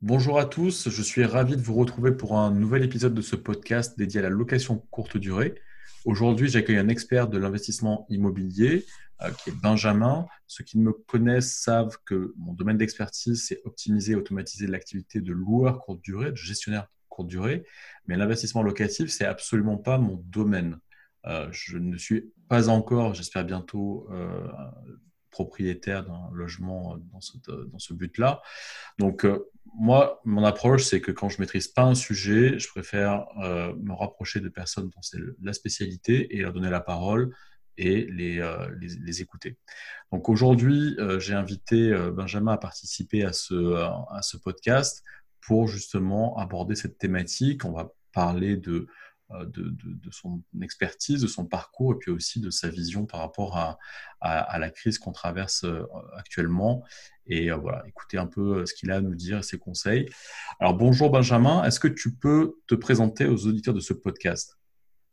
Bonjour 0.00 0.38
à 0.38 0.44
tous, 0.44 0.88
je 0.90 1.02
suis 1.02 1.24
ravi 1.24 1.56
de 1.56 1.60
vous 1.60 1.74
retrouver 1.74 2.12
pour 2.12 2.38
un 2.38 2.52
nouvel 2.52 2.84
épisode 2.84 3.14
de 3.14 3.20
ce 3.20 3.34
podcast 3.34 3.98
dédié 3.98 4.20
à 4.20 4.22
la 4.22 4.28
location 4.28 4.78
courte 4.92 5.16
durée. 5.16 5.60
Aujourd'hui, 6.04 6.48
j'accueille 6.48 6.76
un 6.76 6.86
expert 6.86 7.26
de 7.26 7.36
l'investissement 7.36 8.06
immobilier 8.08 8.86
euh, 9.22 9.30
qui 9.32 9.50
est 9.50 9.60
Benjamin. 9.60 10.26
Ceux 10.46 10.62
qui 10.62 10.78
me 10.78 10.92
connaissent 10.92 11.52
savent 11.52 11.98
que 12.06 12.32
mon 12.36 12.52
domaine 12.52 12.78
d'expertise, 12.78 13.44
c'est 13.44 13.60
optimiser 13.64 14.12
et 14.12 14.14
automatiser 14.14 14.68
l'activité 14.68 15.20
de 15.20 15.32
loueur 15.32 15.80
courte 15.80 16.00
durée, 16.00 16.30
de 16.30 16.36
gestionnaire 16.36 16.86
courte 17.08 17.26
durée. 17.26 17.64
Mais 18.06 18.16
l'investissement 18.16 18.62
locatif, 18.62 19.10
c'est 19.10 19.26
absolument 19.26 19.78
pas 19.78 19.98
mon 19.98 20.22
domaine. 20.26 20.78
Euh, 21.26 21.48
je 21.50 21.76
ne 21.76 21.98
suis 21.98 22.32
pas 22.48 22.68
encore, 22.68 23.14
j'espère 23.14 23.44
bientôt, 23.44 24.06
euh, 24.12 24.46
propriétaire 25.38 26.04
d'un 26.04 26.28
logement 26.32 26.98
dans 27.12 27.20
ce, 27.20 27.36
dans 27.46 27.78
ce 27.78 27.94
but-là. 27.94 28.42
Donc, 28.98 29.24
moi, 29.74 30.20
mon 30.24 30.44
approche, 30.44 30.82
c'est 30.84 31.00
que 31.00 31.12
quand 31.12 31.28
je 31.28 31.40
maîtrise 31.40 31.68
pas 31.68 31.84
un 31.84 31.94
sujet, 31.94 32.58
je 32.58 32.68
préfère 32.68 33.26
euh, 33.40 33.72
me 33.76 33.92
rapprocher 33.92 34.40
de 34.40 34.48
personnes 34.48 34.90
dont 34.90 35.02
c'est 35.02 35.20
la 35.40 35.52
spécialité 35.52 36.36
et 36.36 36.42
leur 36.42 36.52
donner 36.52 36.70
la 36.70 36.80
parole 36.80 37.32
et 37.76 38.06
les, 38.10 38.40
euh, 38.40 38.68
les, 38.80 39.22
écouter. 39.22 39.56
Donc 40.10 40.28
aujourd'hui, 40.28 40.96
euh, 40.98 41.20
j'ai 41.20 41.34
invité 41.34 41.94
Benjamin 42.12 42.54
à 42.54 42.58
participer 42.58 43.22
à 43.24 43.32
ce, 43.32 43.74
à 44.10 44.22
ce 44.22 44.36
podcast 44.36 45.04
pour 45.40 45.68
justement 45.68 46.36
aborder 46.38 46.74
cette 46.74 46.98
thématique. 46.98 47.64
On 47.64 47.72
va 47.72 47.92
parler 48.12 48.56
de 48.56 48.88
euh, 49.32 49.44
de, 49.44 50.10
son 50.10 50.40
expertise, 50.62 51.20
de 51.20 51.26
son 51.26 51.44
parcours 51.44 51.92
et 51.92 51.96
puis 51.96 52.10
aussi 52.10 52.40
de 52.40 52.48
sa 52.48 52.70
vision 52.70 53.04
par 53.04 53.20
rapport 53.20 53.58
à, 53.58 54.58
la 54.58 54.70
crise 54.70 54.98
qu'on 54.98 55.12
traverse 55.12 55.64
euh, 55.64 55.82
actuellement. 56.16 56.82
Et 57.26 57.50
euh, 57.50 57.56
voilà, 57.56 57.84
écoutez 57.86 58.16
un 58.16 58.26
peu 58.26 58.64
ce 58.64 58.72
qu'il 58.72 58.90
a 58.90 58.96
à 58.96 59.00
nous 59.02 59.14
dire, 59.14 59.44
ses 59.44 59.58
conseils. 59.58 60.08
Alors 60.60 60.74
bonjour 60.74 61.10
Benjamin, 61.10 61.62
est-ce 61.64 61.78
que 61.78 61.88
tu 61.88 62.14
peux 62.14 62.54
te 62.68 62.74
présenter 62.74 63.26
aux 63.26 63.46
auditeurs 63.46 63.74
de 63.74 63.80
ce 63.80 63.92
podcast? 63.92 64.58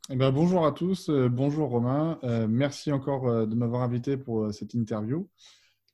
Eh 0.09 0.15
ben, 0.15 0.31
bonjour 0.31 0.65
à 0.65 0.71
tous, 0.71 1.09
bonjour 1.09 1.69
Romain, 1.69 2.17
merci 2.47 2.93
encore 2.93 3.45
de 3.45 3.55
m'avoir 3.55 3.81
invité 3.81 4.15
pour 4.15 4.53
cette 4.53 4.75
interview. 4.75 5.27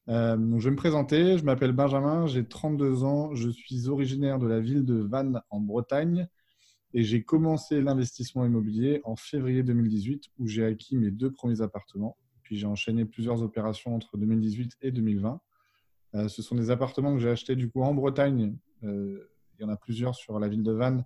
je 0.07 0.13
vais 0.35 0.71
me 0.71 0.75
présenter, 0.75 1.39
je 1.39 1.43
m'appelle 1.43 1.71
Benjamin, 1.71 2.27
j'ai 2.27 2.45
32 2.45 3.03
ans, 3.03 3.33
je 3.33 3.49
suis 3.49 3.87
originaire 3.87 4.37
de 4.37 4.47
la 4.47 4.59
ville 4.59 4.85
de 4.85 4.95
Vannes 4.95 5.41
en 5.49 5.59
Bretagne. 5.59 6.27
Et 6.93 7.03
j'ai 7.03 7.23
commencé 7.23 7.81
l'investissement 7.81 8.45
immobilier 8.45 9.01
en 9.05 9.15
février 9.15 9.63
2018 9.63 10.25
où 10.39 10.47
j'ai 10.47 10.65
acquis 10.65 10.97
mes 10.97 11.11
deux 11.11 11.31
premiers 11.31 11.61
appartements. 11.61 12.17
Puis 12.43 12.57
j'ai 12.57 12.67
enchaîné 12.67 13.05
plusieurs 13.05 13.41
opérations 13.43 13.95
entre 13.95 14.17
2018 14.17 14.77
et 14.81 14.91
2020. 14.91 15.39
Euh, 16.15 16.27
ce 16.27 16.41
sont 16.41 16.55
des 16.55 16.69
appartements 16.69 17.13
que 17.13 17.19
j'ai 17.19 17.29
achetés 17.29 17.55
du 17.55 17.69
coup 17.69 17.81
en 17.81 17.93
Bretagne. 17.93 18.57
Euh, 18.83 19.29
il 19.57 19.61
y 19.61 19.65
en 19.65 19.69
a 19.69 19.77
plusieurs 19.77 20.15
sur 20.15 20.37
la 20.39 20.49
ville 20.49 20.63
de 20.63 20.71
Vannes 20.71 21.05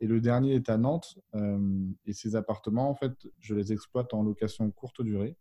et 0.00 0.06
le 0.06 0.20
dernier 0.20 0.54
est 0.54 0.68
à 0.68 0.76
Nantes. 0.76 1.18
Euh, 1.34 1.58
et 2.06 2.12
ces 2.12 2.36
appartements, 2.36 2.88
en 2.88 2.94
fait, 2.94 3.12
je 3.40 3.54
les 3.54 3.72
exploite 3.72 4.14
en 4.14 4.22
location 4.22 4.70
courte 4.70 5.02
durée. 5.02 5.36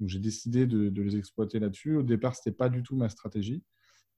Donc 0.00 0.08
j'ai 0.08 0.18
décidé 0.18 0.66
de, 0.66 0.88
les 1.00 1.16
exploiter 1.16 1.60
là-dessus. 1.60 1.96
Au 1.96 2.02
départ, 2.02 2.34
ce 2.34 2.40
n'était 2.40 2.56
pas 2.56 2.68
du 2.68 2.82
tout 2.82 2.96
ma 2.96 3.08
stratégie. 3.08 3.62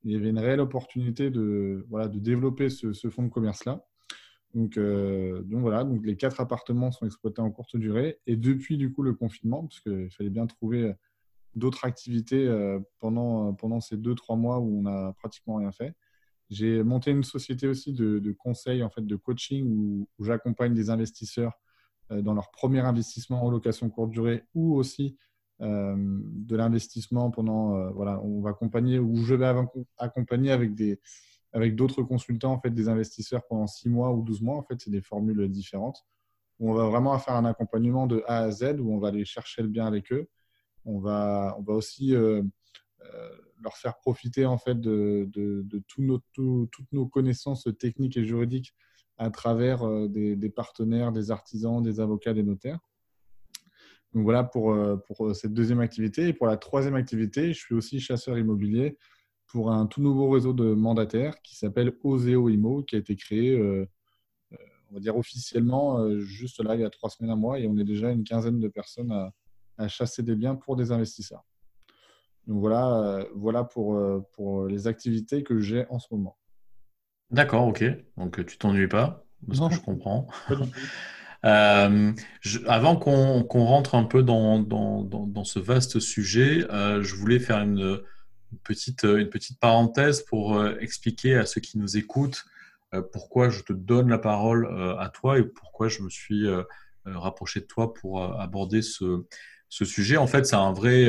Il 0.04 0.12
y 0.12 0.16
avait 0.16 0.30
une 0.30 0.38
réelle 0.38 0.60
opportunité 0.60 1.30
de, 1.30 1.84
voilà, 1.90 2.08
de 2.08 2.18
développer 2.18 2.70
ce, 2.70 2.92
ce 2.92 3.10
fonds 3.10 3.24
de 3.24 3.28
commerce-là. 3.28 3.84
Donc, 4.54 4.76
euh, 4.76 5.42
donc, 5.42 5.60
voilà, 5.60 5.84
donc 5.84 6.04
les 6.04 6.16
quatre 6.16 6.40
appartements 6.40 6.90
sont 6.90 7.06
exploités 7.06 7.40
en 7.40 7.50
courte 7.50 7.76
durée. 7.76 8.18
Et 8.26 8.36
depuis 8.36 8.76
du 8.76 8.92
coup 8.92 9.02
le 9.02 9.14
confinement, 9.14 9.66
parce 9.66 9.80
qu'il 9.80 10.10
fallait 10.10 10.30
bien 10.30 10.46
trouver 10.46 10.94
d'autres 11.54 11.84
activités 11.84 12.46
euh, 12.46 12.78
pendant, 12.98 13.52
pendant 13.54 13.80
ces 13.80 13.96
deux, 13.96 14.14
trois 14.14 14.36
mois 14.36 14.58
où 14.58 14.78
on 14.78 14.82
n'a 14.82 15.12
pratiquement 15.18 15.56
rien 15.56 15.72
fait, 15.72 15.94
j'ai 16.50 16.82
monté 16.82 17.10
une 17.10 17.24
société 17.24 17.68
aussi 17.68 17.92
de, 17.92 18.18
de, 18.18 18.32
conseil, 18.32 18.82
en 18.82 18.88
fait, 18.88 19.06
de 19.06 19.16
coaching 19.16 19.66
où, 19.70 20.08
j'accompagne 20.20 20.72
des 20.72 20.88
investisseurs 20.88 21.52
euh, 22.10 22.22
dans 22.22 22.32
leur 22.32 22.50
premier 22.50 22.80
investissement 22.80 23.44
en 23.44 23.50
location 23.50 23.90
courte 23.90 24.10
durée 24.10 24.44
ou 24.54 24.74
aussi 24.74 25.16
de 25.60 26.54
l'investissement 26.54 27.32
pendant, 27.32 27.90
voilà, 27.90 28.22
on 28.22 28.40
va 28.40 28.50
accompagner 28.50 29.00
ou 29.00 29.16
je 29.16 29.34
vais 29.34 29.52
accompagner 29.98 30.52
avec 30.52 30.76
des, 30.76 31.00
avec 31.58 31.74
d'autres 31.74 32.02
consultants, 32.02 32.52
en 32.52 32.60
fait, 32.60 32.70
des 32.70 32.88
investisseurs 32.88 33.42
pendant 33.48 33.66
6 33.66 33.88
mois 33.88 34.12
ou 34.12 34.22
12 34.22 34.40
mois. 34.42 34.56
En 34.56 34.62
fait, 34.62 34.80
c'est 34.80 34.90
des 34.90 35.02
formules 35.02 35.48
différentes. 35.48 36.06
Où 36.60 36.70
on 36.70 36.74
va 36.74 36.86
vraiment 36.86 37.18
faire 37.18 37.34
un 37.34 37.44
accompagnement 37.44 38.06
de 38.06 38.22
A 38.26 38.38
à 38.38 38.50
Z, 38.50 38.80
où 38.80 38.92
on 38.92 38.98
va 38.98 39.08
aller 39.08 39.24
chercher 39.24 39.62
le 39.62 39.68
bien 39.68 39.86
avec 39.86 40.12
eux. 40.12 40.28
On 40.84 41.00
va, 41.00 41.56
on 41.58 41.62
va 41.62 41.74
aussi 41.74 42.14
euh, 42.14 42.42
euh, 43.02 43.30
leur 43.60 43.76
faire 43.76 43.98
profiter 43.98 44.46
en 44.46 44.56
fait 44.56 44.80
de, 44.80 45.28
de, 45.32 45.82
toutes 45.88 46.92
nos 46.92 47.06
connaissances 47.06 47.68
techniques 47.78 48.16
et 48.16 48.24
juridiques 48.24 48.74
à 49.18 49.30
travers 49.30 49.82
euh, 49.82 50.08
des, 50.08 50.36
des, 50.36 50.50
partenaires, 50.50 51.10
des 51.12 51.32
artisans, 51.32 51.82
des 51.82 51.98
avocats, 51.98 52.34
des 52.34 52.44
notaires. 52.44 52.78
Donc 54.14 54.22
voilà 54.22 54.44
pour, 54.44 54.74
pour 55.06 55.36
cette 55.36 55.52
deuxième 55.52 55.80
activité. 55.80 56.28
Et 56.28 56.32
pour 56.32 56.46
la 56.46 56.56
troisième 56.56 56.94
activité, 56.94 57.52
je 57.52 57.58
suis 57.58 57.74
aussi 57.74 58.00
chasseur 58.00 58.38
immobilier 58.38 58.96
pour 59.48 59.72
un 59.72 59.86
tout 59.86 60.02
nouveau 60.02 60.30
réseau 60.30 60.52
de 60.52 60.74
mandataires 60.74 61.40
qui 61.42 61.56
s'appelle 61.56 61.92
Oseo 62.04 62.48
Imo, 62.48 62.82
qui 62.82 62.94
a 62.94 62.98
été 62.98 63.16
créé, 63.16 63.58
euh, 63.58 63.88
euh, 64.52 64.56
on 64.90 64.94
va 64.94 65.00
dire 65.00 65.16
officiellement, 65.16 65.98
euh, 65.98 66.20
juste 66.20 66.62
là, 66.62 66.74
il 66.74 66.82
y 66.82 66.84
a 66.84 66.90
trois 66.90 67.08
semaines, 67.10 67.32
un 67.32 67.36
mois, 67.36 67.58
et 67.58 67.66
on 67.66 67.76
est 67.78 67.84
déjà 67.84 68.10
une 68.10 68.24
quinzaine 68.24 68.60
de 68.60 68.68
personnes 68.68 69.10
à, 69.10 69.32
chasser 69.88 70.24
des 70.24 70.34
biens 70.34 70.56
pour 70.56 70.74
des 70.76 70.90
investisseurs. 70.90 71.44
Donc 72.48 72.58
voilà, 72.58 73.24
voilà 73.36 73.62
pour, 73.62 73.96
pour 74.32 74.66
les 74.66 74.88
activités 74.88 75.44
que 75.44 75.60
j'ai 75.60 75.86
en 75.88 76.00
ce 76.00 76.08
moment. 76.10 76.36
D'accord, 77.30 77.68
ok. 77.68 77.84
Donc 78.16 78.44
tu 78.44 78.58
t'ennuies 78.58 78.88
pas, 78.88 79.24
parce 79.46 79.60
que 79.60 79.76
je 79.76 79.80
comprends. 79.80 80.26
avant 81.42 82.96
qu'on 82.96 83.64
rentre 83.64 83.94
un 83.94 84.02
peu 84.02 84.24
dans, 84.24 84.58
dans, 84.58 85.04
dans, 85.04 85.44
ce 85.44 85.60
vaste 85.60 86.00
sujet, 86.00 86.66
je 86.68 87.14
voulais 87.14 87.38
faire 87.38 87.58
une, 87.58 88.00
une 88.52 88.58
petite, 88.58 89.04
euh, 89.04 89.18
une 89.18 89.30
petite 89.30 89.58
parenthèse 89.60 90.22
pour 90.22 90.56
euh, 90.56 90.76
expliquer 90.80 91.36
à 91.36 91.46
ceux 91.46 91.60
qui 91.60 91.78
nous 91.78 91.96
écoutent 91.96 92.44
euh, 92.94 93.02
pourquoi 93.02 93.50
je 93.50 93.62
te 93.62 93.72
donne 93.72 94.08
la 94.08 94.18
parole 94.18 94.66
à 94.98 95.10
toi 95.10 95.38
et 95.38 95.42
pourquoi 95.42 95.88
je 95.88 96.02
me 96.02 96.08
suis 96.08 96.46
rapproché 97.04 97.60
de 97.60 97.66
toi 97.66 97.92
pour 97.92 98.22
aborder 98.22 98.80
ce, 98.82 99.24
sujet. 99.68 100.16
En 100.16 100.26
fait, 100.26 100.46
c'est 100.46 100.56
un 100.56 100.72
vrai, 100.72 101.06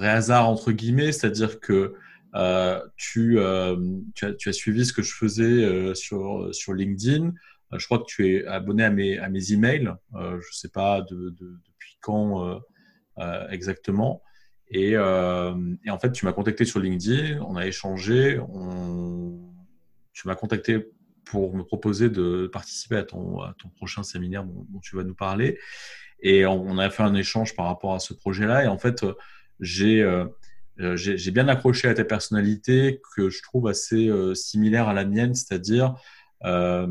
hasard 0.00 0.48
entre 0.48 0.70
guillemets, 0.72 1.12
c'est-à-dire 1.12 1.60
que 1.60 1.94
tu, 2.96 3.40
as, 3.40 4.52
suivi 4.52 4.84
ce 4.84 4.92
que 4.92 5.00
je 5.00 5.14
faisais 5.14 5.94
sur, 5.94 6.52
LinkedIn. 6.74 7.32
je 7.72 7.84
crois 7.86 7.98
que 7.98 8.06
tu 8.06 8.28
es 8.28 8.46
abonné 8.46 8.84
à 8.84 8.90
mes, 8.90 9.18
à 9.18 9.30
mes 9.30 9.52
emails. 9.52 9.94
je 10.14 10.36
ne 10.36 10.40
sais 10.52 10.68
pas 10.68 11.00
de, 11.00 11.30
depuis 11.30 11.96
quand 12.02 12.60
exactement. 13.48 14.22
Euh, 14.74 15.76
et, 15.84 15.90
en 15.90 15.98
fait, 15.98 16.12
tu 16.12 16.24
m'as 16.24 16.32
contacté 16.32 16.64
sur 16.64 16.80
LinkedIn, 16.80 17.40
on 17.42 17.56
a 17.56 17.66
échangé, 17.66 18.40
tu 20.12 20.28
m'as 20.28 20.34
contacté 20.34 20.90
pour 21.24 21.54
me 21.54 21.62
proposer 21.62 22.10
de 22.10 22.46
participer 22.52 22.96
à 22.96 23.04
ton, 23.04 23.38
prochain 23.76 24.02
séminaire 24.02 24.44
dont, 24.44 24.80
tu 24.80 24.96
vas 24.96 25.04
nous 25.04 25.14
parler. 25.14 25.58
Et 26.20 26.46
on, 26.46 26.78
a 26.78 26.90
fait 26.90 27.02
un 27.02 27.14
échange 27.14 27.54
par 27.56 27.66
rapport 27.66 27.94
à 27.94 27.98
ce 27.98 28.14
projet-là. 28.14 28.64
Et 28.64 28.68
en 28.68 28.78
fait, 28.78 29.04
euh, 29.04 29.14
j'ai 30.96 31.30
bien 31.30 31.48
accroché 31.48 31.88
à 31.88 31.94
ta 31.94 32.04
personnalité 32.04 33.00
que 33.14 33.28
je 33.28 33.42
trouve 33.42 33.66
assez 33.66 34.08
euh, 34.08 34.34
similaire 34.34 34.88
à 34.88 34.94
la 34.94 35.04
mienne, 35.04 35.34
c'est-à-dire 35.34 35.94
on 36.44 36.86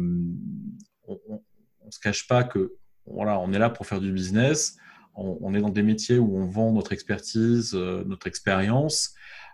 ne 1.07 1.91
se 1.91 1.99
cache 1.99 2.27
pas 2.27 2.43
que 2.43 2.75
voilà, 3.05 3.39
on 3.39 3.51
est 3.51 3.59
là 3.59 3.69
pour 3.69 3.85
faire 3.85 3.99
du 3.99 4.11
business 4.11 4.77
on, 5.15 5.53
est 5.53 5.61
dans 5.61 5.69
des 5.69 5.83
métiers 5.83 6.17
où 6.17 6.37
on 6.37 6.45
vend 6.45 6.71
notre 6.71 6.93
expertise, 6.93 7.73
euh, 7.73 8.03
notre 8.05 8.27
expérience, 8.27 9.13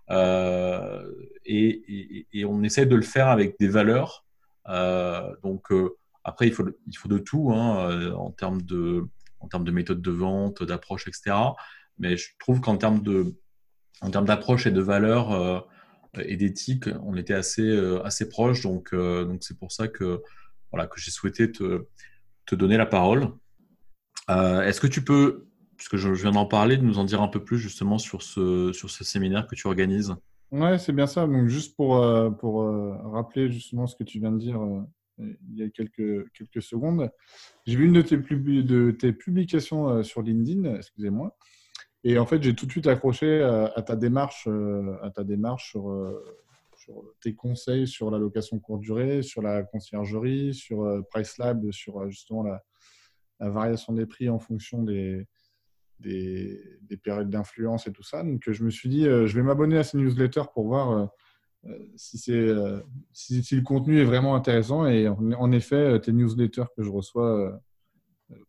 euh, 0.09 1.03
et, 1.45 2.45
on 2.45 2.63
essaie 2.63 2.85
de 2.85 2.95
le 2.95 3.01
faire 3.01 3.27
avec 3.27 3.59
des 3.59 3.67
valeurs. 3.67 4.25
Euh, 4.69 5.35
donc 5.43 5.67
après, 6.23 6.47
il 6.47 6.53
faut, 6.53 6.65
il 6.85 6.97
faut 6.97 7.09
de 7.09 7.17
tout 7.17 7.51
hein, 7.51 8.13
en 8.13 8.31
termes 8.31 8.61
de 8.61 9.07
en 9.39 9.47
termes 9.47 9.65
de 9.65 9.71
méthode 9.71 10.01
de 10.01 10.11
vente, 10.11 10.63
d'approche, 10.63 11.07
etc. 11.07 11.35
Mais 11.99 12.17
je 12.17 12.29
trouve 12.39 12.59
qu'en 12.59 12.77
termes 12.77 13.01
de 13.01 13.35
en 14.01 14.11
termes 14.11 14.25
d'approche 14.25 14.65
et 14.65 14.71
de 14.71 14.81
valeurs 14.81 15.67
et 16.17 16.37
d'éthique, 16.37 16.89
on 17.03 17.15
était 17.15 17.33
assez 17.33 17.77
assez 18.03 18.29
proches. 18.29 18.61
Donc 18.61 18.93
donc 18.93 19.43
c'est 19.43 19.57
pour 19.57 19.71
ça 19.71 19.87
que 19.87 20.21
voilà 20.71 20.87
que 20.87 20.99
j'ai 20.99 21.11
souhaité 21.11 21.51
te 21.51 21.87
te 22.45 22.55
donner 22.55 22.77
la 22.77 22.85
parole. 22.85 23.29
Est-ce 24.29 24.79
que 24.79 24.87
tu 24.87 25.03
peux 25.03 25.46
puisque 25.77 25.95
je 25.95 26.09
viens 26.09 26.31
d'en 26.31 26.45
parler, 26.45 26.77
de 26.77 26.83
nous 26.83 26.97
en 26.97 27.05
dire 27.05 27.21
un 27.21 27.27
peu 27.27 27.43
plus 27.43 27.59
justement 27.59 27.97
sur 27.99 28.23
ce, 28.23 28.73
sur 28.73 28.89
ce 28.89 29.03
séminaire 29.03 29.47
que 29.47 29.55
tu 29.55 29.67
organises. 29.67 30.15
Oui, 30.51 30.79
c'est 30.79 30.93
bien 30.93 31.07
ça. 31.07 31.27
Donc, 31.27 31.47
juste 31.47 31.75
pour, 31.75 31.97
euh, 31.97 32.29
pour 32.29 32.63
euh, 32.63 32.95
rappeler 33.03 33.51
justement 33.51 33.85
ce 33.85 33.95
que 33.95 34.03
tu 34.03 34.19
viens 34.19 34.31
de 34.31 34.37
dire 34.37 34.61
euh, 34.61 34.81
il 35.19 35.57
y 35.57 35.63
a 35.63 35.69
quelques, 35.69 36.31
quelques 36.31 36.61
secondes, 36.61 37.09
j'ai 37.65 37.75
vu 37.75 37.85
une 37.85 37.93
de 37.93 38.01
tes, 38.01 38.17
de 38.17 38.91
tes 38.91 39.13
publications 39.13 40.03
sur 40.03 40.21
LinkedIn, 40.21 40.75
excusez-moi, 40.75 41.35
et 42.03 42.19
en 42.19 42.27
fait, 42.27 42.41
j'ai 42.43 42.53
tout 42.53 42.67
de 42.67 42.71
suite 42.71 42.85
accroché 42.85 43.41
à 43.41 43.81
ta 43.81 43.95
démarche, 43.95 44.47
à 45.01 45.09
ta 45.09 45.23
démarche 45.23 45.71
sur, 45.71 45.91
tes 47.19 47.33
conseils 47.33 47.87
sur 47.87 48.11
la 48.11 48.19
location 48.19 48.59
courte 48.59 48.81
durée, 48.81 49.23
sur 49.23 49.41
la 49.41 49.63
conciergerie, 49.63 50.53
sur 50.53 51.03
PriceLab, 51.09 51.71
sur 51.71 52.07
justement 52.11 52.43
la, 52.43 52.63
variation 53.39 53.93
des 53.93 54.05
prix 54.05 54.29
en 54.29 54.37
fonction 54.37 54.83
des, 54.83 55.27
des, 55.99 56.61
périodes 57.03 57.29
d'influence 57.29 57.87
et 57.87 57.91
tout 57.91 58.03
ça. 58.03 58.23
Donc, 58.23 58.49
je 58.49 58.63
me 58.63 58.69
suis 58.69 58.89
dit, 58.89 59.03
je 59.03 59.35
vais 59.35 59.43
m'abonner 59.43 59.77
à 59.77 59.83
ces 59.83 59.97
newsletters 59.97 60.45
pour 60.53 60.67
voir 60.67 61.09
si, 61.95 62.17
c'est, 62.17 62.53
si, 63.13 63.55
le 63.55 63.61
contenu 63.61 63.99
est 63.99 64.05
vraiment 64.05 64.35
intéressant. 64.35 64.85
Et 64.87 65.07
en, 65.07 65.51
effet, 65.51 65.99
tes 66.01 66.11
newsletters 66.11 66.65
que 66.75 66.83
je 66.83 66.89
reçois 66.89 67.59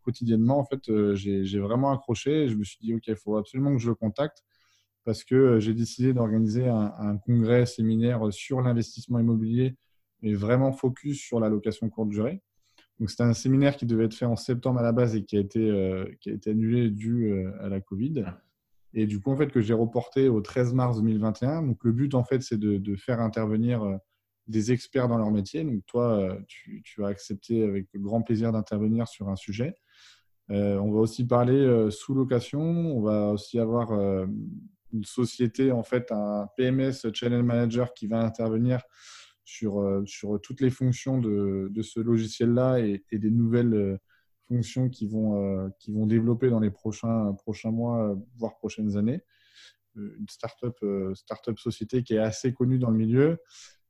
quotidiennement, 0.03 0.59
en 0.59 0.65
fait, 0.65 1.15
j'ai, 1.15 1.59
vraiment 1.59 1.91
accroché. 1.93 2.45
Et 2.45 2.49
je 2.49 2.57
me 2.57 2.65
suis 2.65 2.79
dit, 2.81 2.95
OK, 2.95 3.07
il 3.09 3.17
faut 3.17 3.37
absolument 3.37 3.73
que 3.73 3.79
je 3.79 3.89
le 3.89 3.95
contacte 3.95 4.45
parce 5.09 5.25
que 5.25 5.35
euh, 5.35 5.59
j'ai 5.59 5.73
décidé 5.73 6.13
d'organiser 6.13 6.69
un, 6.69 7.17
congrès 7.25 7.65
séminaire 7.65 8.31
sur 8.31 8.61
l'investissement 8.61 9.19
immobilier, 9.19 9.75
mais 10.21 10.35
vraiment 10.35 10.71
focus 10.71 11.19
sur 11.19 11.41
la 11.41 11.49
location 11.49 11.89
courte 11.89 12.11
durée. 12.11 12.43
Donc, 12.99 13.11
c'était 13.11 13.23
un 13.23 13.35
séminaire 13.35 13.77
qui 13.77 13.87
devait 13.87 14.05
être 14.05 14.15
fait 14.15 14.25
en 14.25 14.37
septembre 14.37 14.81
à 14.81 14.83
la 14.83 14.93
base 14.93 15.15
et 15.15 15.25
qui 15.25 15.37
a 15.37 15.41
été, 15.41 15.71
euh, 15.71 16.05
qui 16.21 16.31
a 16.31 16.33
été 16.33 16.51
annulé 16.51 16.91
dû 16.91 17.31
euh, 17.31 17.53
à 17.61 17.69
la 17.69 17.81
Covid. 17.81 18.25
Et 18.95 19.07
du 19.07 19.21
coup, 19.21 19.31
en 19.31 19.37
fait, 19.37 19.53
que 19.53 19.61
j'ai 19.61 19.75
reporté 19.75 20.29
au 20.29 20.41
13 20.41 20.75
mars 20.75 20.97
2021. 20.97 21.63
Donc, 21.63 21.85
le 21.85 21.93
but, 21.93 22.15
en 22.15 22.25
fait, 22.25 22.43
c'est 22.43 22.59
de, 22.59 22.79
de, 22.79 22.97
faire 22.97 23.21
intervenir 23.21 23.99
des 24.49 24.73
experts 24.73 25.09
dans 25.09 25.19
leur 25.19 25.31
métier. 25.31 25.63
Donc, 25.63 25.85
toi, 25.87 26.37
tu, 26.49 26.83
tu 26.83 27.05
as 27.05 27.09
accepté 27.09 27.63
avec 27.63 27.87
grand 27.95 28.23
plaisir 28.23 28.51
d'intervenir 28.51 29.07
sur 29.07 29.29
un 29.29 29.37
sujet. 29.37 29.75
on 30.49 30.91
va 30.91 30.99
aussi 30.99 31.27
parler 31.27 31.89
sous-location. 31.91 32.61
On 32.61 33.03
va 33.03 33.33
aussi 33.33 33.59
avoir 33.59 33.93
une 33.93 35.05
société, 35.05 35.71
en 35.71 35.83
fait, 35.83 36.11
un 36.11 36.49
PMS 36.57 37.13
Channel 37.13 37.43
Manager 37.43 37.93
qui 37.93 38.07
va 38.07 38.21
intervenir 38.21 38.81
sur, 39.49 39.81
euh, 39.81 40.05
sur 40.05 40.39
toutes 40.41 40.61
les 40.61 40.71
fonctions 40.71 41.19
de, 41.19 41.69
de 41.71 41.83
ce 41.83 42.01
logiciel-là 42.01 42.81
et, 42.81 43.03
des 43.11 43.31
nouvelles 43.31 43.75
euh, 43.75 43.97
fonctions 44.49 44.91
qui 44.91 45.07
vont, 45.07 45.43
euh, 45.43 45.69
qui 45.79 45.93
vont 45.93 46.07
développer 46.07 46.51
dans 46.51 46.61
les 46.61 46.71
prochains, 46.71 47.33
prochains 47.33 47.71
mois, 47.71 48.17
voire 48.37 48.57
prochaines 48.57 48.97
années. 48.97 49.23
Une 49.97 50.29
startup, 50.29 50.77
startup 51.15 51.59
société 51.59 52.05
qui 52.05 52.15
est 52.15 52.19
assez 52.19 52.53
connue 52.53 52.79
dans 52.79 52.91
le 52.91 52.97
milieu. 52.97 53.39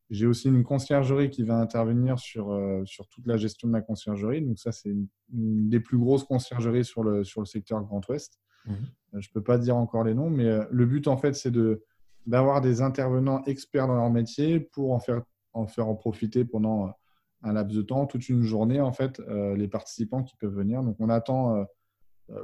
J'ai 0.08 0.26
aussi 0.26 0.48
une 0.48 0.64
conciergerie 0.64 1.28
qui 1.28 1.42
va 1.42 1.58
intervenir 1.58 2.18
sur, 2.18 2.46
sur 2.86 3.06
toute 3.08 3.26
la 3.26 3.36
gestion 3.36 3.68
de 3.68 3.74
la 3.74 3.82
conciergerie. 3.82 4.40
Donc 4.40 4.58
ça, 4.58 4.72
c'est 4.72 4.88
une, 4.88 5.06
une, 5.34 5.68
des 5.68 5.80
plus 5.80 5.98
grosses 5.98 6.24
conciergeries 6.24 6.86
sur 6.86 7.02
le, 7.02 7.24
sur 7.24 7.42
le 7.42 7.46
secteur 7.46 7.82
Grand 7.82 8.00
Ouest. 8.08 8.40
Euh, 8.68 8.72
je 9.20 9.28
ne 9.28 9.32
peux 9.34 9.42
pas 9.42 9.58
dire 9.58 9.76
encore 9.76 10.04
les 10.04 10.14
noms, 10.14 10.30
mais 10.30 10.46
euh, 10.46 10.64
le 10.70 10.86
but, 10.86 11.08
en 11.08 11.16
fait, 11.16 11.34
c'est 11.34 11.50
de, 11.50 11.84
d'avoir 12.26 12.60
des 12.60 12.80
intervenants 12.80 13.42
experts 13.44 13.86
dans 13.86 13.96
leur 13.96 14.10
métier 14.10 14.60
pour 14.60 14.92
en 14.92 15.00
faire 15.00 15.22
en, 15.52 15.66
faire 15.66 15.88
en 15.88 15.94
profiter 15.94 16.44
pendant 16.44 16.88
euh, 16.88 16.90
un 17.42 17.52
laps 17.52 17.76
de 17.76 17.82
temps, 17.82 18.06
toute 18.06 18.28
une 18.28 18.42
journée, 18.42 18.80
en 18.80 18.92
fait, 18.92 19.20
les 19.28 19.68
participants 19.68 20.24
qui 20.24 20.36
peuvent 20.36 20.54
venir. 20.54 20.82
Donc, 20.82 20.96
on 20.98 21.08
attend 21.08 21.64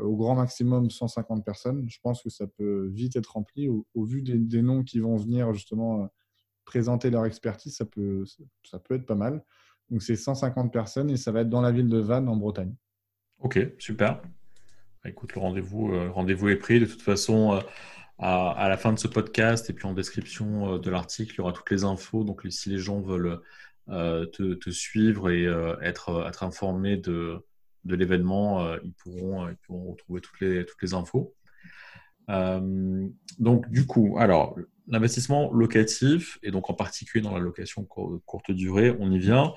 au 0.00 0.14
grand 0.14 0.36
maximum 0.36 0.88
150 0.88 1.44
personnes. 1.44 1.84
Je 1.88 1.98
pense 2.00 2.22
que 2.22 2.30
ça 2.30 2.46
peut 2.46 2.86
vite 2.92 3.16
être 3.16 3.32
rempli. 3.32 3.68
Au, 3.68 4.04
vu 4.04 4.22
des, 4.22 4.62
noms 4.62 4.84
qui 4.84 5.00
vont 5.00 5.16
venir, 5.16 5.52
justement, 5.52 6.08
présenter 6.64 7.10
leur 7.10 7.26
expertise, 7.26 7.76
ça 7.76 7.84
peut, 7.84 8.24
être 8.90 9.04
pas 9.04 9.16
mal. 9.16 9.44
Donc, 9.90 10.00
c'est 10.00 10.14
150 10.14 10.72
personnes 10.72 11.10
et 11.10 11.16
ça 11.16 11.32
va 11.32 11.40
être 11.40 11.50
dans 11.50 11.60
la 11.60 11.72
ville 11.72 11.88
de 11.88 11.98
Vannes, 11.98 12.28
en 12.28 12.36
Bretagne. 12.36 12.76
Ok, 13.40 13.58
super. 13.80 14.22
Bah, 15.02 15.10
écoute, 15.10 15.34
le 15.34 15.40
rendez-vous 15.40 15.92
euh, 15.92 16.08
rendez 16.10 16.34
est 16.34 16.56
pris. 16.56 16.78
De 16.78 16.86
toute 16.86 17.02
façon, 17.02 17.60
euh, 18.20 18.24
à, 18.24 18.68
la 18.68 18.76
fin 18.76 18.92
de 18.92 18.98
ce 18.98 19.08
podcast 19.08 19.68
et 19.70 19.72
puis 19.72 19.86
en 19.86 19.92
description 19.92 20.74
euh, 20.74 20.78
de 20.78 20.90
l'article, 20.90 21.34
il 21.34 21.38
y 21.38 21.40
aura 21.40 21.52
toutes 21.52 21.70
les 21.70 21.84
infos. 21.84 22.24
Donc, 22.24 22.46
si 22.48 22.70
les 22.70 22.78
gens 22.78 23.00
veulent 23.00 23.40
te, 23.88 24.70
suivre 24.70 25.30
et 25.30 25.44
être, 25.82 26.26
être 26.26 26.42
informés 26.42 26.96
de, 26.96 27.44
l'événement, 27.84 28.76
ils, 28.82 28.92
pourront, 28.92 29.46
retrouver 29.68 30.20
toutes 30.20 30.40
les, 30.40 30.94
infos. 30.94 31.34
donc, 32.28 33.70
du 33.70 33.86
coup, 33.86 34.16
alors, 34.18 34.56
l'investissement 34.88 35.52
locatif, 35.52 36.38
et 36.42 36.50
donc 36.50 36.70
en 36.70 36.74
particulier 36.74 37.22
dans 37.22 37.34
la 37.34 37.40
location 37.40 37.84
courte 37.84 38.50
durée, 38.50 38.94
on 38.98 39.10
y 39.10 39.18
vient. 39.18 39.52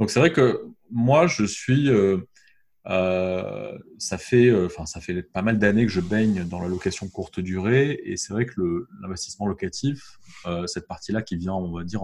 Donc, 0.00 0.10
c'est 0.10 0.18
vrai 0.18 0.32
que 0.32 0.64
moi, 0.90 1.26
je 1.26 1.44
suis 1.44 1.90
euh, 1.90 2.26
ça 2.86 4.18
fait, 4.18 4.48
euh, 4.48 4.66
enfin, 4.66 4.86
ça 4.86 5.00
fait 5.00 5.22
pas 5.22 5.42
mal 5.42 5.58
d'années 5.58 5.86
que 5.86 5.92
je 5.92 6.00
baigne 6.00 6.44
dans 6.44 6.60
la 6.60 6.68
location 6.68 7.08
courte 7.08 7.40
durée, 7.40 8.00
et 8.04 8.16
c'est 8.16 8.32
vrai 8.32 8.46
que 8.46 8.86
l'investissement 9.02 9.46
locatif, 9.46 10.18
euh, 10.46 10.66
cette 10.66 10.86
partie-là 10.86 11.22
qui 11.22 11.36
vient, 11.36 11.54
on 11.54 11.72
va 11.72 11.84
dire, 11.84 12.02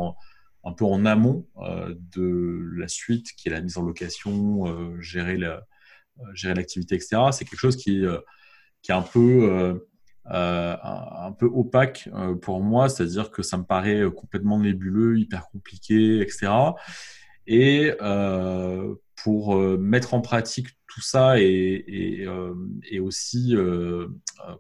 un 0.65 0.73
peu 0.73 0.85
en 0.85 1.05
amont 1.07 1.47
de 1.57 2.61
la 2.77 2.89
suite, 2.89 3.33
qui 3.37 3.49
est 3.49 3.53
la 3.53 3.61
mise 3.61 3.79
en 3.79 3.83
location, 3.83 5.01
gérer 5.01 5.37
la, 5.37 5.65
gérer 6.35 6.55
l'activité, 6.55 6.97
etc. 6.97 7.23
C'est 7.31 7.45
quelque 7.45 7.61
chose 7.61 7.77
qui, 7.77 8.05
qui 8.83 8.91
est 8.91 8.95
un 8.95 9.03
peu 9.03 9.81
un, 10.25 11.33
peu 11.39 11.47
opaque 11.47 12.09
pour 12.43 12.61
moi, 12.63 12.89
c'est-à-dire 12.89 13.31
que 13.31 13.43
ça 13.43 13.59
me 13.59 13.63
paraît 13.63 14.03
complètement 14.13 14.59
nébuleux, 14.59 15.21
hyper 15.21 15.47
compliqué, 15.51 16.21
etc. 16.21 16.49
Et 17.47 17.93
pour 19.27 19.57
euh, 19.57 19.77
mettre 19.77 20.15
en 20.15 20.21
pratique 20.21 20.69
tout 20.87 21.01
ça 21.01 21.41
et, 21.41 22.25
euh, 22.29 22.55
aussi, 23.01 23.57
euh, 23.57 24.07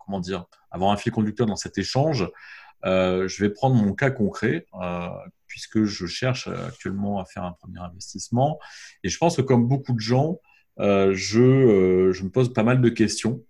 comment 0.00 0.18
dire, 0.18 0.46
avoir 0.72 0.90
un 0.90 0.96
fil 0.96 1.12
conducteur 1.12 1.46
dans 1.46 1.54
cet 1.54 1.78
échange, 1.78 2.28
je 2.82 3.40
vais 3.40 3.50
prendre 3.50 3.76
mon 3.76 3.94
cas 3.94 4.10
concret, 4.10 4.66
puisque 5.46 5.84
je 5.84 6.06
cherche 6.06 6.48
actuellement 6.48 7.20
à 7.20 7.24
faire 7.26 7.44
un 7.44 7.52
premier 7.52 7.78
investissement. 7.78 8.58
Et 9.04 9.08
je 9.08 9.16
pense 9.18 9.36
que 9.36 9.42
comme 9.42 9.68
beaucoup 9.68 9.92
de 9.92 10.00
gens, 10.00 10.40
je, 10.78 12.22
me 12.22 12.28
pose 12.28 12.52
pas 12.52 12.64
mal 12.64 12.80
de 12.80 12.88
questions. 12.88 13.44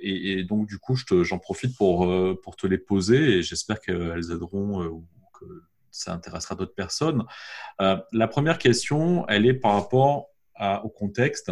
Et, 0.00 0.44
donc, 0.44 0.68
du 0.68 0.78
coup, 0.78 0.96
j'en 1.22 1.38
profite 1.38 1.74
pour, 1.74 2.06
te 2.58 2.66
les 2.66 2.78
poser 2.78 3.38
et 3.38 3.42
j'espère 3.42 3.80
qu'elles 3.80 4.30
aideront 4.30 5.02
ça 5.96 6.12
intéressera 6.12 6.54
d'autres 6.54 6.74
personnes. 6.74 7.24
Euh, 7.80 7.96
la 8.12 8.28
première 8.28 8.58
question, 8.58 9.26
elle 9.28 9.46
est 9.46 9.54
par 9.54 9.72
rapport 9.72 10.28
au 10.84 10.88
contexte. 10.88 11.50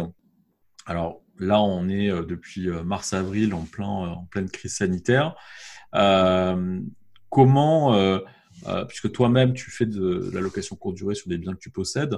Alors 0.85 1.21
là, 1.37 1.61
on 1.61 1.89
est 1.89 2.09
euh, 2.09 2.23
depuis 2.23 2.69
euh, 2.69 2.83
mars-avril 2.83 3.53
en, 3.53 3.63
plein, 3.65 3.85
en 3.85 4.25
pleine 4.25 4.49
crise 4.49 4.75
sanitaire. 4.75 5.35
comment, 7.29 8.19
puisque 8.87 9.11
toi-même, 9.11 9.53
tu 9.53 9.71
fais 9.71 9.85
de 9.85 10.29
la 10.33 10.41
location 10.41 10.75
courte 10.75 10.95
durée 10.95 11.15
sur 11.15 11.27
des 11.29 11.37
biens 11.37 11.53
que 11.53 11.59
tu 11.59 11.69
possèdes, 11.69 12.17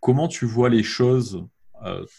comment 0.00 0.28
tu 0.28 0.44
vois 0.44 0.68
les 0.68 0.82
choses, 0.82 1.46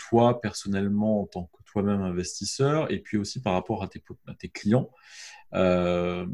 toi, 0.10 0.42
personnellement, 0.42 1.22
en 1.22 1.28
tant 1.28 1.44
que 1.54 1.61
toi-même 1.72 2.02
investisseur, 2.02 2.92
et 2.92 3.00
puis 3.00 3.18
aussi 3.18 3.42
par 3.42 3.54
rapport 3.54 3.84
à 3.84 3.88
tes, 3.88 4.04
à 4.28 4.34
tes 4.34 4.50
clients. 4.50 4.90
Euh, 5.54 6.26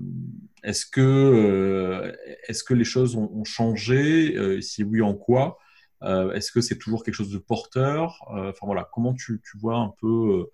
est-ce 0.64 0.86
que, 0.86 1.02
euh, 1.02 2.12
est 2.48 2.64
que 2.64 2.74
les 2.74 2.84
choses 2.84 3.16
ont, 3.16 3.44
changé? 3.44 4.36
Euh, 4.36 4.62
Si 4.62 4.84
oui, 4.84 5.02
en 5.02 5.14
quoi? 5.14 5.58
Est-ce 6.04 6.52
que 6.52 6.62
c'est 6.62 6.78
toujours 6.78 7.04
quelque 7.04 7.16
chose 7.16 7.32
de 7.32 7.40
porteur? 7.40 8.24
Enfin 8.30 8.68
voilà, 8.68 8.88
comment 8.94 9.16
tu, 9.16 9.42
tu, 9.44 9.58
vois 9.58 9.78
un 9.78 9.92
peu 10.00 10.48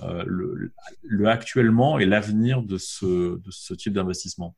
le, 0.00 0.72
le, 1.02 1.28
actuellement 1.28 1.98
et 1.98 2.06
l'avenir 2.06 2.62
de 2.62 2.78
ce, 2.78 3.36
de 3.36 3.50
ce 3.50 3.74
type 3.74 3.92
d'investissement? 3.92 4.56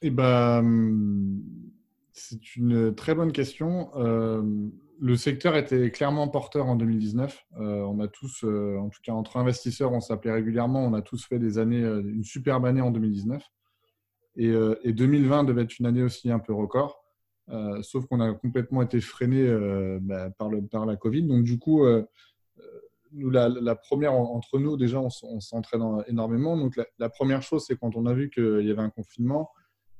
Eh 0.00 0.10
ben, 0.10 0.62
c'est 2.12 2.54
une 2.54 2.94
très 2.94 3.16
bonne 3.16 3.32
question 3.32 3.90
le 4.98 5.16
secteur 5.16 5.56
était 5.56 5.90
clairement 5.90 6.28
porteur 6.28 6.66
en 6.66 6.76
2019. 6.76 7.46
Euh, 7.58 7.82
on 7.82 8.00
a 8.00 8.08
tous, 8.08 8.44
euh, 8.44 8.78
en 8.78 8.88
tout 8.88 9.00
cas 9.02 9.12
entre 9.12 9.36
investisseurs, 9.36 9.92
on 9.92 10.00
s'appelait 10.00 10.32
régulièrement. 10.32 10.84
On 10.84 10.94
a 10.94 11.02
tous 11.02 11.24
fait 11.26 11.38
des 11.38 11.58
années, 11.58 11.82
euh, 11.82 12.00
une 12.00 12.24
superbe 12.24 12.64
année 12.66 12.80
en 12.80 12.90
2019. 12.90 13.42
Et, 14.38 14.92
2020 14.92 15.44
devait 15.44 15.62
être 15.62 15.78
une 15.78 15.86
année 15.86 16.02
aussi 16.02 16.30
un 16.30 16.38
peu 16.38 16.52
record. 16.52 17.02
sauf 17.80 18.04
qu'on 18.04 18.20
a 18.20 18.34
complètement 18.34 18.82
été 18.82 19.00
freiné 19.00 19.48
bah, 20.02 20.28
par, 20.30 20.84
la 20.84 20.96
Covid. 20.96 21.22
Donc 21.22 21.42
du 21.42 21.58
coup, 21.58 21.86
nous, 23.12 23.30
la, 23.30 23.74
première 23.76 24.12
entre 24.12 24.58
nous, 24.58 24.76
déjà, 24.76 25.00
on, 25.00 25.40
s'entraîne 25.40 26.04
énormément. 26.06 26.58
Donc 26.58 26.78
la 26.98 27.08
première 27.08 27.40
chose, 27.40 27.64
c'est 27.66 27.78
quand 27.78 27.96
on 27.96 28.04
a 28.04 28.12
vu 28.12 28.28
qu'il 28.28 28.66
y 28.66 28.70
avait 28.70 28.82
un 28.82 28.90
confinement, 28.90 29.48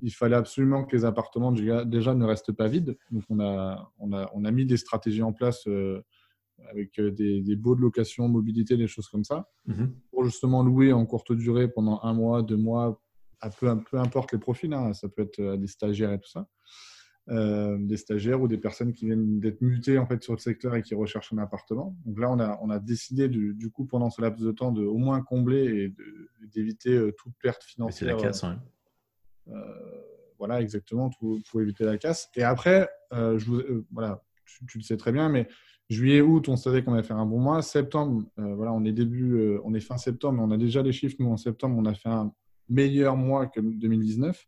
il 0.02 0.12
fallait 0.12 0.36
absolument 0.36 0.84
que 0.84 0.94
les 0.94 1.04
appartements 1.04 1.52
déjà 1.52 2.14
ne 2.14 2.24
restent 2.24 2.52
pas 2.52 2.68
vides. 2.68 2.96
Donc, 3.10 3.24
on 3.30 3.40
a, 3.40 3.92
on 3.98 4.12
a, 4.12 4.30
on 4.34 4.44
a 4.44 4.50
mis 4.50 4.66
des 4.66 4.76
stratégies 4.76 5.22
en 5.22 5.32
place 5.32 5.66
euh, 5.66 6.02
avec 6.70 6.98
euh, 6.98 7.10
des, 7.10 7.42
des 7.42 7.56
baux 7.56 7.74
de 7.74 7.80
location, 7.80 8.28
mobilité, 8.28 8.76
des 8.76 8.86
choses 8.86 9.08
comme 9.08 9.24
ça, 9.24 9.48
mhm. 9.66 9.94
pour 10.10 10.24
justement 10.24 10.62
louer 10.62 10.92
en 10.92 11.06
courte 11.06 11.32
durée 11.32 11.68
pendant 11.68 12.00
un 12.02 12.12
mois, 12.12 12.42
deux 12.42 12.56
mois, 12.56 13.02
à 13.40 13.50
peu, 13.50 13.74
peu 13.90 13.98
importe 13.98 14.32
les 14.32 14.38
profils. 14.38 14.72
Hein. 14.72 14.92
ça 14.92 15.08
peut 15.08 15.22
être 15.22 15.40
euh, 15.40 15.56
des 15.56 15.66
stagiaires 15.66 16.12
et 16.12 16.20
tout 16.20 16.30
ça. 16.30 16.46
des 17.28 17.96
stagiaires 17.96 18.40
ou 18.40 18.48
des 18.48 18.58
personnes 18.58 18.92
qui 18.92 19.06
viennent 19.06 19.40
d'être 19.40 19.60
mutées 19.62 19.98
en 19.98 20.06
fait 20.06 20.22
sur 20.22 20.34
le 20.34 20.38
secteur 20.38 20.76
et 20.76 20.82
qui 20.82 20.94
recherchent 20.94 21.32
un 21.32 21.38
appartement. 21.38 21.96
Donc 22.04 22.20
là, 22.20 22.30
on 22.30 22.38
a, 22.38 22.58
on 22.62 22.70
a 22.70 22.78
décidé 22.78 23.28
du, 23.28 23.70
coup 23.70 23.86
pendant 23.86 24.10
ce 24.10 24.20
laps 24.20 24.44
de 24.44 24.52
temps 24.52 24.72
de 24.72 24.84
au 24.84 24.98
moins 24.98 25.22
combler 25.22 25.64
et 25.64 25.94
d'éviter 26.54 27.10
toute 27.18 27.32
perte 27.42 27.64
financière. 27.64 28.10
C'est 28.10 28.22
la 28.22 28.28
casse, 28.28 28.44
euh, 28.44 28.54
voilà, 30.38 30.60
exactement, 30.60 31.10
pour, 31.18 31.60
éviter 31.60 31.84
la 31.84 31.98
casse. 31.98 32.30
Et 32.36 32.42
après, 32.42 32.88
je 33.12 33.44
vous, 33.44 33.62
voilà, 33.92 34.22
tu, 34.68 34.78
le 34.78 34.82
sais 34.82 34.96
très 34.96 35.12
bien, 35.12 35.28
mais 35.28 35.48
juillet, 35.88 36.20
août, 36.20 36.48
on 36.48 36.56
savait 36.56 36.82
qu'on 36.82 36.94
allait 36.94 37.02
faire 37.02 37.18
un 37.18 37.26
bon 37.26 37.38
mois. 37.38 37.62
Septembre, 37.62 38.24
voilà, 38.36 38.72
on 38.72 38.84
est 38.84 38.92
début, 38.92 39.58
on 39.64 39.74
est 39.74 39.80
fin 39.80 39.96
septembre, 39.96 40.42
on 40.42 40.50
a 40.50 40.56
déjà 40.56 40.82
les 40.82 40.92
chiffres. 40.92 41.16
Nous, 41.18 41.30
en 41.30 41.36
septembre, 41.36 41.76
on 41.78 41.84
a 41.86 41.94
fait 41.94 42.08
un 42.08 42.32
meilleur 42.68 43.16
mois 43.16 43.46
que 43.46 43.60
2019. 43.60 44.46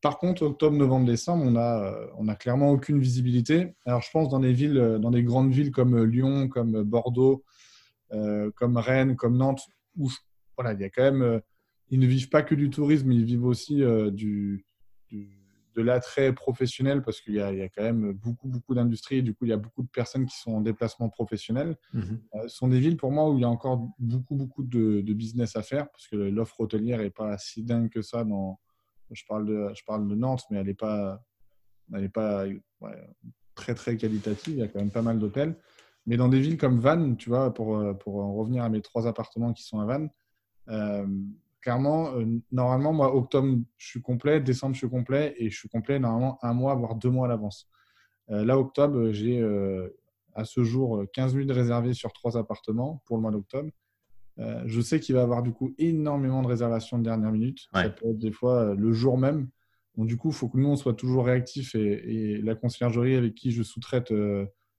Par 0.00 0.18
contre, 0.18 0.42
octobre, 0.42 0.76
novembre, 0.76 1.06
décembre, 1.06 1.44
on 1.46 1.56
a, 1.56 1.94
on 2.16 2.28
a 2.28 2.34
clairement 2.34 2.70
aucune 2.70 2.98
visibilité. 2.98 3.74
Alors, 3.84 4.00
je 4.00 4.10
pense 4.10 4.30
dans 4.30 4.40
des 4.40 4.52
villes, 4.52 4.98
dans 5.00 5.10
des 5.10 5.22
grandes 5.22 5.52
villes 5.52 5.70
comme 5.70 6.02
Lyon, 6.04 6.48
comme 6.48 6.82
Bordeaux, 6.82 7.44
comme 8.10 8.76
Rennes, 8.76 9.16
comme 9.16 9.36
Nantes, 9.36 9.62
où 9.96 10.10
voilà, 10.56 10.72
il 10.72 10.80
y 10.80 10.84
a 10.84 10.90
quand 10.90 11.02
même 11.02 11.40
ils 11.90 11.98
ne 11.98 12.06
vivent 12.06 12.28
pas 12.28 12.42
que 12.42 12.54
du 12.54 12.70
tourisme, 12.70 13.10
ils 13.12 13.24
vivent 13.24 13.44
aussi 13.44 13.82
euh, 13.82 14.10
du, 14.10 14.64
de 15.10 15.82
l'attrait 15.82 16.32
professionnel 16.32 17.02
parce 17.02 17.20
qu'il 17.20 17.34
y, 17.34 17.40
a 17.40 17.68
quand 17.68 17.82
même 17.82 18.12
beaucoup, 18.12 18.48
beaucoup 18.48 18.74
d'industries. 18.74 19.22
Du 19.22 19.34
coup, 19.34 19.44
il 19.44 19.48
y 19.48 19.52
a 19.52 19.56
beaucoup 19.56 19.82
de 19.82 19.88
personnes 19.88 20.26
qui 20.26 20.38
sont 20.38 20.52
en 20.52 20.60
déplacement 20.60 21.08
professionnel. 21.08 21.76
Mhm. 21.92 22.20
Euh, 22.34 22.42
ce 22.42 22.56
sont 22.56 22.68
des 22.68 22.78
villes 22.78 22.96
pour 22.96 23.10
moi 23.10 23.28
où 23.28 23.38
il 23.38 23.40
y 23.40 23.44
a 23.44 23.48
encore 23.48 23.88
beaucoup, 23.98 24.36
beaucoup 24.36 24.62
de, 24.62 25.00
business 25.12 25.56
à 25.56 25.62
faire 25.62 25.90
parce 25.90 26.06
que 26.06 26.16
l'offre 26.16 26.60
hôtelière 26.60 26.98
n'est 27.00 27.10
pas 27.10 27.36
si 27.38 27.64
dingue 27.64 27.90
que 27.90 28.02
ça. 28.02 28.24
Dans, 28.24 28.60
je, 29.10 29.24
parle 29.28 29.46
de, 29.46 29.70
je 29.74 29.82
parle 29.84 30.06
de 30.06 30.14
Nantes, 30.14 30.44
mais 30.50 30.58
elle 30.58 30.66
n'est 30.66 30.74
pas, 30.74 31.20
elle 31.92 32.04
est 32.04 32.08
pas 32.08 32.44
très, 33.56 33.74
très 33.74 33.96
qualitative. 33.96 34.54
Il 34.54 34.60
y 34.60 34.62
a 34.62 34.68
quand 34.68 34.78
même 34.78 34.92
pas 34.92 35.02
mal 35.02 35.18
d'hôtels. 35.18 35.56
Mais 36.06 36.16
dans 36.16 36.28
des 36.28 36.40
villes 36.40 36.56
comme 36.56 36.78
Vannes, 36.78 37.16
tu 37.16 37.28
vois, 37.28 37.52
pour, 37.52 37.98
pour 37.98 38.24
en 38.24 38.32
revenir 38.34 38.62
à 38.62 38.68
mes 38.68 38.80
trois 38.80 39.06
appartements 39.06 39.52
qui 39.52 39.64
sont 39.64 39.80
à 39.80 39.84
Vannes, 39.84 40.10
euh, 40.68 41.06
clairement, 41.60 42.14
euh, 42.14 42.24
normalement, 42.52 42.92
moi, 42.92 43.14
octobre, 43.14 43.58
je 43.76 43.86
suis 43.86 44.02
complet, 44.02 44.40
décembre, 44.40 44.74
je 44.74 44.78
suis 44.78 44.88
complet, 44.88 45.34
et 45.38 45.50
je 45.50 45.56
suis 45.56 45.68
complet 45.68 45.98
normalement 45.98 46.38
un 46.42 46.54
mois, 46.54 46.74
voire 46.74 46.94
deux 46.94 47.10
mois 47.10 47.26
à 47.26 47.28
l'avance. 47.28 47.68
Euh, 48.30 48.44
là, 48.44 48.58
octobre, 48.58 49.10
j'ai 49.10 49.40
euh, 49.40 49.88
à 50.34 50.44
ce 50.44 50.64
jour 50.64 51.04
15 51.12 51.34
minutes 51.34 51.52
réservées 51.52 51.94
sur 51.94 52.12
trois 52.12 52.36
appartements 52.36 53.02
pour 53.06 53.16
le 53.16 53.22
mois 53.22 53.32
d'octobre. 53.32 53.70
je 54.64 54.80
sais 54.80 55.00
qu'il 55.00 55.14
va 55.14 55.20
y 55.20 55.24
avoir 55.24 55.42
du 55.42 55.52
coup 55.52 55.74
énormément 55.76 56.40
de 56.42 56.46
réservations 56.46 56.98
de 56.98 57.04
dernière 57.04 57.32
minute. 57.32 57.68
Ça 57.74 57.90
peut 57.90 58.08
être 58.10 58.18
des 58.18 58.32
fois 58.32 58.74
le 58.74 58.92
jour 58.92 59.18
même. 59.18 59.48
Donc, 59.96 60.06
du 60.06 60.16
coup, 60.16 60.28
il 60.28 60.34
faut 60.34 60.48
que 60.48 60.56
nous, 60.56 60.68
on 60.68 60.76
soit 60.76 60.94
toujours 60.94 61.26
réactifs 61.26 61.74
et, 61.74 62.40
la 62.40 62.54
conciergerie 62.54 63.16
avec 63.16 63.34
qui 63.34 63.50
je 63.50 63.62
sous-traite 63.62 64.14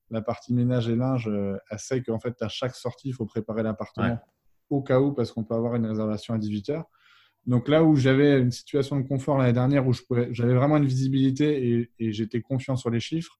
la 0.09 0.21
partie 0.21 0.53
ménage 0.53 0.89
et 0.89 0.95
linge, 0.95 1.29
elle 1.69 1.79
sait 1.79 2.01
qu'en 2.01 2.19
fait, 2.19 2.41
à 2.41 2.47
chaque 2.47 2.75
sortie, 2.75 3.09
il 3.09 3.13
faut 3.13 3.25
préparer 3.25 3.61
l'appartement 3.61 4.17
au 4.71 4.81
cas 4.81 4.99
où, 4.99 5.13
parce 5.13 5.31
qu'on 5.31 5.43
peut 5.43 5.55
avoir 5.55 5.75
une 5.75 5.85
réservation 5.85 6.33
à 6.33 6.37
18 6.37 6.69
heures. 6.69 6.85
Donc 7.47 7.67
là 7.67 7.83
où 7.83 7.95
j'avais 7.95 8.39
une 8.39 8.51
situation 8.51 8.99
de 8.99 9.07
confort 9.07 9.37
l'année 9.37 9.53
dernière, 9.53 9.87
où 9.87 9.93
j'avais 10.31 10.53
vraiment 10.53 10.77
une 10.77 10.85
visibilité 10.85 11.89
et, 11.99 12.11
j'étais 12.11 12.41
confiant 12.41 12.75
sur 12.75 12.89
les 12.89 12.99
chiffres, 12.99 13.39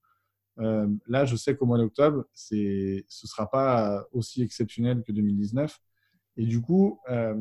euh, 0.60 0.88
là 1.08 1.26
je 1.26 1.36
sais 1.36 1.56
qu'au 1.56 1.66
mois 1.66 1.78
d'octobre, 1.78 2.26
ce 2.34 2.56
ne 2.56 3.02
sera 3.08 3.50
pas 3.50 4.06
aussi 4.12 4.42
exceptionnel 4.42 5.04
que 5.04 5.12
2019. 5.12 5.80
Et 6.38 6.46
du 6.46 6.62
coup, 6.62 7.00
euh, 7.10 7.36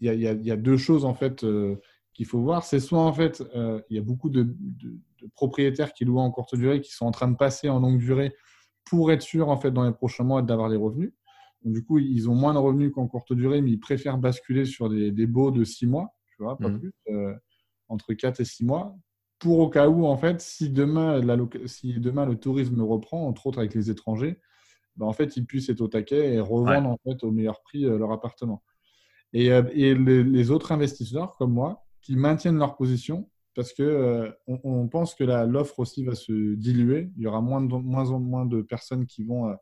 il 0.00 0.14
y, 0.14 0.50
a 0.50 0.56
deux 0.56 0.76
choses 0.76 1.04
en 1.04 1.14
fait 1.14 1.44
euh, 1.44 1.76
qu'il 2.14 2.24
faut 2.24 2.40
voir. 2.40 2.64
C'est 2.64 2.80
soit 2.80 3.00
en 3.00 3.12
fait, 3.12 3.42
il 3.54 3.96
y 3.96 3.98
a 3.98 4.02
beaucoup 4.02 4.30
de, 4.30 4.56
propriétaires 5.34 5.92
qui 5.92 6.04
louent 6.04 6.20
en 6.20 6.30
courte 6.30 6.54
durée, 6.54 6.80
qui 6.80 6.92
sont 6.92 7.04
en 7.04 7.10
train 7.10 7.28
de 7.28 7.36
passer 7.36 7.68
en 7.68 7.80
longue 7.80 7.98
durée 7.98 8.34
pour 8.84 9.12
être 9.12 9.22
sûr 9.22 9.50
en 9.50 9.58
fait 9.58 9.70
dans 9.70 9.84
les 9.84 9.92
prochains 9.92 10.24
mois 10.24 10.40
d'avoir 10.40 10.70
les 10.70 10.76
revenus 10.76 11.12
du 11.64 11.84
coup, 11.84 11.98
ils 11.98 12.28
ont 12.30 12.34
moins 12.34 12.54
de 12.54 12.58
revenus 12.58 12.92
qu'en 12.92 13.08
courte 13.08 13.32
durée, 13.32 13.60
mais 13.60 13.70
ils 13.70 13.80
préfèrent 13.80 14.18
basculer 14.18 14.64
sur 14.64 14.88
des, 14.88 15.10
des 15.10 15.26
baux 15.26 15.50
de 15.50 15.64
6 15.64 15.86
mois, 15.86 16.14
tu 16.28 16.42
vois, 16.42 16.56
pas 16.56 16.68
mmh. 16.68 16.78
plus, 16.78 16.92
euh, 17.10 17.34
entre 17.88 18.14
4 18.14 18.40
et 18.40 18.44
6 18.44 18.64
mois, 18.64 18.96
pour 19.38 19.58
au 19.58 19.68
cas 19.68 19.88
où, 19.88 20.06
en 20.06 20.16
fait, 20.16 20.40
si 20.40 20.70
demain, 20.70 21.20
la, 21.20 21.36
si 21.66 21.98
demain 21.98 22.26
le 22.26 22.36
tourisme 22.36 22.80
reprend, 22.82 23.26
entre 23.26 23.46
autres 23.46 23.58
avec 23.58 23.74
les 23.74 23.90
étrangers, 23.90 24.38
ben, 24.96 25.06
en 25.06 25.12
fait, 25.12 25.36
ils 25.36 25.46
puissent 25.46 25.68
être 25.68 25.80
au 25.80 25.88
taquet 25.88 26.34
et 26.34 26.40
revendre 26.40 26.90
en 26.90 26.98
fait, 27.04 27.22
au 27.24 27.30
meilleur 27.30 27.62
prix 27.62 27.84
euh, 27.84 27.98
leur 27.98 28.12
appartement. 28.12 28.62
Et, 29.32 29.52
euh, 29.52 29.62
et 29.72 29.94
les, 29.94 30.50
autres 30.50 30.72
investisseurs, 30.72 31.36
comme 31.36 31.52
moi, 31.52 31.84
qui 32.02 32.16
maintiennent 32.16 32.58
leur 32.58 32.76
position, 32.76 33.28
parce 33.54 33.72
que 33.72 34.32
on, 34.46 34.86
pense 34.86 35.16
que 35.16 35.24
l'offre 35.24 35.80
aussi 35.80 36.04
va 36.04 36.14
se 36.14 36.54
diluer. 36.54 37.10
Il 37.16 37.24
y 37.24 37.26
aura 37.26 37.40
moins, 37.40 37.60
de, 37.60 37.74
moins 37.74 38.10
en 38.10 38.20
moins 38.20 38.46
de 38.46 38.62
personnes 38.62 39.04
qui 39.04 39.24
vont 39.24 39.52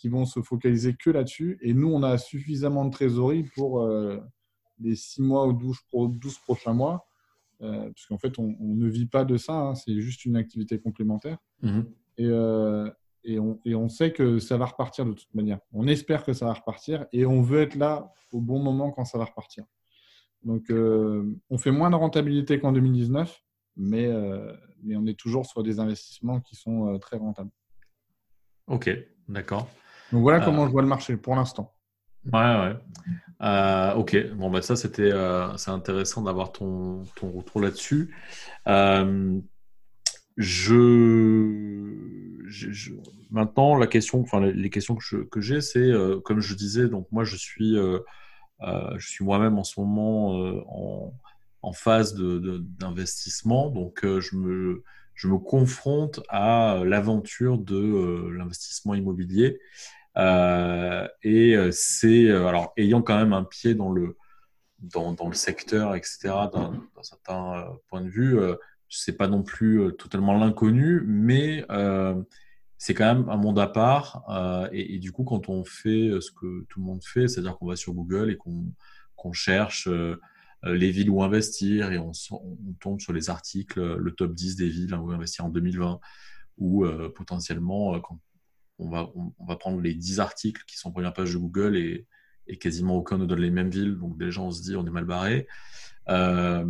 qui 0.00 0.08
vont 0.08 0.24
se 0.24 0.40
focaliser 0.40 0.94
que 0.94 1.10
là-dessus. 1.10 1.58
Et 1.60 1.74
nous, 1.74 1.88
on 1.88 2.02
a 2.02 2.16
suffisamment 2.16 2.86
de 2.86 2.90
trésorerie 2.90 3.44
pour 3.54 3.82
euh, 3.82 4.18
les 4.78 4.94
6 4.94 5.20
mois 5.20 5.46
ou 5.46 5.52
12, 5.52 5.76
12 5.92 6.38
prochains 6.38 6.72
mois. 6.72 7.06
Euh, 7.60 7.90
parce 7.90 8.06
qu'en 8.06 8.16
fait, 8.16 8.38
on, 8.38 8.56
ne 8.58 8.88
vit 8.88 9.04
pas 9.04 9.26
de 9.26 9.36
ça, 9.36 9.52
hein. 9.52 9.74
c'est 9.74 10.00
juste 10.00 10.24
une 10.24 10.36
activité 10.36 10.78
complémentaire. 10.80 11.36
Mhm. 11.60 11.84
Et, 12.16 12.24
euh, 12.24 12.90
et, 13.24 13.38
on, 13.38 13.60
et, 13.66 13.74
on, 13.74 13.90
sait 13.90 14.10
que 14.12 14.38
ça 14.38 14.56
va 14.56 14.64
repartir 14.64 15.04
de 15.04 15.12
toute 15.12 15.34
manière. 15.34 15.60
On 15.74 15.86
espère 15.86 16.24
que 16.24 16.32
ça 16.32 16.46
va 16.46 16.54
repartir 16.54 17.04
et 17.12 17.26
on 17.26 17.42
veut 17.42 17.60
être 17.60 17.74
là 17.74 18.10
au 18.32 18.40
bon 18.40 18.58
moment 18.58 18.92
quand 18.92 19.04
ça 19.04 19.18
va 19.18 19.26
repartir. 19.26 19.66
Donc, 20.42 20.70
on 20.70 21.58
fait 21.58 21.70
moins 21.70 21.90
de 21.90 21.96
rentabilité 21.96 22.58
qu'en 22.58 22.72
2019, 22.72 23.44
mais, 23.76 24.08
mais 24.82 24.96
on 24.96 25.04
est 25.04 25.18
toujours 25.18 25.44
sur 25.44 25.62
des 25.62 25.80
investissements 25.80 26.40
qui 26.40 26.56
sont 26.56 26.98
très 26.98 27.18
rentables. 27.18 27.50
Ok, 28.66 28.90
d'accord. 29.28 29.68
Donc 30.12 30.22
voilà 30.22 30.40
comment 30.40 30.64
euh, 30.64 30.66
je 30.66 30.72
vois 30.72 30.82
le 30.82 30.88
marché 30.88 31.16
pour 31.16 31.34
l'instant. 31.36 31.72
Ouais, 32.32 32.40
ouais. 32.40 32.76
Euh, 33.42 33.94
ok, 33.94 34.34
bon, 34.34 34.50
bah 34.50 34.60
ça, 34.60 34.76
c'était 34.76 35.10
euh, 35.10 35.56
c'est 35.56 35.70
intéressant 35.70 36.22
d'avoir 36.22 36.52
ton, 36.52 37.04
ton 37.16 37.30
retour 37.30 37.60
là-dessus. 37.60 38.14
je, 40.36 41.62
maintenant, 43.30 43.76
la 43.76 43.86
question, 43.86 44.20
enfin, 44.20 44.40
les, 44.40 44.70
questions 44.70 44.96
que, 44.96 45.40
j'ai, 45.40 45.60
c'est, 45.60 45.90
comme 46.24 46.40
je 46.40 46.54
disais, 46.54 46.88
donc 46.88 47.06
moi, 47.10 47.24
je 47.24 47.36
suis, 47.36 47.76
je 47.76 49.06
suis 49.06 49.24
moi-même 49.24 49.58
en 49.58 49.64
ce 49.64 49.80
moment 49.80 50.32
en, 50.68 51.14
en, 51.62 51.72
phase 51.72 52.14
d'investissement, 52.14 53.70
donc 53.70 54.00
je 54.04 54.36
me 54.36 54.82
je 55.14 55.28
me 55.28 55.36
confronte 55.36 56.20
à 56.30 56.80
l'aventure 56.84 57.58
de 57.58 58.30
l'investissement 58.30 58.94
immobilier. 58.94 59.60
Euh, 60.16 61.06
et 61.22 61.54
euh, 61.56 61.70
c'est 61.72 62.28
euh, 62.28 62.46
alors 62.46 62.72
ayant 62.76 63.00
quand 63.00 63.16
même 63.16 63.32
un 63.32 63.44
pied 63.44 63.74
dans 63.74 63.92
le 63.92 64.16
dans, 64.80 65.14
le 65.28 65.34
secteur, 65.34 65.94
etc. 65.94 66.48
D'un 66.50 66.80
certain 67.02 67.66
point 67.88 68.00
de 68.00 68.08
vue, 68.08 68.38
c'est 68.88 69.12
pas 69.18 69.28
non 69.28 69.42
plus 69.42 69.94
totalement 69.98 70.32
l'inconnu, 70.32 71.02
mais 71.06 71.66
c'est 72.78 72.94
quand 72.94 73.14
même 73.14 73.28
un 73.28 73.36
monde 73.36 73.58
à 73.58 73.66
part. 73.66 74.24
Et, 74.72 74.98
du 74.98 75.12
coup, 75.12 75.24
quand 75.24 75.50
on 75.50 75.64
fait 75.66 76.10
ce 76.22 76.30
que 76.30 76.64
tout 76.70 76.80
le 76.80 76.86
monde 76.86 77.04
fait, 77.04 77.28
c'est-à-dire 77.28 77.58
qu'on 77.58 77.66
va 77.66 77.76
sur 77.76 77.92
Google 77.92 78.30
et 78.30 78.38
qu'on 78.38 79.32
cherche 79.34 79.86
les 80.62 80.90
villes 80.90 81.10
où 81.10 81.22
investir 81.22 81.92
et 81.92 81.98
on, 81.98 82.12
on, 82.30 82.72
tombe 82.80 83.02
sur 83.02 83.12
les 83.12 83.28
articles, 83.28 83.78
le 83.78 84.12
top 84.12 84.32
10 84.32 84.56
des 84.56 84.70
villes 84.70 84.94
où 84.94 85.10
investir 85.10 85.44
en 85.44 85.50
2020, 85.50 86.00
ou 86.56 86.86
potentiellement, 87.14 88.00
quand 88.00 88.18
on 88.80 89.46
va, 89.46 89.56
prendre 89.56 89.80
les 89.80 89.94
10 89.94 90.20
articles 90.20 90.64
qui 90.66 90.76
sont 90.76 90.88
en 90.88 90.92
première 90.92 91.12
page 91.12 91.32
de 91.32 91.38
Google 91.38 91.76
et, 91.76 92.06
quasiment 92.58 92.96
aucun 92.96 93.16
ne 93.16 93.26
donne 93.26 93.40
les 93.40 93.50
mêmes 93.50 93.70
villes. 93.70 93.96
Donc 93.96 94.18
déjà, 94.18 94.40
on 94.40 94.50
se 94.50 94.62
dit, 94.62 94.74
on 94.74 94.84
est 94.84 94.90
mal 94.90 95.04
barré. 95.04 95.46
Euh, 96.08 96.64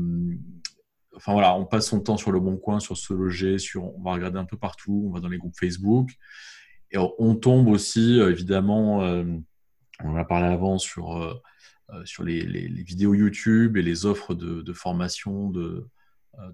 enfin 1.16 1.32
voilà, 1.32 1.54
on 1.54 1.64
passe 1.64 1.86
son 1.86 2.00
temps 2.00 2.18
sur 2.18 2.32
le 2.32 2.40
bon 2.40 2.58
coin, 2.58 2.80
sur 2.80 2.98
ce 2.98 3.14
loger, 3.14 3.58
sur, 3.58 3.96
on 3.96 4.02
va 4.02 4.12
regarder 4.12 4.38
un 4.38 4.44
peu 4.44 4.58
partout, 4.58 5.04
on 5.08 5.10
va 5.10 5.20
dans 5.20 5.28
les 5.28 5.38
groupes 5.38 5.56
Facebook. 5.58 6.10
Et 6.90 6.98
on 6.98 7.34
tombe 7.34 7.68
aussi, 7.68 8.20
euh, 8.20 8.30
évidemment, 8.30 9.02
euh, 9.04 9.24
on 10.04 10.10
en 10.10 10.16
a 10.16 10.24
parlé 10.24 10.48
avant, 10.48 10.76
sur, 10.76 11.40
les, 12.22 12.68
vidéos 12.84 13.14
YouTube 13.14 13.78
et 13.78 13.82
les 13.82 14.04
offres 14.04 14.34
de, 14.34 14.72
formation 14.74 15.48
de, 15.48 15.88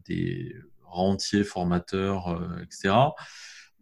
des 0.04 0.54
rentiers, 0.84 1.42
formateurs, 1.42 2.40
etc. 2.62 2.94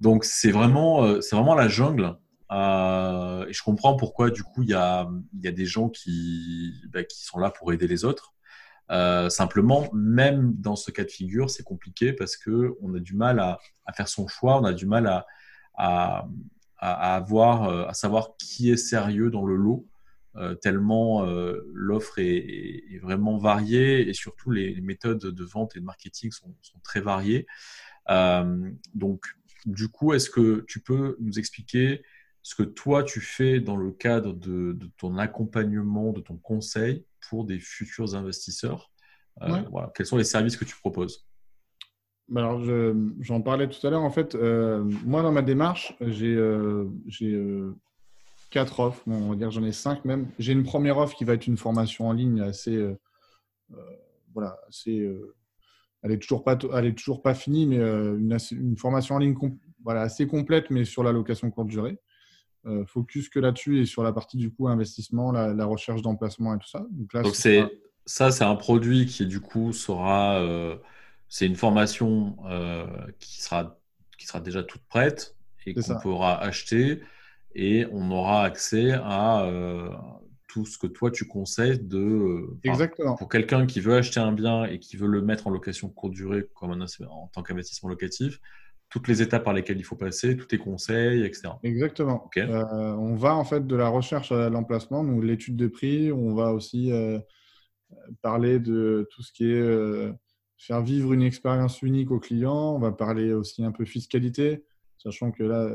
Donc 0.01 0.25
c'est 0.25 0.51
vraiment, 0.51 1.05
euh, 1.05 1.21
c'est 1.21 1.37
vraiment 1.37 1.55
la 1.55 1.69
jungle. 1.69 2.17
Euh, 2.53 3.47
et 3.47 3.53
je 3.53 3.63
comprends 3.63 3.97
pourquoi 3.97 4.31
du 4.31 4.43
coup 4.43 4.63
il 4.63 4.69
y 4.69 4.75
a, 4.75 5.09
y 5.43 5.49
a 5.49 5.53
des 5.53 5.67
gens 5.67 5.89
qui, 5.89 6.75
bah, 6.93 7.03
qui 7.03 7.25
sont 7.25 7.39
là 7.39 7.51
pour 7.51 7.73
aider 7.73 7.87
les 7.87 8.05
autres. 8.05 8.35
Euh, 8.91 9.31
simplement, 9.31 9.89
même 9.95 10.53
dans 10.57 10.77
ce 10.77 10.91
cas 10.91 11.05
de 11.05 11.11
figure, 11.11 11.49
c'est 11.49 11.63
compliqué 11.63 12.13
parce 12.13 12.37
que 12.37 12.77
on 12.83 12.95
a 12.95 12.99
du 13.01 13.15
mal 13.15 13.41
à, 13.41 13.59
à, 13.87 13.93
faire 13.95 14.09
son 14.09 14.29
choix, 14.29 14.61
on 14.61 14.65
a 14.65 14.75
du 14.75 14.85
mal 14.85 15.07
à, 15.07 15.27
à, 15.75 16.29
à 16.79 17.17
avoir, 17.17 17.89
à 17.89 17.95
savoir 17.95 18.37
qui 18.37 18.71
est 18.71 18.77
sérieux 18.77 19.31
dans 19.31 19.47
le 19.47 19.57
lot, 19.57 19.87
tellement 20.61 21.25
l'offre 21.73 22.19
est, 22.19 22.37
est, 22.91 22.99
vraiment 22.99 23.39
variée 23.39 24.07
et 24.07 24.13
surtout 24.13 24.51
les, 24.51 24.79
méthodes 24.83 25.19
de 25.19 25.45
vente 25.45 25.77
et 25.77 25.81
de 25.81 25.85
marketing 25.85 26.31
sont, 26.31 26.55
sont 26.61 26.79
très 26.81 27.01
variées. 27.01 27.47
donc 28.07 29.25
du 29.65 29.89
coup, 29.89 30.13
est-ce 30.13 30.31
que 30.31 30.65
tu 30.69 30.81
peux 30.81 31.17
nous 31.21 31.39
expliquer 31.39 32.03
ce 32.43 32.55
que 32.55 32.63
toi 32.63 33.03
tu 33.03 33.21
fais 33.21 33.61
dans 33.61 33.77
le 33.77 33.91
cadre 33.91 34.35
de, 34.35 34.79
ton 34.99 35.17
accompagnement, 35.19 36.13
de 36.13 36.21
ton 36.21 36.37
conseil 36.37 37.05
pour 37.29 37.45
des 37.45 37.59
futurs 37.59 38.15
investisseurs? 38.15 38.91
Euh, 39.43 39.63
Quels 39.95 40.07
sont 40.07 40.17
les 40.17 40.25
services 40.25 40.57
que 40.57 40.65
tu 40.65 40.77
proposes? 40.77 41.27
Bah 42.29 42.41
alors, 42.41 42.63
j'en 43.21 43.43
parlais 43.43 43.69
tout 43.69 43.87
à 43.87 43.91
l'heure. 43.91 44.03
En 44.03 44.11
fait, 44.11 44.35
moi, 44.35 45.23
dans 45.23 45.33
ma 45.33 45.43
démarche, 45.43 45.97
j'ai 46.01 46.39
quatre 48.51 48.81
offres. 48.81 49.03
on 49.07 49.31
va 49.31 49.37
dire 49.37 49.51
j'en 49.51 49.65
ai 49.65 49.73
cinq 49.73 50.05
même. 50.05 50.31
J'ai 50.39 50.53
une 50.53 50.63
première 50.63 50.99
offre 50.99 51.17
qui 51.17 51.25
va 51.25 51.35
être 51.35 51.47
une 51.47 51.57
formation 51.57 52.09
en 52.09 52.13
ligne 52.13 52.41
assez, 52.41 52.83
voilà, 54.33 54.59
assez 54.69 55.11
elle 56.05 56.13
est 56.13 56.19
toujours 56.19 56.45
pas, 56.45 56.59
elle 56.75 56.87
est 56.87 56.95
toujours 56.95 57.23
pas 57.23 57.35
finie, 57.35 57.67
mais 57.67 57.79
euh, 57.79 58.19
une, 58.19 58.37
une, 58.53 58.77
formation 58.77 59.15
en 59.15 59.19
ligne 59.19 59.35
voilà, 59.83 60.03
assez 60.03 60.27
complète, 60.27 60.71
mais 60.71 60.85
sur 60.85 61.03
la 61.03 61.13
location 61.13 61.51
courte 61.51 61.69
durée. 61.69 61.99
Euh, 62.67 62.85
focus 62.87 63.29
que 63.29 63.39
là-dessus 63.39 63.81
et 63.81 63.87
sur 63.87 64.03
la 64.03 64.13
partie 64.13 64.37
du 64.37 64.51
coup 64.51 64.69
investissement, 64.69 65.33
la, 65.33 65.65
recherche 65.65 66.03
d'emplacement 66.03 66.55
et 66.55 66.59
tout 66.59 66.69
ça. 66.69 66.87
Donc, 66.91 67.13
là, 67.13 67.23
Donc 67.23 67.35
c'est 67.35 67.63
ça, 68.07 68.31
c'est 68.31 68.45
un 68.45 68.55
produit 68.55 69.07
qui 69.07 69.27
du 69.27 69.41
coup 69.41 69.73
sera, 69.73 70.39
euh, 70.41 70.77
c'est 71.29 71.47
une 71.47 71.57
formation 71.57 72.37
qui 73.19 73.43
sera 73.43 73.79
qui 74.19 74.27
sera 74.27 74.41
déjà 74.41 74.63
toute 74.63 74.83
prête 74.89 75.37
et 75.67 75.75
qu'on 75.75 75.99
pourra 76.01 76.39
acheter 76.39 77.03
et 77.55 77.87
on 77.93 78.11
aura 78.11 78.45
accès 78.45 78.93
à 78.93 79.47
tout 80.55 80.65
ce 80.65 80.79
que 80.79 80.87
toi 80.87 81.11
tu 81.11 81.27
conseilles 81.27 81.81
de. 81.81 82.47
Exactement. 82.63 83.17
Pour 83.17 83.29
quelqu'un 83.29 83.67
qui 83.67 83.81
veut 83.81 83.97
acheter 83.97 84.21
un 84.21 84.31
bien 84.31 84.65
et 84.65 84.79
qui 84.79 84.97
veut 84.97 85.09
le 85.09 85.21
mettre 85.21 85.49
en 85.49 85.51
location 85.51 85.89
courte 85.89 86.13
durée 86.13 86.47
comme 86.55 86.71
un, 86.71 86.87
en 87.11 87.27
tant 87.27 87.43
qu'investissement 87.43 87.89
locatif, 87.89 88.41
toutes 88.89 89.09
les 89.09 89.21
étapes 89.21 89.43
par 89.43 89.53
lesquelles 89.53 89.79
il 89.79 89.85
faut 89.85 89.97
passer, 89.97 90.37
tous 90.37 90.47
tes 90.47 90.59
conseils, 90.59 91.25
etc. 91.25 91.55
Exactement. 91.65 92.31
Euh, 92.37 92.93
on 92.93 93.17
va 93.17 93.35
en 93.35 93.45
fait 93.45 93.67
de 93.67 93.75
la 93.75 93.89
recherche 93.89 94.31
à 94.31 94.49
l'emplacement, 94.49 95.03
donc 95.03 95.25
l'étude 95.25 95.57
de 95.57 95.67
prix. 95.67 96.13
On 96.13 96.37
va 96.37 96.53
aussi 96.53 96.93
euh, 96.93 97.19
parler 98.23 98.61
de 98.61 99.09
tout 99.11 99.23
ce 99.25 99.33
qui 99.33 99.51
est 99.51 99.61
euh, 99.61 100.13
faire 100.57 100.83
vivre 100.83 101.13
une 101.13 101.23
expérience 101.23 101.83
unique 101.83 102.13
au 102.13 102.21
client. 102.21 102.77
On 102.77 102.79
va 102.79 102.93
parler 102.93 103.33
aussi 103.33 103.65
un 103.65 103.73
peu 103.73 103.85
fiscalité, 103.85 104.65
sachant 104.99 105.33
que 105.33 105.43
là, 105.43 105.69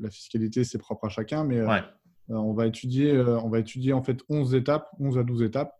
la 0.00 0.10
fiscalité, 0.10 0.64
c'est 0.64 0.78
propre 0.78 1.04
à 1.04 1.08
chacun, 1.08 1.44
mais 1.44 1.62
ouais. 1.62 1.82
Euh, 2.30 2.34
on, 2.34 2.52
va 2.52 2.66
étudier, 2.66 3.12
euh, 3.12 3.38
on 3.40 3.48
va 3.48 3.58
étudier 3.58 3.92
en 3.92 4.02
fait 4.02 4.20
11 4.28 4.54
étapes, 4.54 4.88
11 4.98 5.18
à 5.18 5.22
12 5.22 5.42
étapes, 5.42 5.74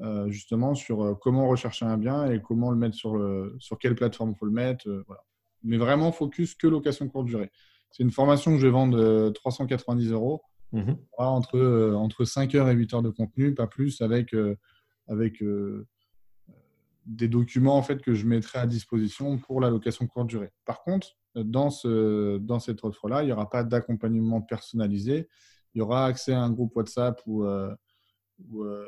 euh, 0.00 0.28
justement 0.28 0.74
sur 0.74 1.18
comment 1.20 1.48
rechercher 1.48 1.86
un 1.86 1.96
bien 1.96 2.30
et 2.30 2.40
comment 2.40 2.70
le 2.70 2.76
mettre 2.76 2.96
sur, 2.96 3.18
sur 3.58 3.78
quelle 3.78 3.94
plateforme 3.94 4.30
il 4.30 4.36
faut 4.36 4.46
le 4.46 4.52
mettre. 4.52 4.86
Mais 5.62 5.76
vraiment 5.76 6.12
focus 6.12 6.54
que 6.54 6.66
location 6.66 7.08
courte 7.08 7.26
durée. 7.26 7.50
C'est 7.90 8.02
une 8.02 8.10
formation 8.10 8.52
que 8.52 8.58
je 8.58 8.66
vais 8.66 8.72
vendre 8.72 9.30
390 9.30 10.12
euros. 10.12 10.42
Mmh 10.72 10.92
entre, 11.16 11.94
entre 11.94 12.24
5 12.26 12.54
heures 12.54 12.68
et 12.68 12.74
8 12.74 12.94
heures 12.94 13.02
de 13.02 13.08
contenu, 13.08 13.54
pas 13.54 13.66
plus, 13.66 14.02
avec, 14.02 14.36
avec 15.08 15.42
des 17.06 17.26
documents 17.26 17.76
en 17.76 17.82
fait, 17.82 18.02
que 18.02 18.12
je 18.12 18.26
mettrai 18.26 18.58
à 18.58 18.66
disposition 18.66 19.38
pour 19.38 19.62
la 19.62 19.70
location 19.70 20.06
courte 20.06 20.28
durée. 20.28 20.50
Par 20.66 20.82
contre, 20.82 21.16
dans, 21.34 21.70
ce, 21.70 22.36
dans 22.36 22.60
cette 22.60 22.84
offre-là, 22.84 23.22
il 23.22 23.26
n'y 23.26 23.32
aura 23.32 23.48
pas 23.48 23.64
d'accompagnement 23.64 24.42
personnalisé 24.42 25.26
il 25.78 25.82
y 25.82 25.84
aura 25.84 26.06
accès 26.06 26.32
à 26.32 26.40
un 26.40 26.50
groupe 26.50 26.74
WhatsApp 26.74 27.22
où, 27.24 27.44
euh, 27.44 27.72
euh, 28.52 28.84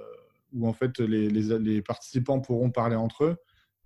où, 0.52 0.66
en 0.66 0.72
fait 0.72 0.98
les, 0.98 1.30
les, 1.30 1.82
participants 1.82 2.40
pourront 2.40 2.72
parler 2.72 2.96
entre 2.96 3.26
eux, 3.26 3.36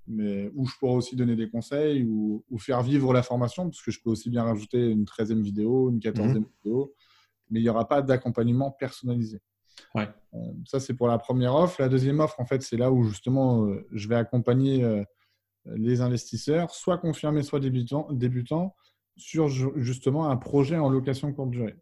mais 0.07 0.51
où 0.55 0.67
je 0.67 0.75
pourrai 0.79 0.95
aussi 0.95 1.15
donner 1.15 1.37
des 1.37 1.51
conseils 1.51 2.03
ou, 2.05 2.43
faire 2.59 2.83
vivre 2.83 3.13
la 3.13 3.23
formation, 3.23 3.65
parce 3.65 3.83
que 3.83 3.91
je 3.91 4.01
peux 4.01 4.09
aussi 4.09 4.31
bien 4.31 4.43
rajouter 4.43 4.91
une 4.91 5.05
13e 5.05 5.43
vidéo, 5.43 5.91
une 5.91 5.99
14e 5.99 6.39
mhm. 6.39 6.47
vidéo, 6.65 6.95
mais 7.51 7.61
il 7.61 7.63
n'y 7.63 7.69
aura 7.69 7.87
pas 7.87 8.01
d'accompagnement 8.01 8.71
personnalisé. 8.71 9.43
Ouais. 9.95 10.09
Euh, 10.33 10.39
ça, 10.65 10.81
c'est 10.81 10.95
pour 10.95 11.09
la 11.09 11.19
première 11.19 11.55
offre. 11.55 11.83
La 11.83 11.91
deuxième 11.91 12.21
offre, 12.21 12.41
en 12.41 12.47
fait, 12.47 12.63
c'est 12.63 12.79
là 12.79 12.91
où 12.91 13.05
justement 13.05 13.69
je 13.93 14.09
vais 14.09 14.17
accompagner 14.17 15.05
les 15.67 16.01
investisseurs, 16.01 16.71
soit 16.71 16.97
confirmés, 16.97 17.43
soit 17.43 17.61
débutants, 17.61 18.09
débutants, 18.11 18.75
sur 19.19 19.49
justement 19.49 20.31
un 20.31 20.39
projet 20.39 20.79
en 20.79 20.89
location 20.89 21.35
courte 21.35 21.51
durée. 21.51 21.77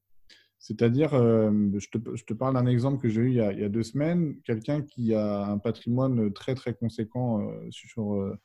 C'est-à-dire, 0.62 1.12
euh, 1.14 1.50
je, 1.76 1.88
te, 2.24 2.34
parle 2.34 2.54
d'un 2.54 2.66
exemple 2.66 3.02
que 3.02 3.08
j'ai 3.08 3.20
eu 3.20 3.28
il 3.30 3.34
y, 3.34 3.40
a, 3.40 3.68
deux 3.68 3.82
semaines, 3.82 4.40
quelqu'un 4.44 4.80
qui 4.80 5.12
a 5.12 5.46
un 5.46 5.58
patrimoine 5.58 6.32
très 6.32 6.54
très 6.54 6.72
conséquent 6.72 7.40
euh, 7.40 7.66
sur, 7.70 8.14
euh, 8.14 8.38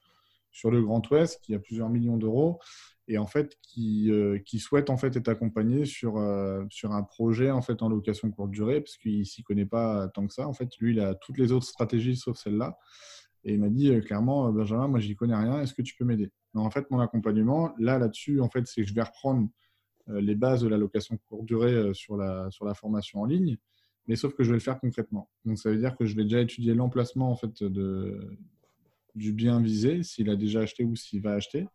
sur 0.52 0.72
le 0.72 0.82
Grand 0.82 1.08
Ouest, 1.12 1.40
qui 1.44 1.54
a 1.54 1.60
plusieurs 1.60 1.90
millions 1.90 2.18
d'euros, 2.18 2.60
et 3.08 3.20
en 3.20 3.28
fait 3.28 3.56
qui, 3.62 4.12
qui, 4.48 4.58
souhaite 4.58 4.90
en 4.90 4.98
fait 4.98 5.16
être 5.16 5.28
accompagné 5.28 5.86
sur, 5.86 6.16
sur 6.72 6.92
un 6.92 7.04
projet 7.04 7.52
en 7.52 7.62
fait 7.62 7.84
en 7.84 7.88
location 7.88 8.32
courte 8.32 8.50
durée, 8.50 8.82
parce 8.82 8.98
qu'il 8.98 9.26
s'y 9.28 9.44
connaît 9.44 9.68
pas 9.68 10.08
tant 10.10 10.26
que 10.26 10.34
ça. 10.34 10.48
En 10.48 10.54
fait, 10.54 10.76
lui, 10.80 10.94
il 10.94 11.00
a 11.00 11.14
toutes 11.14 11.38
les 11.38 11.52
autres 11.52 11.68
stratégies 11.68 12.18
sauf 12.18 12.38
celle-là. 12.38 12.80
Et 13.44 13.54
il 13.54 13.60
m'a 13.62 13.70
dit 13.70 14.02
clairement, 14.02 14.52
Benjamin, 14.52 14.88
moi, 14.88 15.00
j'y 15.00 15.16
connais 15.16 15.36
rien. 15.36 15.62
Est-ce 15.62 15.76
que 15.76 15.84
tu 15.84 15.96
peux 15.96 16.04
m'aider? 16.04 16.32
En 16.56 16.72
fait, 16.72 16.90
mon 16.90 17.00
accompagnement, 17.00 17.76
là, 17.78 18.00
là-dessus, 18.00 18.42
en 18.42 18.50
fait, 18.50 18.66
c'est 18.66 18.82
que 18.82 18.88
je 18.88 18.96
vais 18.96 19.04
reprendre 19.04 19.48
les 20.08 20.36
bases 20.36 20.62
de 20.62 20.68
la 20.68 20.78
location 20.78 21.18
courte 21.28 21.46
durée 21.46 21.74
euh, 21.74 21.94
sur 21.94 22.18
la, 22.18 22.50
sur 22.52 22.66
la 22.66 22.74
formation 22.74 23.22
en 23.22 23.26
ligne, 23.26 23.58
mais 24.08 24.16
sauf 24.16 24.34
que 24.34 24.44
je 24.44 24.50
vais 24.50 24.56
le 24.56 24.62
faire 24.62 24.80
concrètement. 24.80 25.30
Donc 25.46 25.60
ça 25.60 25.70
veut 25.70 25.78
dire 25.78 25.96
que 25.98 26.06
je 26.06 26.16
vais 26.16 26.24
déjà 26.24 26.42
étudier 26.42 26.74
l'emplacement 26.74 27.30
en 27.30 27.36
fait 27.36 27.64
de, 27.64 28.38
du 29.16 29.34
bien 29.34 29.62
visé, 29.62 30.04
s'il 30.04 30.30
a 30.30 30.36
déjà 30.36 30.62
acheté 30.62 30.84
ou 30.84 30.96
s'il 30.96 31.22
va 31.22 31.34
acheter. 31.34 31.68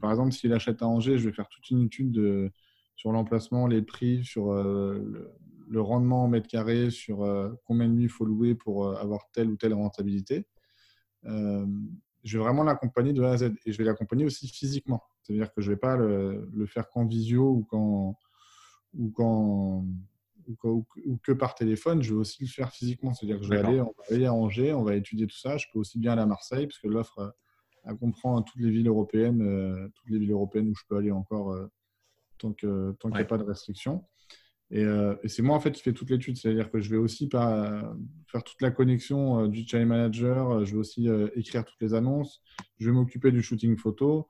Par 0.00 0.10
exemple, 0.10 0.32
s'il 0.32 0.52
achète 0.52 0.82
à 0.82 0.88
Angers, 0.88 1.18
je 1.18 1.28
vais 1.28 1.34
faire 1.34 1.48
toute 1.48 1.70
une 1.70 1.82
étude 1.82 2.10
de, 2.10 2.50
sur 2.96 3.12
l'emplacement, 3.12 3.66
les 3.66 3.82
prix, 3.82 4.24
sur 4.24 4.52
euh, 4.52 5.30
le, 5.68 5.80
rendement 5.80 6.24
en 6.24 6.28
mètre 6.28 6.48
carré, 6.48 6.90
sur 6.90 7.18
combien 7.64 7.88
de 7.88 7.92
nuits 7.92 8.04
il 8.04 8.10
faut 8.10 8.24
louer 8.24 8.54
pour 8.54 8.98
avoir 8.98 9.30
telle 9.32 9.50
ou 9.50 9.56
telle 9.56 9.74
rentabilité. 9.74 10.46
je 11.24 12.38
vais 12.38 12.42
vraiment 12.42 12.64
l'accompagner 12.64 13.12
de 13.12 13.22
A 13.22 13.32
à 13.32 13.36
Z 13.36 13.52
et 13.66 13.72
je 13.72 13.78
vais 13.78 13.84
l'accompagner 13.84 14.24
aussi 14.24 14.48
physiquement. 14.48 15.02
C'est-à-dire 15.28 15.52
que 15.52 15.60
je 15.60 15.70
ne 15.70 15.74
vais 15.74 15.78
pas 15.78 15.96
le, 15.96 16.66
faire 16.66 16.88
qu'en 16.88 17.06
visio 17.06 17.50
ou, 17.50 17.66
quand, 17.68 18.18
ou, 18.94 19.10
quand, 19.10 19.84
ou, 20.64 21.18
que 21.22 21.32
par 21.32 21.54
téléphone, 21.54 22.02
je 22.02 22.14
vais 22.14 22.20
aussi 22.20 22.42
le 22.42 22.48
faire 22.48 22.72
physiquement. 22.72 23.12
C'est-à-dire 23.12 23.38
que 23.38 23.44
je 23.44 23.50
vais 23.50 23.58
aller, 23.58 23.80
on 23.80 23.94
va 23.96 24.14
aller 24.14 24.26
à 24.26 24.32
Angers, 24.32 24.72
on 24.72 24.82
va 24.82 24.96
étudier 24.96 25.26
tout 25.26 25.36
ça. 25.36 25.58
Je 25.58 25.66
peux 25.72 25.78
aussi 25.78 25.98
bien 25.98 26.12
aller 26.12 26.22
à 26.22 26.26
Marseille, 26.26 26.66
parce 26.66 26.78
que 26.78 26.88
l'offre 26.88 27.34
comprend 27.96 28.42
toutes 28.42 28.60
les 28.60 28.70
villes 28.70 28.88
européennes, 28.88 29.42
euh, 29.42 29.88
toutes 29.94 30.10
les 30.10 30.18
villes 30.18 30.32
européennes 30.32 30.68
où 30.68 30.74
je 30.74 30.82
peux 30.88 30.96
aller 30.96 31.10
encore 31.10 31.52
euh, 31.52 31.66
tant 32.38 32.52
qu'il 32.52 32.94
tant 32.98 33.08
n'y 33.10 33.18
a 33.18 33.24
pas 33.24 33.38
de 33.38 33.44
restrictions. 33.44 34.04
Euh, 34.72 35.16
et, 35.22 35.28
c'est 35.28 35.40
moi 35.40 35.56
en 35.56 35.60
fait 35.60 35.72
qui 35.72 35.82
fais 35.82 35.94
toute 35.94 36.10
l'étude, 36.10 36.36
c'est-à-dire 36.36 36.70
que 36.70 36.80
je 36.80 36.90
vais 36.90 36.98
aussi 36.98 37.28
pas, 37.28 37.94
faire 38.26 38.44
toute 38.44 38.60
la 38.60 38.70
connexion 38.70 39.46
du 39.46 39.66
channel 39.66 39.88
manager, 39.88 40.64
je 40.66 40.72
vais 40.72 40.78
aussi 40.78 41.08
écrire 41.34 41.64
toutes 41.64 41.80
les 41.80 41.94
annonces, 41.94 42.42
je 42.78 42.90
vais 42.90 42.92
m'occuper 42.92 43.32
du 43.32 43.42
shooting 43.42 43.78
photo, 43.78 44.28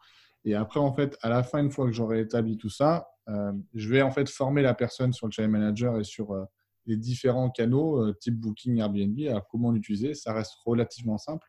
et 0.48 0.54
après, 0.54 0.80
en 0.80 0.92
fait, 0.92 1.18
à 1.20 1.28
la 1.28 1.42
fin, 1.42 1.62
une 1.62 1.70
fois 1.70 1.86
que 1.86 1.92
j'aurai 1.92 2.20
établi 2.20 2.56
tout 2.56 2.70
ça, 2.70 3.08
euh, 3.28 3.52
je 3.74 3.88
vais 3.90 4.00
en 4.00 4.10
fait 4.10 4.28
former 4.28 4.62
la 4.62 4.74
personne 4.74 5.12
sur 5.12 5.26
le 5.26 5.32
channel 5.32 5.50
manager 5.50 5.98
et 5.98 6.04
sur 6.04 6.32
euh, 6.32 6.44
les 6.86 6.96
différents 6.96 7.50
canaux, 7.50 8.02
euh, 8.02 8.14
type 8.18 8.36
Booking, 8.36 8.78
Airbnb, 8.78 9.18
à 9.28 9.44
comment 9.50 9.70
l'utiliser. 9.70 10.14
Ça 10.14 10.32
reste 10.32 10.54
relativement 10.64 11.18
simple. 11.18 11.46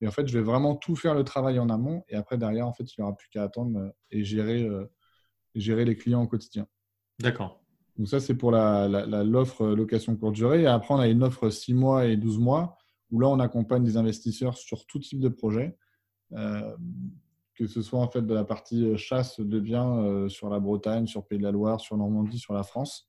Mais 0.00 0.08
en 0.08 0.10
fait, 0.10 0.28
je 0.28 0.36
vais 0.36 0.44
vraiment 0.44 0.76
tout 0.76 0.94
faire 0.94 1.14
le 1.14 1.24
travail 1.24 1.58
en 1.58 1.70
amont. 1.70 2.04
Et 2.08 2.16
après, 2.16 2.36
derrière, 2.36 2.68
en 2.68 2.74
fait, 2.74 2.84
il 2.84 3.00
n'y 3.00 3.04
aura 3.04 3.16
plus 3.16 3.28
qu'à 3.30 3.44
attendre 3.44 3.94
et 4.10 4.24
gérer, 4.24 4.68
gérer 5.54 5.84
les 5.86 5.96
clients 5.96 6.22
au 6.22 6.26
quotidien. 6.26 6.66
D'accord. 7.20 7.62
Donc 7.96 8.08
ça, 8.08 8.20
c'est 8.20 8.34
pour 8.34 8.50
l'offre 8.50 9.66
la, 9.66 9.74
location 9.74 10.16
courte 10.16 10.34
durée. 10.34 10.62
Et 10.62 10.66
après, 10.66 10.92
on 10.92 10.98
a 10.98 11.06
une 11.06 11.22
offre 11.22 11.48
6 11.48 11.72
mois 11.72 12.06
et 12.06 12.16
12 12.16 12.38
mois, 12.40 12.76
où 13.10 13.20
là, 13.20 13.28
on 13.28 13.38
accompagne 13.38 13.84
des 13.84 13.96
investisseurs 13.96 14.58
sur 14.58 14.84
tout 14.84 14.98
type 14.98 15.20
de 15.20 15.28
projet 15.28 15.78
que 17.54 17.66
ce 17.66 17.82
soit 17.82 18.00
en 18.00 18.08
fait 18.08 18.22
de 18.22 18.34
la 18.34 18.44
partie 18.44 18.84
euh, 18.84 18.96
chasse 18.96 19.40
de 19.40 19.60
biens 19.60 19.98
euh, 19.98 20.28
sur 20.28 20.48
la 20.48 20.60
Bretagne, 20.60 21.06
sur 21.06 21.26
Pays 21.26 21.38
de 21.38 21.44
la 21.44 21.52
Loire, 21.52 21.80
sur 21.80 21.96
Normandie, 21.96 22.38
sur 22.38 22.54
la 22.54 22.62
France. 22.62 23.08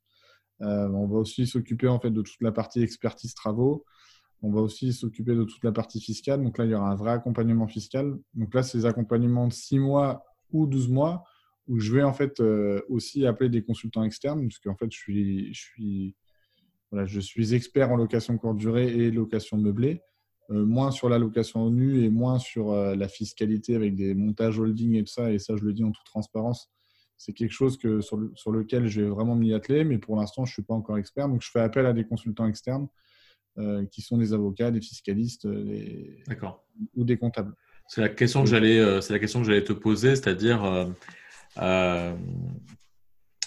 Euh, 0.62 0.88
on 0.89 1.08
va 1.08 1.17
aussi 1.17 1.47
s'occuper 1.47 1.88
en 1.88 1.99
fait 1.99 2.12
de 2.12 2.21
toute 2.21 2.41
la 2.41 2.51
partie 2.51 2.81
expertise 2.81 3.34
travaux. 3.34 3.86
On 4.41 4.51
va 4.51 4.62
aussi 4.62 4.93
s'occuper 4.93 5.34
de 5.34 5.43
toute 5.43 5.63
la 5.63 5.71
partie 5.71 5.99
fiscale. 5.99 6.43
Donc 6.43 6.58
là, 6.58 6.65
il 6.65 6.71
y 6.71 6.75
aura 6.75 6.89
un 6.89 6.95
vrai 6.95 7.12
accompagnement 7.12 7.67
fiscal. 7.67 8.15
Donc 8.36 8.53
là, 8.53 8.63
c'est 8.63 8.79
des 8.79 8.86
accompagnements 8.86 9.47
de 9.47 9.53
6 9.53 9.79
mois 9.79 10.23
ou 10.51 10.67
12 10.67 10.89
mois 10.89 11.23
où 11.67 11.79
je 11.79 11.95
vais 11.95 12.03
en 12.03 12.13
fait 12.13 12.39
aussi 12.89 13.25
appeler 13.25 13.49
des 13.49 13.63
consultants 13.63 14.03
externes 14.03 14.47
parce 14.47 14.60
qu'en 14.60 14.75
fait, 14.75 14.91
je 14.91 14.97
suis, 14.97 15.51
je 15.51 15.60
suis, 15.60 16.15
voilà, 16.91 17.08
je 17.08 17.19
suis 17.19 17.55
expert 17.55 17.91
en 17.91 17.95
location 17.95 18.38
courte 18.38 18.58
durée 18.58 18.88
et 18.88 19.10
location 19.10 19.58
meublée. 19.58 20.03
Euh, 20.51 20.63
moins 20.63 20.91
sur 20.91 21.10
la 21.10 21.17
location 21.17 21.71
nu 21.71 22.03
et 22.03 22.10
moins 22.10 22.38
sur 22.38 22.71
euh, 22.71 22.95
la 22.95 23.08
fiscalité 23.08 23.75
avec 23.75 23.95
des 23.95 24.13
montages 24.13 24.60
holding 24.60 24.93
et 24.93 25.03
tout 25.03 25.12
ça. 25.12 25.31
Et 25.31 25.39
ça, 25.39 25.55
je 25.55 25.63
le 25.63 25.73
dis 25.73 25.84
en 25.84 25.91
toute 25.91 26.05
transparence, 26.05 26.69
c'est 27.17 27.34
quelque 27.34 27.51
chose 27.51 27.77
que, 27.77 27.99
sur, 28.01 28.17
lequel 28.51 28.88
je 28.88 29.01
vais 29.01 29.10
vraiment 29.10 29.36
m'y 29.36 29.53
atteler, 29.53 29.84
mais 29.84 29.97
pour 29.97 30.15
l'instant, 30.17 30.45
je 30.45 30.51
ne 30.51 30.53
suis 30.53 30.62
pas 30.62 30.75
encore 30.75 30.99
expert. 30.99 31.27
Donc, 31.29 31.41
je 31.41 31.49
fais 31.49 31.62
appel 31.62 31.88
à 31.88 31.93
des 31.93 32.05
consultants 32.05 32.45
externes 32.45 32.88
euh, 33.58 33.86
qui 33.88 34.03
sont 34.03 34.17
des 34.17 34.34
avocats, 34.34 34.69
des 34.69 34.81
fiscalistes 34.81 35.47
ou 36.95 37.03
des 37.03 37.17
comptables. 37.17 37.55
C'est 37.88 38.01
la 38.01 38.10
question 38.10 38.43
que 38.43 38.49
j'allais, 38.49 39.01
c'est 39.01 39.13
la 39.13 39.19
question 39.19 39.41
que 39.41 39.47
j'allais 39.47 39.63
te 39.63 39.73
poser, 39.73 40.15
c'est-à-dire, 40.15 40.91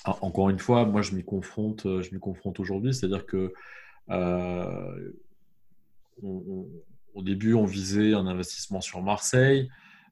encore 0.05 0.51
une 0.51 0.59
fois, 0.59 0.85
moi, 0.85 1.03
je 1.03 1.15
m'y 1.15 1.25
confronte, 1.25 1.83
je 1.85 2.13
m'y 2.13 2.19
confronte 2.19 2.59
aujourd'hui, 2.59 2.93
c'est-à-dire 2.93 3.27
que 3.27 3.53
au 6.23 7.23
début, 7.23 7.55
on 7.55 7.65
visait 7.65 8.15
un 8.15 8.27
investissement 8.27 8.81
sur 8.81 9.03
Marseille. 9.03 9.69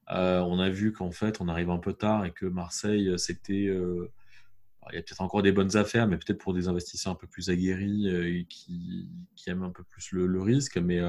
on 0.09 0.59
a 0.59 0.69
vu 0.69 0.91
qu'en 0.91 1.11
fait, 1.11 1.41
on 1.41 1.47
arrive 1.47 1.69
un 1.69 1.77
peu 1.77 1.93
tard 1.93 2.25
et 2.25 2.31
que 2.31 2.45
Marseille, 2.45 3.13
c'était. 3.17 3.63
il 3.63 4.93
y 4.93 4.97
a 4.97 5.01
peut-être 5.01 5.21
encore 5.21 5.41
des 5.41 5.51
bonnes 5.51 5.75
affaires, 5.77 6.07
mais 6.07 6.17
peut-être 6.17 6.39
pour 6.39 6.53
des 6.53 6.67
investisseurs 6.67 7.13
un 7.13 7.15
peu 7.15 7.27
plus 7.27 7.49
aguerris 7.49 8.07
et 8.07 8.45
qui, 8.49 9.09
aiment 9.47 9.63
un 9.63 9.71
peu 9.71 9.83
plus 9.83 10.11
le, 10.11 10.41
risque. 10.41 10.77
Mais 10.77 11.01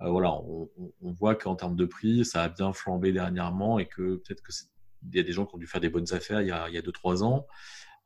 voilà, 0.00 0.32
on, 0.32 0.68
voit 1.12 1.34
qu'en 1.34 1.56
termes 1.56 1.76
de 1.76 1.84
prix, 1.84 2.24
ça 2.24 2.42
a 2.44 2.48
bien 2.48 2.72
flambé 2.72 3.12
dernièrement 3.12 3.78
et 3.78 3.86
que 3.86 4.16
peut-être 4.16 4.42
qu'il 4.42 5.14
y 5.14 5.20
a 5.20 5.22
des 5.22 5.32
gens 5.32 5.44
qui 5.46 5.54
ont 5.54 5.58
dû 5.58 5.66
faire 5.66 5.80
des 5.80 5.90
bonnes 5.90 6.12
affaires 6.12 6.40
il 6.40 6.48
y 6.48 6.52
a 6.52 6.68
2-3 6.68 7.22
ans. 7.22 7.46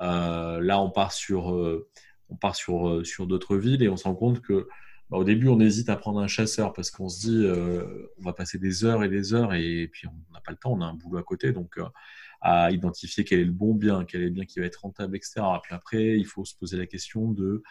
là, 0.01 0.81
on 0.81 0.91
part 0.91 1.13
sur, 1.13 1.47
on 2.29 2.37
part 2.37 2.57
sur, 2.57 3.07
sur 3.07 3.27
d'autres 3.27 3.57
villes 3.57 3.83
et 3.83 3.89
on 3.89 3.97
se 3.97 4.05
rend 4.05 4.15
compte 4.15 4.41
que 4.41 4.67
bah, 5.13 5.19
au 5.19 5.25
début, 5.25 5.49
on 5.49 5.61
hésite 5.61 5.91
à 5.91 5.97
prendre 5.97 6.21
un 6.21 6.27
chasseur 6.27 6.73
parce 6.73 6.91
qu'on 6.91 7.11
se 7.11 7.21
dit, 7.21 7.45
euh, 7.45 8.11
on 8.19 8.23
va 8.23 8.33
passer 8.33 8.57
des 8.57 8.87
heures 8.87 9.05
et 9.05 9.11
des 9.11 9.35
heures 9.35 9.53
et, 9.53 9.87
puis 9.93 10.07
on 10.09 10.33
n'a 10.33 10.41
pas 10.41 10.53
le 10.53 10.57
temps, 10.57 10.73
on 10.73 10.81
a 10.81 10.87
un 10.87 10.95
boulot 10.95 11.19
à 11.19 11.23
côté, 11.23 11.53
donc 11.53 11.77
euh, 11.77 11.85
à 12.41 12.71
identifier 12.71 13.23
quel 13.23 13.41
est 13.41 13.45
le 13.45 13.53
bon 13.53 13.75
bien, 13.75 14.07
quel 14.07 14.23
est 14.23 14.27
le 14.27 14.31
bien 14.31 14.47
qui 14.47 14.59
va 14.59 14.65
être 14.65 14.81
rentable, 14.81 15.15
etc. 15.15 15.43
Puis 15.63 15.75
après, 15.75 16.19
il 16.19 16.25
faut 16.25 16.47
se 16.47 16.57
poser 16.57 16.79
la 16.79 16.87
question 16.87 17.31
de, 17.31 17.63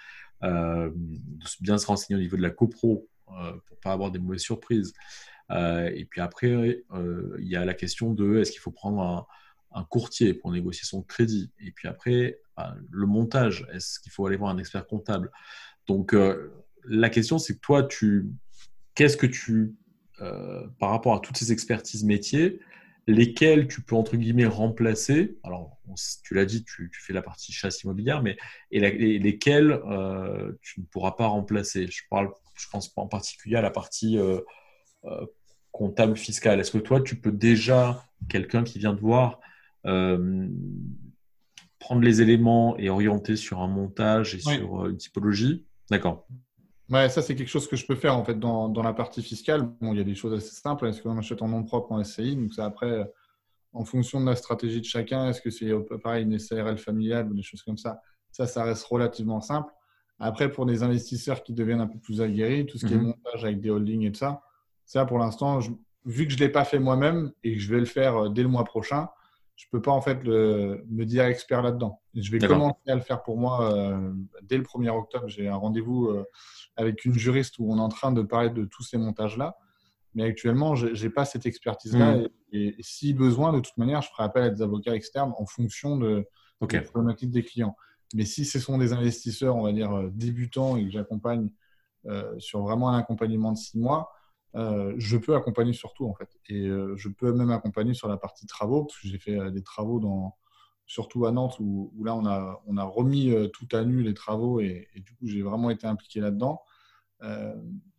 euh, 0.44 0.92
bien 1.62 1.80
se 1.80 1.88
renseigner 1.88 2.16
au 2.16 2.22
niveau 2.22 2.38
de 2.38 2.44
la 2.44 2.52
copro 2.52 3.10
pour 3.26 3.78
pas 3.80 3.92
avoir 3.92 4.12
des 4.12 4.20
mauvaises 4.20 4.42
surprises. 4.42 4.94
et 5.50 6.06
puis 6.12 6.22
après, 6.22 6.84
il 7.40 7.48
y 7.48 7.56
a 7.56 7.66
la 7.66 7.74
question 7.74 8.14
de, 8.14 8.38
est-ce 8.38 8.52
qu'il 8.52 8.62
faut 8.62 8.72
prendre 8.72 9.28
un, 9.74 9.84
courtier 9.86 10.36
pour 10.36 10.52
négocier 10.52 10.86
son 10.86 11.02
crédit? 11.02 11.52
Et 11.60 11.72
puis 11.72 11.88
après, 11.88 12.40
bah, 12.56 12.76
le 12.92 13.08
montage, 13.08 13.66
est-ce 13.74 14.00
qu'il 14.00 14.12
faut 14.12 14.28
aller 14.28 14.38
voir 14.38 14.52
un 14.52 14.60
expert 14.60 14.86
comptable? 14.86 15.32
Donc, 15.88 16.14
la 16.86 17.10
question, 17.10 17.38
c'est 17.38 17.56
que 17.56 17.60
toi, 17.60 17.84
tu, 17.84 18.28
qu'est-ce 18.96 19.18
que 19.18 19.26
tu, 19.26 19.76
euh, 20.22 20.68
par 20.80 20.90
rapport 20.90 21.16
à 21.16 21.20
toutes 21.20 21.38
ces 21.38 21.52
expertises 21.52 22.04
métiers, 22.04 22.60
lesquelles 23.08 23.68
tu 23.68 23.82
peux 23.82 23.96
entre 23.96 24.16
guillemets 24.18 24.46
remplacer? 24.46 25.38
Alors, 25.44 25.80
tu 26.24 26.34
l'as 26.34 26.46
dit, 26.46 26.64
tu, 26.64 26.90
fais 26.94 27.14
la 27.14 27.22
partie 27.22 27.52
chasse 27.52 27.84
immobilière, 27.84 28.22
mais 28.22 28.38
et, 28.72 28.80
lesquelles 29.20 29.72
euh, 29.72 30.52
tu 30.62 30.82
ne 30.82 30.86
pourras 30.86 31.12
pas 31.12 31.28
remplacer? 31.28 31.88
Je 31.88 32.04
parle, 32.10 32.32
je 32.56 32.68
pense 32.70 32.92
en 32.96 33.08
particulier 33.08 33.56
à 33.56 33.62
la 33.62 33.72
partie 33.72 34.18
euh, 34.18 34.40
comptable 35.72 36.16
fiscale. 36.16 36.60
Est-ce 36.60 36.72
que 36.72 36.78
toi, 36.78 37.02
tu 37.02 37.16
peux 37.16 37.32
déjà 37.32 38.06
quelqu'un 38.30 38.64
qui 38.64 38.80
vient 38.80 38.96
te 38.96 39.02
voir 39.02 39.40
prendre 41.82 42.04
les 42.04 42.22
éléments 42.22 42.78
et 42.78 42.90
orienter 42.90 43.36
sur 43.36 43.60
un 43.60 43.68
montage 43.68 44.36
et 44.36 44.40
sur 44.40 44.86
une 44.86 44.98
typologie? 44.98 45.66
D'accord. 45.90 46.28
Ouais, 46.92 47.08
ça, 47.08 47.22
c'est 47.22 47.36
quelque 47.36 47.48
chose 47.48 47.68
que 47.68 47.78
je 47.78 47.86
peux 47.86 47.96
faire 47.96 48.18
en 48.18 48.26
fait 48.26 48.38
dans, 48.38 48.68
dans 48.68 48.84
la 48.84 48.94
partie 48.94 49.24
fiscale. 49.24 49.64
Bon, 49.80 49.94
il 49.94 49.98
y 49.98 50.02
a 50.02 50.04
des 50.04 50.16
choses 50.16 50.34
assez 50.34 50.54
simples. 50.54 50.88
Est-ce 50.88 51.02
qu'on 51.02 51.18
achète 51.18 51.42
en 51.42 51.48
nom 51.48 51.64
propre 51.64 51.94
en 51.94 52.04
SCI 52.04 52.36
Donc, 52.36 52.54
ça, 52.54 52.66
après, 52.66 53.10
en 53.72 53.86
fonction 53.86 54.20
de 54.20 54.26
la 54.26 54.36
stratégie 54.36 54.82
de 54.82 54.86
chacun, 54.86 55.30
est-ce 55.30 55.42
que 55.42 55.50
c'est 55.50 55.72
pareil 56.04 56.26
une 56.26 56.38
SARL 56.38 56.78
familiale 56.78 57.30
ou 57.32 57.34
des 57.34 57.44
choses 57.44 57.64
comme 57.64 57.78
ça? 57.78 58.02
Ça, 58.32 58.46
ça 58.46 58.66
reste 58.66 58.84
relativement 58.84 59.40
simple. 59.40 59.72
Après, 60.20 60.52
pour 60.52 60.66
des 60.66 60.84
investisseurs 60.84 61.44
qui 61.44 61.54
deviennent 61.54 61.82
un 61.82 61.88
peu 61.88 61.98
plus 61.98 62.22
aguerris, 62.22 62.66
tout 62.66 62.78
ce 62.78 62.86
qui 62.86 62.94
est 62.94 62.98
mhm. 62.98 63.08
montage 63.08 63.44
avec 63.46 63.62
des 63.62 63.70
holdings 63.70 64.04
et 64.04 64.12
tout 64.12 64.20
ça, 64.20 64.42
ça, 64.86 65.06
pour 65.06 65.18
l'instant, 65.18 65.60
vu 66.06 66.26
que 66.26 66.32
je 66.32 66.38
ne 66.38 66.42
l'ai 66.42 66.50
pas 66.50 66.66
fait 66.66 66.80
moi-même 66.80 67.32
et 67.44 67.54
que 67.54 67.60
je 67.60 67.72
vais 67.74 67.80
le 67.80 67.86
faire 67.86 68.18
euh, 68.18 68.30
dès 68.30 68.44
le 68.44 68.50
mois 68.50 68.66
prochain, 68.66 69.08
je 69.62 69.68
peux 69.72 69.82
pas 69.82 69.92
en 69.92 70.02
fait 70.02 70.24
me 70.24 71.04
dire 71.04 71.26
expert 71.26 71.62
là-dedans. 71.62 72.02
Je 72.16 72.32
vais 72.32 72.40
commencer 72.40 72.80
à 72.88 72.96
le 72.96 73.02
faire 73.02 73.22
pour 73.22 73.38
moi 73.38 73.72
euh, 73.72 74.12
dès 74.42 74.58
le 74.58 74.64
1er 74.64 74.90
octobre. 74.90 75.28
J'ai 75.28 75.48
un 75.48 75.56
rendez-vous 75.56 76.08
euh, 76.08 76.26
avec 76.78 77.06
une 77.06 77.14
juriste 77.14 77.60
où 77.60 77.72
on 77.72 77.78
est 77.78 77.82
en 77.82 77.90
train 77.90 78.12
de 78.12 78.24
parler 78.24 78.50
de 78.50 78.66
tous 78.66 78.82
ces 78.82 78.98
montages-là. 78.98 79.56
Mais 80.16 80.24
actuellement, 80.24 80.74
je 80.74 80.88
n'ai 80.88 81.10
pas 81.12 81.26
cette 81.26 81.46
expertise-là. 81.46 82.18
Hmm. 82.18 82.28
Et, 82.54 82.76
si 82.80 83.14
besoin, 83.14 83.54
de 83.54 83.60
toute 83.60 83.78
manière, 83.78 84.02
je 84.02 84.10
ferai 84.10 84.24
appel 84.24 84.44
à 84.44 84.50
des 84.50 84.64
avocats 84.64 84.96
externes 84.96 85.34
en 85.38 85.46
fonction 85.46 85.96
de, 85.96 86.28
des 86.68 86.82
problématiques 86.82 87.32
des 87.32 87.44
clients. 87.44 87.76
Mais 88.16 88.26
si 88.26 88.46
ce 88.46 88.58
sont 88.58 88.80
des 88.80 88.94
investisseurs, 88.94 89.56
on 89.56 89.62
va 89.62 89.74
dire, 89.74 89.94
euh, 89.94 90.10
débutants 90.12 90.76
et 90.76 90.86
que 90.86 90.92
j'accompagne 90.92 91.50
sur 92.40 92.64
vraiment 92.64 92.90
un 92.90 92.98
accompagnement 92.98 93.52
de 93.52 93.58
six 93.60 93.78
mois, 93.78 94.12
euh, 94.56 94.94
je 94.98 95.18
peux 95.18 95.36
accompagner 95.36 95.74
sur 95.74 95.94
tout 95.94 96.06
en 96.06 96.14
fait. 96.14 96.30
Et 96.48 96.68
euh, 96.68 96.96
je 96.98 97.10
peux 97.10 97.32
même 97.34 97.52
accompagner 97.52 97.94
sur 97.94 98.08
la 98.08 98.18
partie 98.18 98.46
travaux, 98.46 98.86
parce 98.86 99.00
que 99.00 99.08
j'ai 99.08 99.18
fait 99.18 99.40
euh, 99.40 99.50
des 99.50 99.64
travaux 99.64 100.00
dans, 100.00 100.36
surtout 100.86 101.26
à 101.26 101.32
Nantes, 101.32 101.58
où, 101.60 101.92
là 102.04 102.16
on 102.16 102.26
a, 102.26 102.62
on 102.68 102.78
a 102.78 102.84
remis 102.84 103.34
tout 103.54 103.68
à 103.72 103.84
nu 103.84 104.04
les 104.04 104.14
travaux 104.14 104.60
et, 104.60 104.90
du 104.96 105.14
coup 105.16 105.28
j'ai 105.28 105.42
vraiment 105.42 105.70
été 105.70 105.88
impliqué 105.88 106.20
là-dedans. 106.20 106.62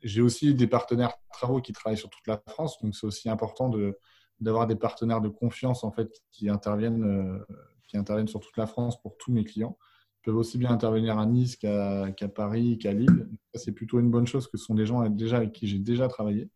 j'ai 0.03 0.21
aussi 0.21 0.55
des 0.55 0.67
partenaires 0.67 1.15
travaux 1.33 1.61
qui 1.63 1.73
travaillent 1.73 1.97
sur 1.97 2.11
toute 2.11 2.27
la 2.27 2.43
France, 2.49 2.79
donc 2.83 2.95
c'est 2.95 3.07
aussi 3.07 3.31
important 3.31 3.71
de, 3.71 3.99
d'avoir 4.41 4.67
des 4.67 4.77
partenaires 4.77 5.23
de 5.23 5.31
confiance 5.31 5.85
en 5.85 5.93
fait 5.93 6.23
qui 6.33 6.51
interviennent, 6.51 7.43
qui 7.89 7.97
interviennent 7.97 8.29
sur 8.29 8.41
toute 8.41 8.59
la 8.59 8.67
France 8.67 9.01
pour 9.01 9.17
tous 9.17 9.33
mes 9.33 9.45
clients 9.45 9.79
peuvent 10.23 10.37
aussi 10.37 10.59
bien 10.59 10.71
intervenir 10.71 11.19
à 11.19 11.27
Nice 11.27 11.57
qu'à 11.57 12.29
Paris, 12.35 12.79
qu'à 12.79 12.93
Lille. 12.93 13.29
C'est 13.55 13.73
plutôt 13.73 14.01
une 14.01 14.11
bonne 14.11 14.27
chose 14.27 14.47
que 14.47 14.57
ce 14.57 14.65
sont 14.65 14.75
des 14.75 14.87
gens 14.87 15.09
déjà 15.09 15.39
avec 15.39 15.53
qui 15.53 15.67
j'ai 15.67 15.79
déjà 15.79 16.09
travaillé. 16.09 16.49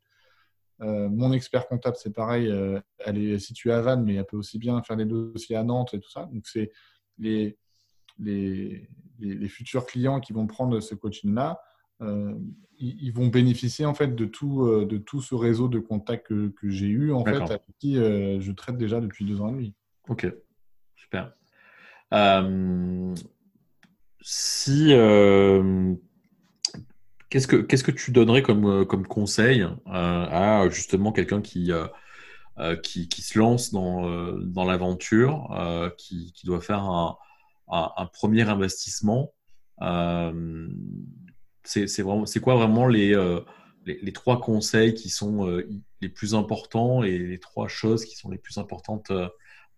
Euh, 0.83 1.09
mon 1.09 1.33
expert 1.33 1.66
comptable, 1.68 1.96
c'est 1.98 2.12
pareil, 2.12 2.48
euh, 2.50 2.81
elle 2.98 3.18
est 3.18 3.38
située 3.38 3.72
à 3.72 3.81
Vannes, 3.81 4.05
mais 4.05 4.14
elle 4.14 4.26
peut 4.26 4.37
aussi 4.37 4.59
bien 4.59 4.83
faire 4.83 4.96
des 4.96 5.07
dossiers 5.07 5.57
à 5.57 5.64
Nantes 5.64 5.94
et 5.94 6.00
tout 6.00 6.11
ça. 6.11 6.29
Donc, 6.33 6.46
c'est 6.46 6.70
les, 7.18 7.57
les, 8.18 8.88
les, 9.18 9.48
futurs 9.48 9.87
clients 9.87 10.20
qui 10.20 10.33
vont 10.35 10.46
prendre 10.46 10.81
ce 10.81 10.94
coaching-là, 10.94 11.61
euh, 12.02 12.35
ils, 12.79 13.11
vont 13.11 13.29
bénéficier 13.29 13.87
en 13.87 13.94
fait 13.94 14.14
de 14.14 14.26
tout, 14.26 14.68
de 14.85 14.98
tout 14.98 15.22
ce 15.22 15.35
réseau 15.35 15.68
de 15.68 15.79
contacts 15.79 16.26
que, 16.26 16.48
que 16.48 16.68
j'ai 16.68 16.88
eu, 16.88 17.12
en 17.12 17.24
fait, 17.24 17.37
avec 17.37 17.62
qui 17.79 17.94
je 17.94 18.52
traite 18.52 18.76
déjà 18.76 19.00
depuis 19.00 19.24
deux 19.24 19.40
ans 19.40 19.48
et 19.48 19.52
demi. 19.52 19.74
Ok, 20.09 20.31
super 20.94 21.33
si 24.28 24.92
euh, 24.92 25.94
qu'est-ce 27.30 27.46
que 27.46 27.90
tu 27.92 28.10
donnerais 28.10 28.42
comme 28.42 28.66
euh, 28.66 28.84
conseil 28.84 29.62
euh, 29.62 29.70
à 29.86 30.68
justement 30.68 31.12
quelqu'un 31.12 31.40
qui, 31.40 31.70
se 31.70 33.38
lance 33.38 33.70
dans 33.70 34.64
l'aventure, 34.64 35.94
qui, 35.96 36.32
doit 36.42 36.60
faire 36.60 36.82
un, 36.82 38.06
premier 38.12 38.42
investissement 38.42 39.32
c'est 41.62 42.40
quoi 42.42 42.56
vraiment 42.56 42.88
les, 42.88 43.14
les, 43.84 44.00
les 44.02 44.12
trois 44.12 44.40
conseils 44.40 44.94
qui 44.94 45.08
sont 45.08 45.62
les 46.00 46.08
plus 46.08 46.34
importants 46.34 47.04
et 47.04 47.16
les 47.16 47.38
trois 47.38 47.68
choses 47.68 48.04
qui 48.04 48.16
sont 48.16 48.30
les 48.30 48.38
plus 48.38 48.58
importantes 48.58 49.12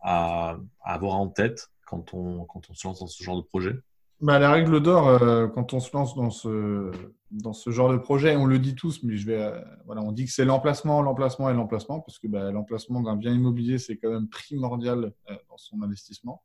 à, 0.00 0.56
à 0.82 0.94
avoir 0.94 1.16
en 1.16 1.28
tête 1.28 1.68
quand 1.84 2.14
on 2.14 2.46
quand 2.46 2.70
on 2.70 2.74
se 2.74 2.86
lance 2.86 3.00
dans 3.00 3.06
ce 3.06 3.22
genre 3.22 3.36
de 3.36 3.46
projet? 3.46 3.74
Bah, 4.20 4.38
la 4.38 4.50
règle 4.50 4.80
d'or, 4.80 5.08
euh, 5.08 5.46
quand 5.46 5.74
on 5.74 5.80
se 5.80 5.96
lance 5.96 6.16
dans 6.16 6.30
ce, 6.30 6.90
dans 7.30 7.52
ce 7.52 7.70
genre 7.70 7.92
de 7.92 7.98
projet, 7.98 8.34
on 8.36 8.46
le 8.46 8.58
dit 8.58 8.74
tous, 8.74 9.02
mais 9.04 9.16
je 9.16 9.26
vais, 9.26 9.40
euh, 9.40 9.60
voilà, 9.86 10.02
on 10.02 10.10
dit 10.10 10.24
que 10.24 10.32
c'est 10.32 10.44
l'emplacement, 10.44 11.02
l'emplacement 11.02 11.48
et 11.50 11.54
l'emplacement, 11.54 12.00
parce 12.00 12.18
que 12.18 12.26
bah, 12.26 12.50
l'emplacement 12.50 13.00
d'un 13.00 13.16
bien 13.16 13.32
immobilier, 13.32 13.78
c'est 13.78 13.96
quand 13.96 14.10
même 14.10 14.28
primordial 14.28 15.12
euh, 15.30 15.34
dans 15.48 15.56
son 15.56 15.82
investissement. 15.82 16.42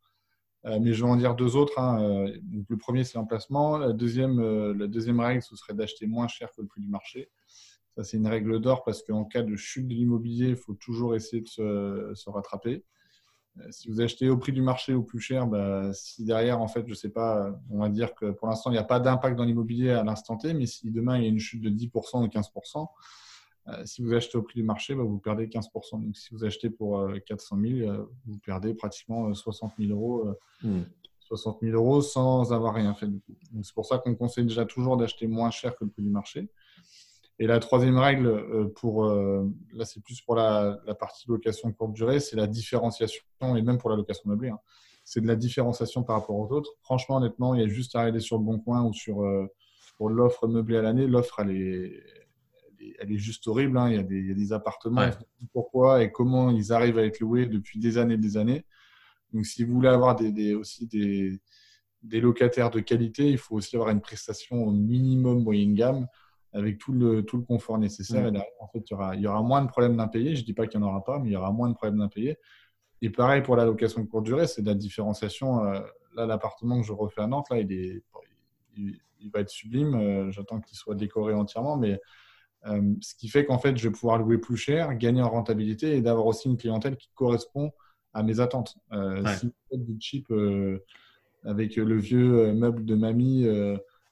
mais 0.65 0.93
je 0.93 1.03
vais 1.03 1.09
en 1.09 1.15
dire 1.15 1.35
deux 1.35 1.55
autres. 1.55 1.77
Hein, 1.79 2.27
donc, 2.43 2.65
le 2.69 2.77
premier, 2.77 3.03
c'est 3.03 3.17
l'emplacement. 3.17 3.77
La 3.77 3.91
deuxième, 3.91 4.39
la 4.73 4.87
deuxième 4.87 5.19
règle, 5.19 5.41
ce 5.41 5.55
serait 5.55 5.73
d'acheter 5.73 6.07
moins 6.07 6.27
cher 6.27 6.49
que 6.55 6.61
le 6.61 6.67
prix 6.67 6.81
du 6.81 6.89
marché. 6.89 7.31
Ça, 7.95 8.03
c'est 8.03 8.17
une 8.17 8.27
règle 8.27 8.61
d'or 8.61 8.83
parce 8.83 9.03
qu'en 9.03 9.25
cas 9.25 9.43
de 9.43 9.55
chute 9.55 9.87
de 9.87 9.93
l'immobilier, 9.93 10.49
il 10.49 10.55
faut 10.55 10.73
toujours 10.73 11.15
essayer 11.15 11.41
de 11.41 11.49
se, 11.49 12.11
se 12.15 12.29
rattraper. 12.29 12.85
Euh, 13.59 13.67
si 13.69 13.89
vous 13.89 14.01
achetez 14.01 14.29
au 14.29 14.37
prix 14.37 14.51
du 14.51 14.61
marché 14.61 14.93
ou 14.93 15.03
plus 15.03 15.19
cher, 15.19 15.45
bah, 15.47 15.93
si 15.93 16.23
derrière, 16.23 16.61
en 16.61 16.67
fait, 16.67 16.83
je 16.85 16.91
ne 16.91 16.95
sais 16.95 17.09
pas, 17.09 17.51
on 17.69 17.79
va 17.79 17.89
dire 17.89 18.15
que 18.15 18.31
pour 18.31 18.47
l'instant, 18.47 18.71
il 18.71 18.73
n'y 18.73 18.79
a 18.79 18.83
pas 18.83 18.99
d'impact 18.99 19.37
dans 19.37 19.43
l'immobilier 19.43 19.91
à 19.91 20.03
l'instant 20.03 20.37
T, 20.37 20.53
mais 20.53 20.65
si 20.65 20.89
demain, 20.91 21.17
il 21.17 21.23
y 21.23 21.25
a 21.25 21.29
une 21.29 21.39
chute 21.39 21.61
de 21.61 21.69
10% 21.69 22.23
ou 22.23 22.27
15%, 22.27 22.87
euh, 23.69 23.85
si 23.85 24.01
vous 24.01 24.13
achetez 24.13 24.37
au 24.37 24.41
prix 24.41 24.59
du 24.59 24.63
marché, 24.63 24.95
bah, 24.95 25.03
vous 25.03 25.19
perdez 25.19 25.47
15%. 25.47 26.03
Donc, 26.03 26.17
si 26.17 26.33
vous 26.33 26.43
achetez 26.43 26.69
pour 26.69 27.07
400 27.25 27.57
euh, 27.57 27.85
000, 27.85 28.09
vous 28.25 28.39
perdez 28.39 28.73
pratiquement 28.73 29.33
60 29.33 29.73
000 29.79 29.91
euros. 29.91 30.25
60 31.19 31.59
000 31.61 31.71
hmm. 31.71 31.75
euros 31.75 32.01
sans 32.01 32.51
avoir 32.51 32.73
rien 32.73 32.93
fait 32.93 33.07
du 33.07 33.19
coup. 33.21 33.33
C'est 33.61 33.73
pour 33.73 33.85
ça 33.85 33.97
qu'on 33.97 34.13
conseille 34.13 34.45
déjà 34.45 34.65
toujours 34.65 34.97
d'acheter 34.97 35.27
moins 35.27 35.51
cher 35.51 35.75
que 35.75 35.85
le 35.85 35.89
prix 35.89 36.03
du 36.03 36.09
marché. 36.09 36.49
Et 37.39 37.47
la 37.47 37.59
troisième 37.59 37.97
règle, 37.97 38.27
euh, 38.27 38.71
pour, 38.75 39.05
euh, 39.05 39.49
là 39.73 39.85
c'est 39.85 40.01
plus 40.03 40.21
pour 40.21 40.35
la, 40.35 40.79
partie 40.99 41.27
location 41.27 41.71
courte 41.71 41.93
durée, 41.93 42.19
c'est 42.19 42.35
la 42.35 42.47
différenciation, 42.47 43.23
et 43.55 43.61
même 43.61 43.77
pour 43.79 43.89
la 43.89 43.95
location 43.95 44.29
meublée, 44.29 44.49
hein. 44.49 44.59
c'est 45.03 45.19
de 45.19 45.27
la 45.27 45.35
différenciation 45.35 46.03
par 46.03 46.19
rapport 46.19 46.35
aux 46.35 46.51
autres. 46.51 46.71
Franchement, 46.81 47.17
honnêtement, 47.17 47.55
il 47.55 47.61
y 47.61 47.63
a 47.63 47.67
juste 47.67 47.95
à 47.95 48.01
aller 48.01 48.19
sur 48.19 48.37
le 48.37 48.43
bon 48.43 48.59
coin 48.59 48.83
ou 48.83 48.93
sur 48.93 49.23
euh, 49.23 49.47
pour 49.97 50.09
l'offre 50.09 50.47
meublée 50.47 50.77
à 50.77 50.83
l'année. 50.83 51.07
L'offre, 51.07 51.39
elle 51.39 51.51
est, 51.51 52.03
elle 52.99 53.11
est 53.11 53.17
juste 53.17 53.47
horrible. 53.47 53.77
Hein. 53.77 53.89
Il, 53.89 53.95
y 53.95 53.99
a 53.99 54.03
des, 54.03 54.19
il, 54.19 54.27
y 54.27 54.31
a 54.31 54.35
des, 54.35 54.53
appartements. 54.53 55.09
Pourquoi 55.53 56.03
et 56.03 56.11
comment 56.11 56.51
ils 56.51 56.71
arrivent 56.71 56.99
à 56.99 57.05
être 57.05 57.19
loués 57.19 57.47
depuis 57.47 57.79
des 57.79 57.97
années 57.97 58.15
et 58.15 58.17
des 58.17 58.37
années. 58.37 58.65
Donc, 59.31 59.45
si 59.47 59.63
vous 59.63 59.73
voulez 59.73 59.89
avoir 59.89 60.15
des, 60.15 60.53
aussi 60.53 60.85
des, 60.85 61.39
des 62.03 62.21
locataires 62.21 62.69
de 62.69 62.79
qualité, 62.79 63.29
il 63.29 63.37
faut 63.37 63.55
aussi 63.55 63.75
avoir 63.75 63.89
une 63.89 64.01
prestation 64.01 64.63
au 64.63 64.71
minimum 64.71 65.43
moyenne 65.43 65.73
gamme. 65.73 66.07
Avec 66.53 66.77
tout 66.77 66.93
le, 66.93 67.23
tout 67.23 67.37
le 67.37 67.43
confort 67.43 67.77
nécessaire. 67.77 68.27
Et 68.27 68.31
derrière, 68.31 68.47
en 68.59 68.67
fait, 68.67 68.79
il 68.79 68.91
y 68.91 68.93
aura, 68.93 69.15
il 69.15 69.21
y 69.21 69.27
aura 69.27 69.41
moins 69.41 69.63
de 69.63 69.67
problèmes 69.67 69.97
d'impayés. 69.97 70.35
Je 70.35 70.41
ne 70.41 70.45
dis 70.45 70.53
pas 70.53 70.67
qu'il 70.67 70.79
n'y 70.79 70.85
en 70.85 70.89
aura 70.89 71.03
pas, 71.03 71.19
mais 71.19 71.29
il 71.29 71.33
y 71.33 71.35
aura 71.35 71.51
moins 71.51 71.69
de 71.69 71.73
problèmes 71.73 71.99
d'impayés. 71.99 72.37
Et 73.01 73.09
pareil 73.09 73.41
pour 73.41 73.55
la 73.55 73.65
location 73.65 74.01
de 74.01 74.07
courte 74.07 74.23
durée, 74.23 74.47
c'est 74.47 74.61
de 74.61 74.67
la 74.67 74.75
différenciation. 74.75 75.65
Euh, 75.65 75.81
là, 76.15 76.25
l'appartement 76.25 76.79
que 76.79 76.85
je 76.85 76.93
refais 76.93 77.21
à 77.21 77.27
Nantes, 77.27 77.47
là, 77.49 77.59
il, 77.59 77.71
est, 77.71 78.03
il, 78.77 79.31
va 79.33 79.41
être 79.41 79.49
sublime. 79.49 79.95
Euh, 79.95 80.31
j'attends 80.31 80.61
qu'il 80.61 80.77
soit 80.77 80.95
décoré 80.95 81.33
entièrement. 81.33 81.75
Mais 81.75 81.99
euh, 82.67 82.93
ce 83.01 83.15
qui 83.15 83.29
fait 83.29 83.45
qu'en 83.45 83.57
fait, 83.57 83.75
je 83.75 83.89
vais 83.89 83.91
pouvoir 83.91 84.19
louer 84.19 84.37
plus 84.37 84.57
cher, 84.57 84.95
gagner 84.95 85.23
en 85.23 85.29
rentabilité 85.29 85.97
et 85.97 86.01
d'avoir 86.01 86.27
aussi 86.27 86.47
une 86.47 86.55
clientèle 86.55 86.95
qui 86.95 87.09
correspond 87.15 87.71
à 88.13 88.21
mes 88.21 88.39
attentes. 88.39 88.77
Si 88.91 89.47
vous 89.47 89.53
faites 89.71 89.83
du 89.83 89.97
cheap 89.99 90.31
avec 91.43 91.75
le 91.75 91.97
vieux 91.97 92.53
meuble 92.53 92.85
de 92.85 92.93
mamie 92.93 93.47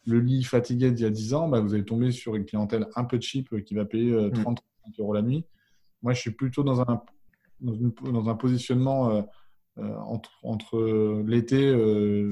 le 0.06 0.20
lit 0.20 0.44
fatigué 0.44 0.92
d'il 0.92 1.04
y 1.04 1.08
a 1.08 1.12
10 1.12 1.34
ans, 1.34 1.48
bah, 1.48 1.60
vous 1.60 1.74
allez 1.74 1.86
tomber 1.86 2.12
sur 2.12 2.36
une 2.36 2.46
clientèle 2.46 2.88
un 2.96 3.04
peu 3.04 3.20
cheap 3.20 3.52
euh, 3.54 3.62
qui 3.62 3.74
va 3.76 3.86
payer 3.86 4.12
30 4.34 4.60
euh, 4.60 4.62
mm. 4.88 4.92
euros 5.00 5.14
la 5.14 5.22
nuit. 5.22 5.46
Moi, 6.02 6.14
je 6.14 6.20
suis 6.20 6.32
plutôt 6.32 6.64
dans 6.64 6.82
un, 6.82 7.04
dans, 7.60 8.30
un 8.30 8.36
positionnement 8.36 9.12
euh, 9.12 9.22
entre, 9.78 10.32
entre 10.44 11.24
l'été, 11.26 11.72
le, 11.72 12.32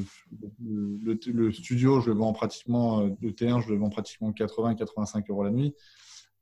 studio, 1.51 2.01
je 2.01 2.09
le 2.09 2.17
vends 2.17 2.33
pratiquement, 2.33 3.01
le 3.01 3.31
T1, 3.31 3.61
je 3.61 3.69
le 3.69 3.77
vends 3.77 3.89
pratiquement 3.89 4.31
80-85 4.31 5.25
euros 5.29 5.43
la 5.43 5.51
nuit. 5.51 5.75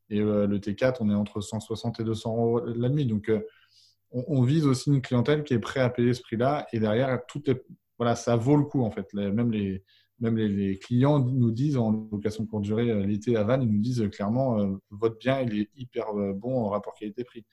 Et 0.09 0.19
le 0.19 0.57
T4, 0.57 0.97
on 1.01 1.09
est 1.09 1.13
entre 1.13 1.41
160 1.41 1.99
et 1.99 2.05
200 2.05 2.31
euros 2.33 2.65
la 2.65 2.87
nuit. 2.87 3.05
Donc, 3.05 3.29
on, 4.11 4.41
vise 4.41 4.65
aussi 4.65 4.89
une 4.89 5.01
clientèle 5.01 5.43
qui 5.43 5.53
est 5.53 5.59
prête 5.59 5.83
à 5.83 5.89
payer 5.89 6.13
ce 6.13 6.21
prix-là. 6.21 6.65
Et 6.71 6.79
derrière, 6.79 7.19
tout 7.27 7.47
est, 7.49 7.61
voilà, 7.97 8.15
ça 8.15 8.37
vaut 8.37 8.55
le 8.55 8.63
coup, 8.63 8.83
en 8.83 8.89
fait. 8.89 9.13
même 9.13 9.51
les, 9.51 9.83
même 10.19 10.37
les, 10.37 10.77
clients 10.79 11.19
nous 11.19 11.51
disent 11.51 11.77
en 11.77 11.91
location 12.11 12.45
courte 12.45 12.63
durée 12.63 12.89
euh, 12.89 13.05
l'été 13.05 13.35
à 13.37 13.43
Vannes, 13.43 13.63
ils 13.63 13.71
nous 13.71 13.81
disent 13.81 14.01
euh, 14.01 14.09
clairement 14.09 14.59
euh, 14.59 14.75
votre 14.89 15.17
bien 15.17 15.41
il 15.41 15.59
est 15.59 15.69
hyper 15.75 16.13
bon 16.35 16.65
en 16.65 16.69
rapport 16.69 16.95
qualité-prix. 16.95 17.45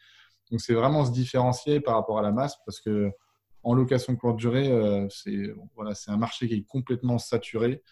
Donc 0.51 0.61
c'est 0.61 0.75
vraiment 0.75 1.05
se 1.05 1.13
différencier 1.13 1.81
par 1.81 1.95
rapport 1.95 2.19
à 2.19 2.23
la 2.23 2.33
masse 2.33 2.57
parce 2.65 2.81
que 2.81 3.11
en 3.63 3.73
location 3.75 4.15
courte 4.15 4.37
durée, 4.37 5.09
c'est 5.09 5.55
voilà, 5.75 5.95
c'est 5.95 6.11
un 6.11 6.19
marché 6.19 6.47
qui 6.47 6.55
est 6.55 6.67
complètement 6.67 7.17
saturé. 7.17 7.83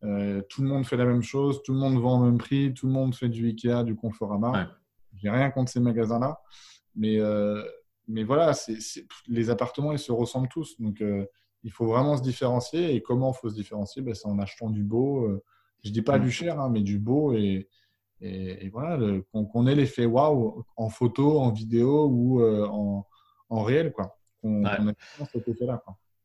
tout 0.00 0.62
le 0.62 0.68
monde 0.68 0.86
fait 0.86 0.96
la 0.96 1.04
même 1.04 1.20
chose, 1.20 1.62
tout 1.64 1.74
le 1.74 1.78
monde 1.78 2.00
vend 2.00 2.18
au 2.18 2.24
même 2.24 2.38
prix, 2.38 2.72
tout 2.72 2.86
le 2.86 2.94
monde 2.94 3.14
fait 3.14 3.28
du 3.28 3.46
Ikea, 3.46 3.84
du 3.84 3.94
Conforama. 3.94 4.52
Ouais. 4.52 4.66
J'ai 5.16 5.28
rien 5.28 5.50
contre 5.50 5.70
ces 5.70 5.80
magasins-là, 5.80 6.40
mais 6.96 7.18
mais 8.06 8.24
voilà, 8.24 8.54
c'est, 8.54 8.78
les 9.26 9.50
appartements 9.50 9.92
ils 9.92 9.98
se 9.98 10.12
ressemblent 10.12 10.48
tous. 10.48 10.80
Donc 10.80 11.02
il 11.64 11.72
faut 11.72 11.86
vraiment 11.86 12.16
se 12.16 12.22
différencier. 12.22 12.94
Et 12.94 13.02
comment 13.02 13.32
il 13.32 13.38
faut 13.38 13.48
se 13.48 13.54
différencier? 13.54 14.02
Ben, 14.02 14.14
C'est 14.14 14.26
en 14.26 14.38
achetant 14.38 14.70
du 14.70 14.82
beau. 14.82 15.24
Euh, 15.26 15.42
je 15.84 15.90
ne 15.90 15.94
dis 15.94 16.02
pas 16.02 16.18
mm. 16.18 16.22
du 16.22 16.30
cher, 16.30 16.60
hein, 16.60 16.70
mais 16.70 16.82
du 16.82 16.98
beau. 16.98 17.32
Et, 17.32 17.68
et, 18.20 18.68
voilà, 18.70 18.98
qu'on 19.32 19.66
ait 19.66 19.74
l'effet 19.74 20.04
waouh 20.04 20.64
en 20.76 20.88
photo, 20.88 21.38
en 21.38 21.52
vidéo 21.52 22.08
ou 22.08 22.42
euh, 22.42 22.66
en, 22.66 23.06
en, 23.48 23.62
réel. 23.62 23.92
Quoi. 23.92 24.18
Qu'on 24.42 24.64
ouais. 24.64 24.94
cet 25.32 25.46
effet-là. 25.46 25.82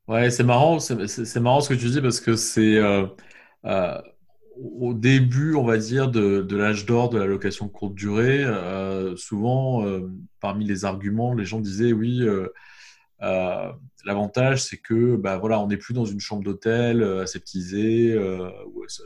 Ouais, 0.08 0.32
c'est 0.32 0.44
marrant, 0.44 0.80
c'est 0.80 1.40
marrant 1.40 1.62
ce 1.62 1.70
que 1.70 1.76
tu 1.76 1.90
dis 1.90 2.02
parce 2.02 2.20
que 2.20 2.36
c'est 2.36 2.78
euh, 2.78 3.08
au 4.58 4.94
début, 4.94 5.56
on 5.56 5.64
va 5.64 5.78
dire, 5.78 6.10
de, 6.10 6.42
de 6.42 6.58
l'âge 6.58 6.86
d'or 6.86 7.10
de 7.10 7.20
la 7.20 7.26
location 7.26 7.70
courte 7.70 7.94
durée. 7.94 8.44
souvent, 9.16 9.86
parmi 10.40 10.66
les 10.66 10.84
arguments, 10.84 11.34
les 11.34 11.46
gens 11.46 11.62
disaient 11.62 11.94
oui 11.94 12.28
euh, 13.22 13.72
l'avantage, 14.06 14.64
c'est 14.64 14.78
que 14.78 15.16
bah, 15.16 15.38
voilà, 15.38 15.60
on 15.60 15.68
n'est 15.68 15.78
plus 15.78 15.94
dans 15.94 16.06
une 16.06 16.20
chambre 16.20 16.44
d'hôtel 16.44 17.02
euh, 17.02 17.24
aseptisée 17.24 18.12
euh, 18.14 18.50
où, 18.74 18.84
c'est 18.88 19.04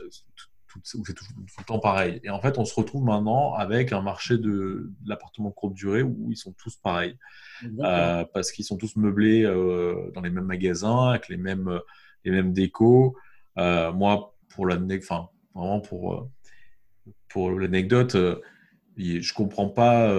tout, 1.14 1.24
le 1.58 1.64
temps 1.64 1.78
pareil. 1.78 2.20
Et 2.24 2.30
en 2.30 2.40
fait, 2.40 2.58
on 2.58 2.64
se 2.64 2.74
retrouve 2.74 3.04
maintenant 3.04 3.54
avec 3.54 3.92
un 3.92 4.02
marché 4.02 4.38
de, 4.38 4.90
l'appartement 5.06 5.50
courte 5.50 5.74
durée 5.74 6.02
où 6.02 6.28
ils 6.30 6.36
sont 6.36 6.52
tous 6.52 6.76
pareils. 6.76 7.16
parce 7.78 8.52
qu'ils 8.52 8.64
sont 8.64 8.76
tous 8.76 8.96
meublés 8.96 9.42
dans 10.14 10.20
les 10.20 10.30
mêmes 10.30 10.44
magasins, 10.44 11.08
avec 11.08 11.28
les 11.28 11.36
mêmes, 11.36 11.80
les 12.24 12.30
mêmes 12.30 12.52
décos. 12.52 13.16
moi, 13.56 14.36
pour 14.50 14.66
l'anecdote, 14.66 15.08
enfin, 15.10 15.28
vraiment 15.54 15.80
pour, 15.80 16.30
pour 17.28 17.50
l'anecdote, 17.50 18.16
je 18.96 19.32
comprends 19.32 19.70
pas 19.70 20.12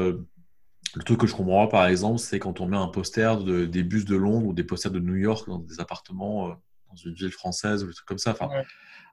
le 0.95 1.03
truc 1.03 1.19
que 1.19 1.27
je 1.27 1.35
comprends 1.35 1.67
pas, 1.67 1.71
par 1.71 1.87
exemple, 1.87 2.19
c'est 2.19 2.39
quand 2.39 2.61
on 2.61 2.67
met 2.67 2.77
un 2.77 2.87
poster 2.87 3.43
de, 3.43 3.65
des 3.65 3.83
bus 3.83 4.05
de 4.05 4.15
Londres 4.15 4.47
ou 4.47 4.53
des 4.53 4.63
posters 4.63 4.91
de 4.91 4.99
New 4.99 5.15
York 5.15 5.47
dans 5.47 5.59
des 5.59 5.79
appartements 5.79 6.49
euh, 6.49 6.53
dans 6.89 6.95
une 6.95 7.13
ville 7.13 7.31
française 7.31 7.83
ou 7.83 7.87
des 7.87 7.93
trucs 7.93 8.07
comme 8.07 8.17
ça. 8.17 8.31
Enfin, 8.31 8.49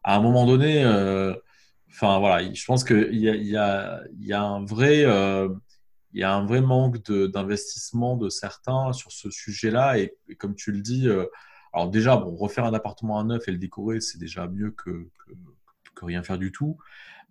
À 0.03 0.17
un 0.17 0.21
moment 0.21 0.47
donné, 0.47 0.85
euh, 0.85 1.35
voilà, 2.01 2.53
je 2.53 2.65
pense 2.65 2.83
qu'il 2.85 3.15
y 3.15 3.29
a, 3.29 3.35
y, 3.35 4.27
y, 4.27 4.33
un 4.33 4.65
vrai, 4.65 5.05
euh, 5.05 5.49
il 6.13 6.21
y 6.21 6.25
a 6.25 6.35
un 6.35 6.47
vrai 6.47 6.63
manque 6.63 7.11
d'investissement 7.11 8.17
de, 8.17 8.31
certains 8.31 8.93
sur 8.95 9.13
ce 9.13 9.31
sujet-là. 9.31 9.99
Et, 9.99 10.17
comme 10.39 10.55
tu 10.55 10.73
le 10.73 10.81
dis, 10.81 11.09
alors 11.75 11.91
déjà, 11.91 12.17
bon, 12.17 12.35
refaire 12.35 12.65
un 12.65 12.73
appartement 12.73 13.19
à 13.19 13.25
neuf 13.25 13.49
et 13.49 13.53
le 13.53 13.59
décorer, 13.59 14.01
c'est 14.01 14.19
déjà 14.19 14.47
mieux 14.49 14.71
que, 14.71 14.91
que, 14.91 15.33
que, 15.95 16.05
rien 16.07 16.23
faire 16.23 16.39
du 16.39 16.53
tout. 16.53 16.79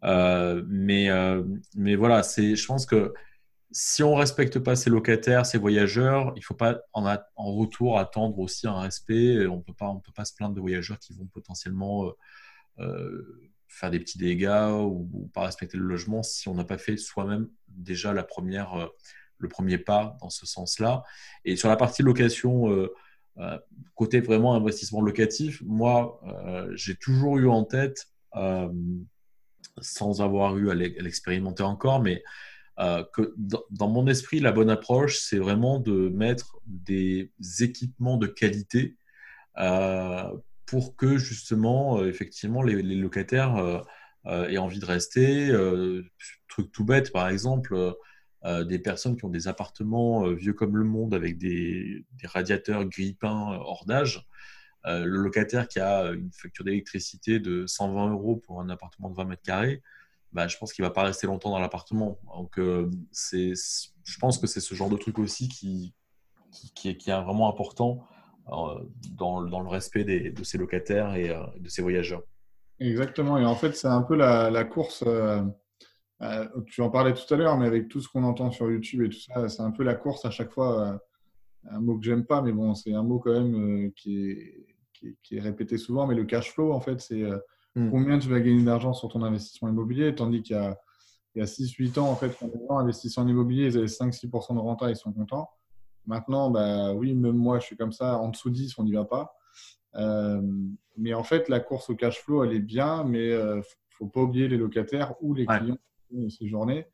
mais, 0.03 1.09
mais 1.75 1.95
voilà, 1.95 2.21
je 2.21 2.65
pense 2.67 2.85
que 2.85 3.11
si 3.71 4.03
on 4.03 4.15
respecte 4.15 4.59
pas 4.59 4.75
ses 4.75 4.89
locataires, 4.89 5.45
ses 5.45 5.57
voyageurs, 5.57 6.33
il 6.35 6.43
faut 6.43 6.53
pas 6.53 6.81
en, 6.93 7.03
retour 7.37 7.99
attendre 7.99 8.39
aussi 8.39 8.67
un 8.67 8.79
respect. 8.79 9.47
On 9.47 9.61
peut 9.61 9.73
pas, 9.73 9.87
on 9.87 9.99
peut 9.99 10.11
pas 10.13 10.25
se 10.25 10.33
plaindre 10.33 10.55
de 10.55 10.61
voyageurs 10.61 10.99
qui 10.99 11.13
vont 11.13 11.25
potentiellement 11.25 12.05
euh, 12.05 12.11
euh, 12.79 13.51
faire 13.67 13.91
des 13.91 13.99
petits 13.99 14.17
dégâts 14.17 14.71
ou, 14.71 15.29
pas 15.33 15.41
respecter 15.45 15.77
le 15.77 15.85
logement 15.85 16.23
si 16.23 16.47
on 16.47 16.53
n'a 16.53 16.63
pas 16.63 16.77
fait 16.77 16.97
soi-même 16.97 17.49
déjà 17.67 18.13
la 18.13 18.23
première, 18.23 18.73
euh, 18.75 18.87
le 19.39 19.49
premier 19.49 19.77
pas 19.77 20.17
dans 20.21 20.29
ce 20.29 20.45
sens-là. 20.45 21.03
Et 21.43 21.55
sur 21.55 21.67
la 21.67 21.75
partie 21.75 22.03
location, 22.03 22.87
côté 23.95 24.21
vraiment 24.21 24.55
investissement 24.55 25.01
locatif, 25.01 25.61
moi, 25.65 26.21
j'ai 26.73 26.95
toujours 26.95 27.37
eu 27.37 27.49
en 27.49 27.65
tête, 27.65 28.07
sans 29.81 30.21
avoir 30.21 30.57
eu 30.57 30.71
à 30.71 30.75
l'expérimenter 30.75 31.63
encore, 31.63 32.01
mais 32.01 32.23
que 32.77 33.33
dans, 33.37 33.89
mon 33.89 34.07
esprit, 34.07 34.39
la 34.39 34.51
bonne 34.51 34.69
approche, 34.69 35.19
c'est 35.19 35.37
vraiment 35.37 35.79
de 35.79 36.09
mettre 36.09 36.57
des 36.65 37.31
équipements 37.59 38.17
de 38.17 38.27
qualité 38.27 38.97
euh, 39.57 40.29
pour 40.65 40.95
que 40.95 41.17
justement, 41.17 41.99
euh, 41.99 42.07
effectivement, 42.07 42.61
les, 42.61 42.81
locataires 42.81 43.83
aient 44.25 44.57
envie 44.57 44.79
de 44.79 44.85
rester. 44.85 45.51
truc 46.47 46.71
tout 46.71 46.85
bête, 46.85 47.11
par 47.11 47.29
exemple, 47.29 47.95
des 48.43 48.79
personnes 48.79 49.15
qui 49.15 49.25
ont 49.25 49.29
des 49.29 49.47
appartements 49.47 50.27
vieux 50.29 50.53
comme 50.53 50.77
le 50.77 50.83
monde 50.83 51.13
avec 51.13 51.37
des, 51.37 52.05
radiateurs 52.23 52.85
gris-peints 52.85 53.59
hors 53.59 53.85
d'âge. 53.85 54.27
le 54.83 55.05
locataire 55.05 55.67
qui 55.67 55.79
a 55.79 56.11
une 56.11 56.31
facture 56.33 56.65
d'électricité 56.65 57.39
de 57.39 57.65
120 57.67 58.11
euros 58.11 58.37
pour 58.37 58.61
un 58.61 58.69
appartement 58.69 59.09
de 59.09 59.15
20 59.15 59.25
mètres 59.25 59.43
carrés, 59.43 59.81
bah, 60.35 60.49
je 60.49 60.57
pense 60.57 60.73
qu'il 60.73 60.83
ne 60.83 60.89
va 60.89 60.93
pas 60.93 61.03
rester 61.03 61.27
longtemps 61.27 61.49
dans 61.49 61.59
l'appartement. 61.59 62.19
Donc, 62.35 62.59
euh, 62.59 62.91
je 63.31 64.19
pense 64.19 64.37
que 64.37 64.47
c'est 64.47 64.59
ce 64.59 64.75
genre 64.75 64.89
de 64.89 64.97
truc 64.97 65.17
aussi 65.17 65.47
qui, 65.47 65.93
qui, 66.51 66.89
est, 66.89 66.97
qui 66.97 67.09
est, 67.09 67.21
vraiment 67.21 67.49
important 67.49 68.05
euh, 68.49 68.83
dans, 69.11 69.43
dans, 69.43 69.61
le 69.61 69.69
respect 69.69 70.03
des, 70.03 70.31
de 70.31 70.43
ses 70.43 70.57
locataires 70.57 71.15
et 71.15 71.29
euh, 71.29 71.41
de 71.57 71.69
ses 71.69 71.81
voyageurs. 71.81 72.21
Exactement. 72.81 73.37
Et 73.37 73.45
en 73.45 73.55
fait, 73.55 73.77
c'est 73.77 73.87
un 73.87 74.01
peu 74.01 74.17
la, 74.17 74.51
la 74.51 74.65
course. 74.65 75.05
tu 76.67 76.81
en 76.81 76.89
parlais 76.89 77.13
tout 77.13 77.33
à 77.33 77.37
l'heure, 77.37 77.57
mais 77.57 77.67
avec 77.67 77.87
tout 77.87 78.01
ce 78.01 78.09
qu'on 78.09 78.25
entend 78.25 78.51
sur 78.51 78.69
YouTube 78.69 79.03
et 79.03 79.09
tout 79.09 79.21
ça, 79.21 79.47
c'est 79.47 79.61
un 79.61 79.71
peu 79.71 79.83
la 79.83 79.95
course 79.95 80.25
à 80.25 80.31
chaque 80.31 80.51
fois. 80.51 80.99
un 81.69 81.79
mot 81.79 81.97
que 81.97 82.03
j'aime 82.03 82.25
pas, 82.25 82.41
mais 82.41 82.51
bon, 82.51 82.75
c'est 82.75 82.93
un 82.93 83.03
mot 83.03 83.19
quand 83.19 83.31
même 83.31 83.93
qui 83.93 84.31
est, 84.31 84.65
qui, 85.23 85.37
est, 85.37 85.39
répété 85.39 85.77
souvent. 85.77 86.05
Mais 86.07 86.15
le 86.15 86.25
cash 86.25 86.51
flow, 86.51 86.73
en 86.73 86.81
fait, 86.81 86.99
c'est 86.99 87.23
Hmm. 87.75 87.89
combien 87.89 88.17
tu 88.19 88.29
vas 88.29 88.39
gagner 88.39 88.63
d'argent 88.63 88.93
sur 88.93 89.09
ton 89.09 89.21
investissement 89.21 89.67
immobilier, 89.67 90.15
tandis 90.15 90.41
qu'il 90.41 90.55
y 90.55 90.59
a, 90.59 90.77
a 91.41 91.45
6-8 91.45 91.99
ans, 91.99 92.09
en 92.09 92.15
fait, 92.15 92.35
quand 92.39 92.47
les 92.47 92.65
gens 92.67 92.77
investissent 92.77 93.17
en 93.17 93.27
immobilier, 93.27 93.65
ils 93.65 93.77
avaient 93.77 93.87
5-6% 93.87 94.53
de 94.55 94.59
renta, 94.59 94.89
ils 94.89 94.95
sont 94.95 95.11
contents. 95.11 95.49
Maintenant, 96.05 96.49
bah, 96.49 96.93
oui, 96.93 97.13
même 97.13 97.35
moi, 97.35 97.59
je 97.59 97.65
suis 97.65 97.77
comme 97.77 97.91
ça, 97.91 98.17
en 98.17 98.29
dessous 98.29 98.49
de 98.49 98.55
10, 98.55 98.77
on 98.77 98.83
n'y 98.83 98.93
va 98.93 99.05
pas. 99.05 99.35
Euh, 99.95 100.41
mais 100.97 101.13
en 101.13 101.23
fait, 101.23 101.49
la 101.49 101.59
course 101.59 101.89
au 101.89 101.95
cash 101.95 102.21
flow, 102.21 102.43
elle 102.43 102.53
est 102.53 102.59
bien, 102.59 103.03
mais 103.03 103.27
il 103.27 103.33
euh, 103.33 103.61
faut 103.89 104.07
pas 104.07 104.21
oublier 104.21 104.47
les 104.47 104.57
locataires 104.57 105.13
ou 105.21 105.33
les 105.33 105.45
clients 105.45 105.77
de 106.11 106.29
ces 106.29 106.47
journées. 106.47 106.87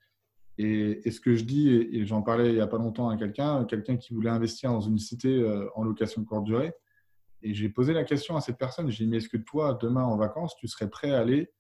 Et, 0.58 1.10
ce 1.10 1.20
que 1.20 1.36
je 1.36 1.44
dis, 1.44 1.70
et, 1.70 2.06
j'en 2.06 2.22
parlais 2.22 2.50
il 2.50 2.56
n'y 2.56 2.62
a 2.62 2.68
pas 2.68 2.78
longtemps 2.78 3.10
à 3.10 3.18
quelqu'un, 3.18 3.66
quelqu'un 3.66 3.98
qui 3.98 4.14
voulait 4.14 4.30
investir 4.30 4.72
dans 4.72 4.82
une 4.82 5.00
cité 5.00 5.30
euh, 5.30 5.68
en 5.76 5.84
location 5.84 6.24
courte 6.24 6.44
durée, 6.44 6.74
et 7.44 7.54
j'ai 7.54 7.70
posé 7.70 7.94
la 7.94 8.04
question 8.04 8.36
à 8.36 8.42
cette 8.42 8.58
personne, 8.58 8.90
j'ai 8.90 9.06
dit, 9.06 9.10
mais 9.10 9.18
est-ce 9.18 9.30
que 9.30 9.38
toi, 9.38 9.78
demain 9.82 10.04
en 10.04 10.18
vacances, 10.18 10.56
tu 10.56 10.68
serais 10.68 10.90
prêt 10.90 11.12
à 11.12 11.20
aller, 11.20 11.52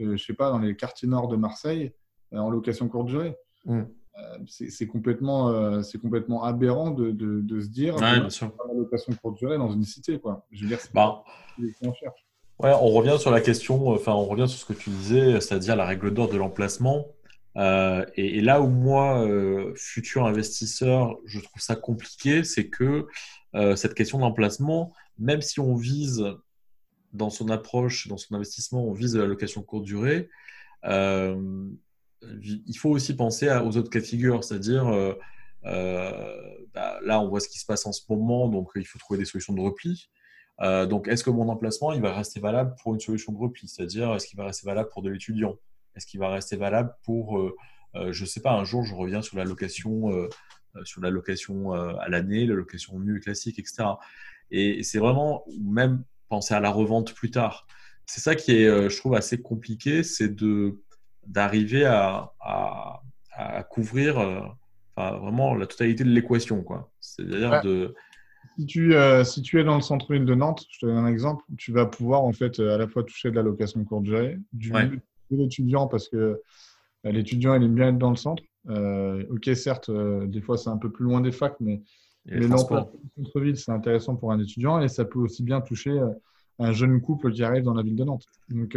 euh, 0.00 0.16
je 0.16 0.24
sais 0.24 0.34
pas, 0.34 0.50
dans 0.50 0.58
les 0.58 0.76
quartiers 0.76 1.08
nord 1.08 1.28
de 1.28 1.36
Marseille 1.36 1.92
euh, 2.32 2.38
en 2.38 2.50
location 2.50 2.88
courte 2.88 3.06
durée? 3.06 3.36
Mm. 3.64 3.80
euh, 3.80 4.38
C'est 4.46 4.86
complètement, 4.86 5.82
c'est 5.82 5.98
complètement 5.98 6.44
aberrant 6.44 6.90
de, 6.90 7.10
de, 7.10 7.60
se 7.60 7.68
dire, 7.68 7.94
ouais, 7.96 8.20
bien 8.20 8.30
sûr. 8.30 8.52
en 8.68 8.74
location 8.74 9.12
courte 9.20 9.38
durée 9.38 9.58
dans 9.58 9.70
une 9.70 9.84
cité. 9.84 10.18
Quoi. 10.18 10.46
Je 10.50 10.62
veux 10.62 10.68
dire, 10.68 10.80
c'est 10.80 10.92
bah, 10.92 11.22
ce 11.58 11.84
qu'on 11.84 11.94
cherche. 11.94 12.24
Ouais, 12.60 12.72
on 12.80 12.88
revient 12.88 13.16
sur 13.20 13.30
la 13.30 13.40
question, 13.40 13.88
enfin, 13.90 14.12
on 14.12 14.24
revient 14.24 14.48
sur 14.48 14.58
ce 14.58 14.64
que 14.64 14.72
tu 14.72 14.90
disais, 14.90 15.40
c'est-à-dire 15.40 15.76
la 15.76 15.86
règle 15.86 16.12
d'or 16.12 16.28
de 16.28 16.36
l'emplacement. 16.36 17.06
Euh, 17.58 18.04
et, 18.14 18.40
là 18.40 18.60
où 18.60 18.68
moi, 18.68 19.26
euh, 19.26 19.72
futur 19.76 20.26
investisseur, 20.26 21.16
je 21.24 21.40
trouve 21.40 21.60
ça 21.60 21.74
compliqué, 21.74 22.44
c'est 22.44 22.68
que 22.68 23.06
euh, 23.54 23.74
cette 23.74 23.94
question 23.94 24.18
d'emplacement, 24.18 24.92
même 25.18 25.42
si 25.42 25.60
on 25.60 25.74
vise 25.74 26.24
dans 27.12 27.30
son 27.30 27.48
approche, 27.48 28.08
dans 28.08 28.18
son 28.18 28.34
investissement, 28.34 28.84
on 28.84 28.92
vise 28.92 29.16
la 29.16 29.26
location 29.26 29.62
courte 29.62 29.84
durée, 29.84 30.28
il 30.84 32.78
faut 32.78 32.90
aussi 32.90 33.16
penser 33.16 33.48
aux 33.48 33.76
autres 33.76 33.90
cas 33.90 34.00
de 34.00 34.04
figure, 34.04 34.44
c'est-à-dire 34.44 35.16
bah, 36.74 37.00
là, 37.02 37.20
on 37.20 37.28
voit 37.28 37.40
ce 37.40 37.48
qui 37.48 37.58
se 37.58 37.66
passe 37.66 37.86
en 37.86 37.92
ce 37.92 38.02
moment, 38.08 38.48
donc 38.48 38.70
il 38.76 38.86
faut 38.86 38.98
trouver 38.98 39.18
des 39.18 39.24
solutions 39.24 39.52
de 39.52 39.60
repli. 39.60 40.10
Euh, 40.60 40.86
donc, 40.86 41.08
est-ce 41.08 41.22
que 41.22 41.30
mon 41.30 41.48
emplacement, 41.48 41.92
il 41.92 42.00
va 42.00 42.12
rester 42.12 42.40
valable 42.40 42.74
pour 42.82 42.94
une 42.94 43.00
solution 43.00 43.32
de 43.32 43.38
repli? 43.38 43.68
C'est-à-dire, 43.68 44.14
est-ce 44.14 44.26
qu'il 44.26 44.36
va 44.36 44.44
rester 44.44 44.66
valable 44.66 44.88
pour 44.90 45.02
de 45.02 45.10
l'étudiant? 45.10 45.56
Est-ce 45.94 46.06
qu'il 46.06 46.20
va 46.20 46.30
rester 46.30 46.56
valable 46.56 46.94
pour, 47.04 47.38
euh, 47.38 47.56
euh, 47.94 48.12
je 48.12 48.22
ne 48.22 48.26
sais 48.26 48.40
pas, 48.40 48.52
un 48.52 48.64
jour, 48.64 48.84
je 48.84 48.94
reviens 48.94 49.22
sur 49.22 49.36
la 49.36 49.44
location, 49.44 50.28
sur 50.84 51.00
la 51.00 51.10
location 51.10 51.72
à 51.72 52.08
l'année, 52.08 52.46
la 52.46 52.54
location 52.54 52.98
nue 52.98 53.20
classique, 53.20 53.58
etc. 53.58 53.84
Et, 54.50 54.82
c'est 54.82 54.98
vraiment, 54.98 55.44
même 55.60 56.04
penser 56.28 56.54
à 56.54 56.60
la 56.60 56.70
revente 56.70 57.14
plus 57.14 57.30
tard. 57.30 57.66
C'est 58.06 58.20
ça 58.20 58.34
qui 58.34 58.52
est, 58.52 58.88
je 58.88 58.96
trouve, 58.96 59.14
assez 59.14 59.40
compliqué, 59.40 60.02
c'est 60.02 60.34
de 60.34 60.80
d'arriver 61.26 61.84
à, 61.84 62.32
à, 62.40 63.62
couvrir 63.70 64.56
vraiment 64.96 65.54
la 65.54 65.66
totalité 65.66 66.04
de 66.04 66.08
l'équation. 66.10 66.64
C'est-à-dire 67.00 67.62
de 67.62 67.94
si 68.58 68.66
tu, 68.66 68.94
euh, 68.94 69.22
si 69.22 69.40
tu 69.40 69.60
es 69.60 69.64
dans 69.64 69.76
le 69.76 69.80
centre-ville 69.80 70.24
de 70.24 70.34
Nantes, 70.34 70.66
je 70.70 70.80
te 70.80 70.86
donne 70.86 70.96
un 70.96 71.06
exemple, 71.06 71.44
tu 71.56 71.70
vas 71.70 71.86
pouvoir 71.86 72.22
en 72.22 72.32
fait 72.32 72.58
euh, 72.58 72.74
à 72.74 72.78
la 72.78 72.88
fois 72.88 73.04
toucher 73.04 73.30
de 73.30 73.36
la 73.36 73.42
location 73.42 73.84
courte 73.84 74.02
durée, 74.02 74.36
du, 74.52 74.70
de 74.70 75.00
l'étudiant 75.30 75.86
parce 75.86 76.08
que 76.08 76.16
euh, 76.16 76.40
l'étudiant 77.04 77.54
il 77.54 77.62
aime 77.62 77.74
bien 77.74 77.90
être 77.90 77.98
dans 77.98 78.10
le 78.10 78.16
centre. 78.16 78.42
ok, 78.66 79.54
certes, 79.54 79.90
des 79.90 80.40
fois 80.40 80.58
c'est 80.58 80.70
un 80.70 80.76
peu 80.76 80.90
plus 80.90 81.04
loin 81.04 81.20
des 81.20 81.30
facs, 81.30 81.56
mais, 81.60 81.82
mais 82.28 82.46
le 82.46 82.48
centre-ville 82.48 83.56
c'est 83.56 83.72
intéressant 83.72 84.16
pour 84.16 84.32
un 84.32 84.40
étudiant 84.40 84.80
et 84.80 84.88
ça 84.88 85.04
peut 85.04 85.18
aussi 85.18 85.42
bien 85.42 85.60
toucher 85.60 85.98
un 86.58 86.72
jeune 86.72 87.00
couple 87.00 87.32
qui 87.32 87.42
arrive 87.42 87.62
dans 87.62 87.74
la 87.74 87.82
ville 87.82 87.96
de 87.96 88.04
Nantes. 88.04 88.26
Donc 88.48 88.76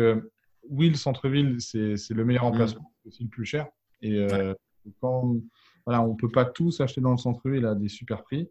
oui, 0.70 0.90
le 0.90 0.96
centre-ville 0.96 1.58
c'est 1.60 1.96
le 2.10 2.26
meilleur 2.26 2.44
mm. 2.44 2.48
emplacement, 2.48 2.92
c'est 3.02 3.10
aussi 3.10 3.24
le 3.24 3.30
plus 3.30 3.46
cher. 3.46 3.68
Et 4.02 4.26
quand 5.00 5.36
voilà, 5.86 6.02
on 6.02 6.14
ne 6.14 6.18
peut 6.18 6.30
pas 6.30 6.46
tous 6.46 6.80
acheter 6.82 7.02
dans 7.02 7.12
le 7.12 7.18
centre-ville 7.18 7.66
à 7.66 7.76
des 7.76 7.90
super 7.90 8.24
prix. 8.24 8.50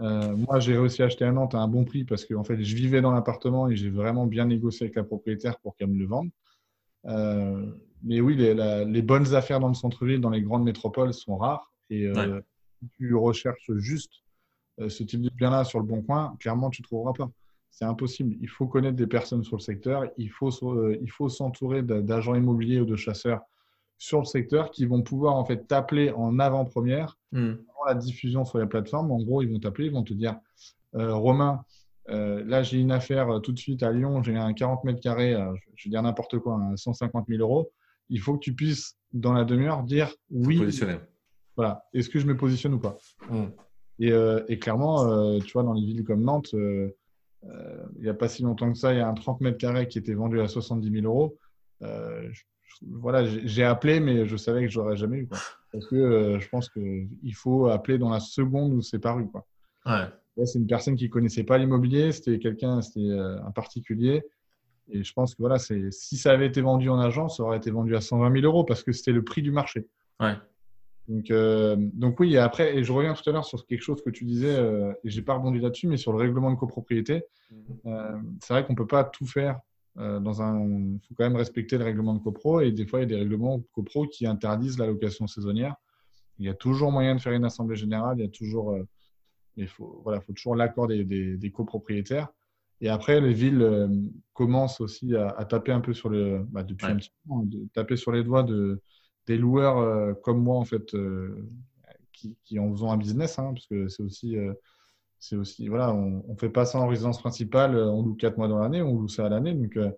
Euh, 0.00 0.34
moi, 0.36 0.58
j'ai 0.60 0.76
réussi 0.76 1.02
à 1.02 1.06
acheter 1.06 1.24
à 1.24 1.32
Nantes 1.32 1.54
à 1.54 1.58
un 1.58 1.68
bon 1.68 1.84
prix 1.84 2.04
parce 2.04 2.24
que 2.24 2.34
en 2.34 2.44
fait, 2.44 2.62
je 2.62 2.74
vivais 2.74 3.00
dans 3.00 3.12
l'appartement 3.12 3.68
et 3.68 3.76
j'ai 3.76 3.90
vraiment 3.90 4.26
bien 4.26 4.46
négocié 4.46 4.86
avec 4.86 4.96
la 4.96 5.04
propriétaire 5.04 5.58
pour 5.60 5.76
qu'elle 5.76 5.88
me 5.88 5.98
le 5.98 6.06
vende. 6.06 6.30
Euh, 7.06 7.70
mais 8.02 8.20
oui, 8.20 8.36
les, 8.36 9.02
bonnes 9.02 9.34
affaires 9.34 9.60
dans 9.60 9.68
le 9.68 9.74
centre-ville, 9.74 10.20
dans 10.20 10.30
les 10.30 10.42
grandes 10.42 10.64
métropoles, 10.64 11.14
sont 11.14 11.36
rares. 11.36 11.72
Et 11.90 12.06
euh, 12.06 12.40
si 12.80 12.88
tu 12.96 13.14
recherches 13.14 13.70
juste 13.76 14.23
ce 14.78 15.02
type 15.02 15.22
de 15.22 15.30
bien-là 15.30 15.64
sur 15.64 15.78
le 15.78 15.84
bon 15.86 16.02
coin, 16.02 16.36
clairement, 16.40 16.70
tu 16.70 16.82
ne 16.82 16.84
trouveras 16.84 17.12
pas. 17.12 17.30
C'est 17.70 17.84
impossible. 17.84 18.36
Il 18.40 18.48
faut 18.48 18.66
connaître 18.66 18.96
des 18.96 19.06
personnes 19.06 19.42
sur 19.42 19.56
le 19.56 19.62
secteur. 19.62 20.04
Il 20.16 20.30
faut, 20.30 20.50
il 21.00 21.10
faut 21.10 21.28
s'entourer 21.28 21.82
d'agents 21.82 22.34
immobiliers 22.34 22.80
ou 22.80 22.84
de 22.84 22.96
chasseurs 22.96 23.40
sur 23.98 24.18
le 24.18 24.24
secteur 24.24 24.70
qui 24.70 24.84
vont 24.86 25.02
pouvoir 25.02 25.34
en 25.34 25.44
fait 25.44 25.66
t'appeler 25.66 26.10
en 26.10 26.38
avant-première 26.38 27.18
hmm. 27.32 27.54
la 27.86 27.94
diffusion 27.94 28.44
sur 28.44 28.58
les 28.58 28.66
plateformes. 28.66 29.10
En 29.10 29.18
gros, 29.18 29.42
ils 29.42 29.50
vont 29.50 29.58
t'appeler, 29.58 29.86
ils 29.86 29.92
vont 29.92 30.02
te 30.02 30.12
dire 30.12 30.36
euh, 30.94 31.14
Romain, 31.14 31.64
euh, 32.10 32.44
là 32.44 32.62
j'ai 32.62 32.78
une 32.78 32.92
affaire 32.92 33.30
euh, 33.30 33.38
tout 33.40 33.52
de 33.52 33.58
suite 33.58 33.82
à 33.82 33.90
Lyon, 33.90 34.22
j'ai 34.22 34.36
un 34.36 34.52
40 34.52 34.84
mètres 34.84 35.00
carrés, 35.00 35.34
je 35.74 35.84
vais 35.84 35.90
dire 35.90 36.02
n'importe 36.02 36.38
quoi, 36.38 36.60
150 36.76 37.26
000 37.28 37.40
euros. 37.40 37.72
Il 38.10 38.20
faut 38.20 38.34
que 38.34 38.40
tu 38.40 38.54
puisses 38.54 38.96
dans 39.12 39.32
la 39.32 39.44
demi-heure 39.44 39.82
dire 39.82 40.12
oui. 40.30 40.60
Voilà. 41.56 41.84
Est-ce 41.94 42.10
que 42.10 42.18
je 42.18 42.26
me 42.26 42.36
positionne 42.36 42.74
ou 42.74 42.80
pas? 42.80 42.96
Hmm. 43.30 43.46
Et, 43.98 44.58
clairement, 44.58 45.38
tu 45.40 45.52
vois, 45.52 45.62
dans 45.62 45.72
les 45.72 45.84
villes 45.84 46.04
comme 46.04 46.22
Nantes, 46.22 46.52
il 46.52 46.92
n'y 48.00 48.08
a 48.08 48.14
pas 48.14 48.28
si 48.28 48.42
longtemps 48.42 48.72
que 48.72 48.78
ça, 48.78 48.92
il 48.92 48.98
y 48.98 49.00
a 49.00 49.08
un 49.08 49.14
30 49.14 49.40
mètres 49.40 49.58
carrés 49.58 49.88
qui 49.88 49.98
était 49.98 50.14
vendu 50.14 50.40
à 50.40 50.48
70 50.48 50.90
000 50.90 51.06
euros 51.06 51.36
voilà, 52.82 53.24
j'ai 53.24 53.64
appelé, 53.64 54.00
mais 54.00 54.26
je 54.26 54.36
savais 54.36 54.62
que 54.62 54.68
je 54.68 54.78
n'aurais 54.78 54.96
jamais 54.96 55.18
eu. 55.18 55.28
Parce 55.72 55.86
que 55.86 55.96
euh, 55.96 56.40
je 56.40 56.48
pense 56.48 56.68
qu'il 56.68 57.34
faut 57.34 57.66
appeler 57.68 57.98
dans 57.98 58.10
la 58.10 58.20
seconde 58.20 58.72
où 58.72 58.82
c'est 58.82 58.98
paru. 58.98 59.26
Quoi. 59.28 59.46
c'est 60.44 60.58
une 60.58 60.66
personne 60.66 60.96
qui 60.96 61.04
ne 61.04 61.10
connaissait 61.10 61.44
pas 61.44 61.58
l'immobilier, 61.58 62.12
c'était 62.12 62.38
quelqu'un, 62.38 62.82
c'était 62.82 63.00
euh, 63.00 63.42
un 63.44 63.50
particulier. 63.50 64.22
Et 64.88 65.02
je 65.02 65.12
pense 65.14 65.34
que 65.34 65.40
voilà, 65.40 65.58
si 65.58 66.16
ça 66.18 66.32
avait 66.32 66.46
été 66.46 66.60
vendu 66.60 66.90
en 66.90 66.98
agence, 66.98 67.38
ça 67.38 67.42
aurait 67.42 67.56
été 67.56 67.70
vendu 67.70 67.96
à 67.96 68.00
120 68.00 68.32
000 68.32 68.44
euros 68.44 68.64
parce 68.64 68.82
que 68.82 68.92
c'était 68.92 69.12
le 69.12 69.24
prix 69.24 69.40
du 69.40 69.50
marché. 69.50 69.86
Donc, 71.08 71.30
euh, 71.30 71.76
donc 71.78 72.18
oui, 72.20 72.34
et 72.34 72.38
après, 72.38 72.76
et 72.76 72.84
je 72.84 72.92
reviens 72.92 73.12
tout 73.14 73.28
à 73.28 73.32
l'heure 73.32 73.44
sur 73.44 73.66
quelque 73.66 73.82
chose 73.82 74.02
que 74.02 74.10
tu 74.10 74.24
disais, 74.24 74.54
et 75.04 75.10
je 75.10 75.16
n'ai 75.16 75.24
pas 75.24 75.34
rebondi 75.34 75.60
là-dessus, 75.60 75.86
mais 75.86 75.96
sur 75.96 76.12
le 76.12 76.18
règlement 76.18 76.50
de 76.50 76.56
copropriété, 76.56 77.24
mmh. 77.50 77.88
c'est 78.40 78.54
vrai 78.54 78.64
qu'on 78.64 78.72
ne 78.72 78.78
peut 78.78 78.86
pas 78.86 79.04
tout 79.04 79.26
faire 79.26 79.60
euh, 79.98 80.18
dans 80.18 80.42
un, 80.42 80.60
il 80.60 81.00
faut 81.06 81.14
quand 81.14 81.24
même 81.24 81.36
respecter 81.36 81.78
le 81.78 81.84
règlement 81.84 82.14
de 82.14 82.18
copro 82.18 82.60
et 82.60 82.72
des 82.72 82.84
fois 82.84 82.98
il 82.98 83.02
y 83.02 83.04
a 83.04 83.08
des 83.08 83.16
règlements 83.22 83.60
copro 83.72 84.08
qui 84.08 84.26
interdisent 84.26 84.78
la 84.78 84.86
location 84.86 85.26
saisonnière. 85.26 85.76
Il 86.38 86.46
y 86.46 86.48
a 86.48 86.54
toujours 86.54 86.90
moyen 86.90 87.14
de 87.14 87.20
faire 87.20 87.32
une 87.32 87.44
assemblée 87.44 87.76
générale, 87.76 88.18
il 88.18 88.22
y 88.22 88.26
a 88.26 88.30
toujours, 88.30 88.72
euh, 88.72 88.82
il 89.56 89.68
faut, 89.68 90.00
voilà, 90.02 90.20
faut 90.20 90.32
toujours 90.32 90.56
l'accord 90.56 90.88
des, 90.88 91.04
des, 91.04 91.50
copropriétaires. 91.52 92.28
Et 92.80 92.88
après, 92.88 93.20
les 93.20 93.32
villes 93.32 93.62
euh, 93.62 93.88
commencent 94.32 94.80
aussi 94.80 95.14
à, 95.14 95.44
taper 95.44 95.70
un 95.70 95.80
peu 95.80 95.94
sur 95.94 96.08
le, 96.08 96.44
bah, 96.50 96.64
depuis 96.64 96.86
un 96.86 96.96
petit 96.96 97.12
temps, 97.28 97.44
de 97.44 97.68
taper 97.72 97.96
sur 97.96 98.10
les 98.10 98.24
doigts 98.24 98.42
de, 98.42 98.82
des 99.26 99.38
loueurs 99.38 100.20
comme 100.22 100.42
moi 100.42 100.56
en 100.56 100.64
fait, 100.64 100.94
qui, 102.12 102.36
qui, 102.44 102.58
en 102.58 102.70
faisant 102.72 102.92
un 102.92 102.96
business, 102.96 103.38
hein, 103.38 103.52
parce 103.54 103.66
que 103.66 103.88
c'est 103.88 104.02
aussi 104.02 104.36
c'est 105.24 105.36
aussi, 105.36 105.68
voilà, 105.68 105.94
on 105.94 106.22
ne 106.28 106.36
fait 106.36 106.50
pas 106.50 106.66
ça 106.66 106.78
en 106.78 106.86
résidence 106.86 107.18
principale, 107.18 107.76
on 107.76 108.02
loue 108.02 108.14
quatre 108.14 108.36
mois 108.36 108.46
dans 108.46 108.58
l'année, 108.58 108.82
on 108.82 109.00
loue 109.00 109.08
ça 109.08 109.24
à 109.24 109.28
l'année. 109.30 109.54
Donc, 109.54 109.74
euh, 109.78 109.90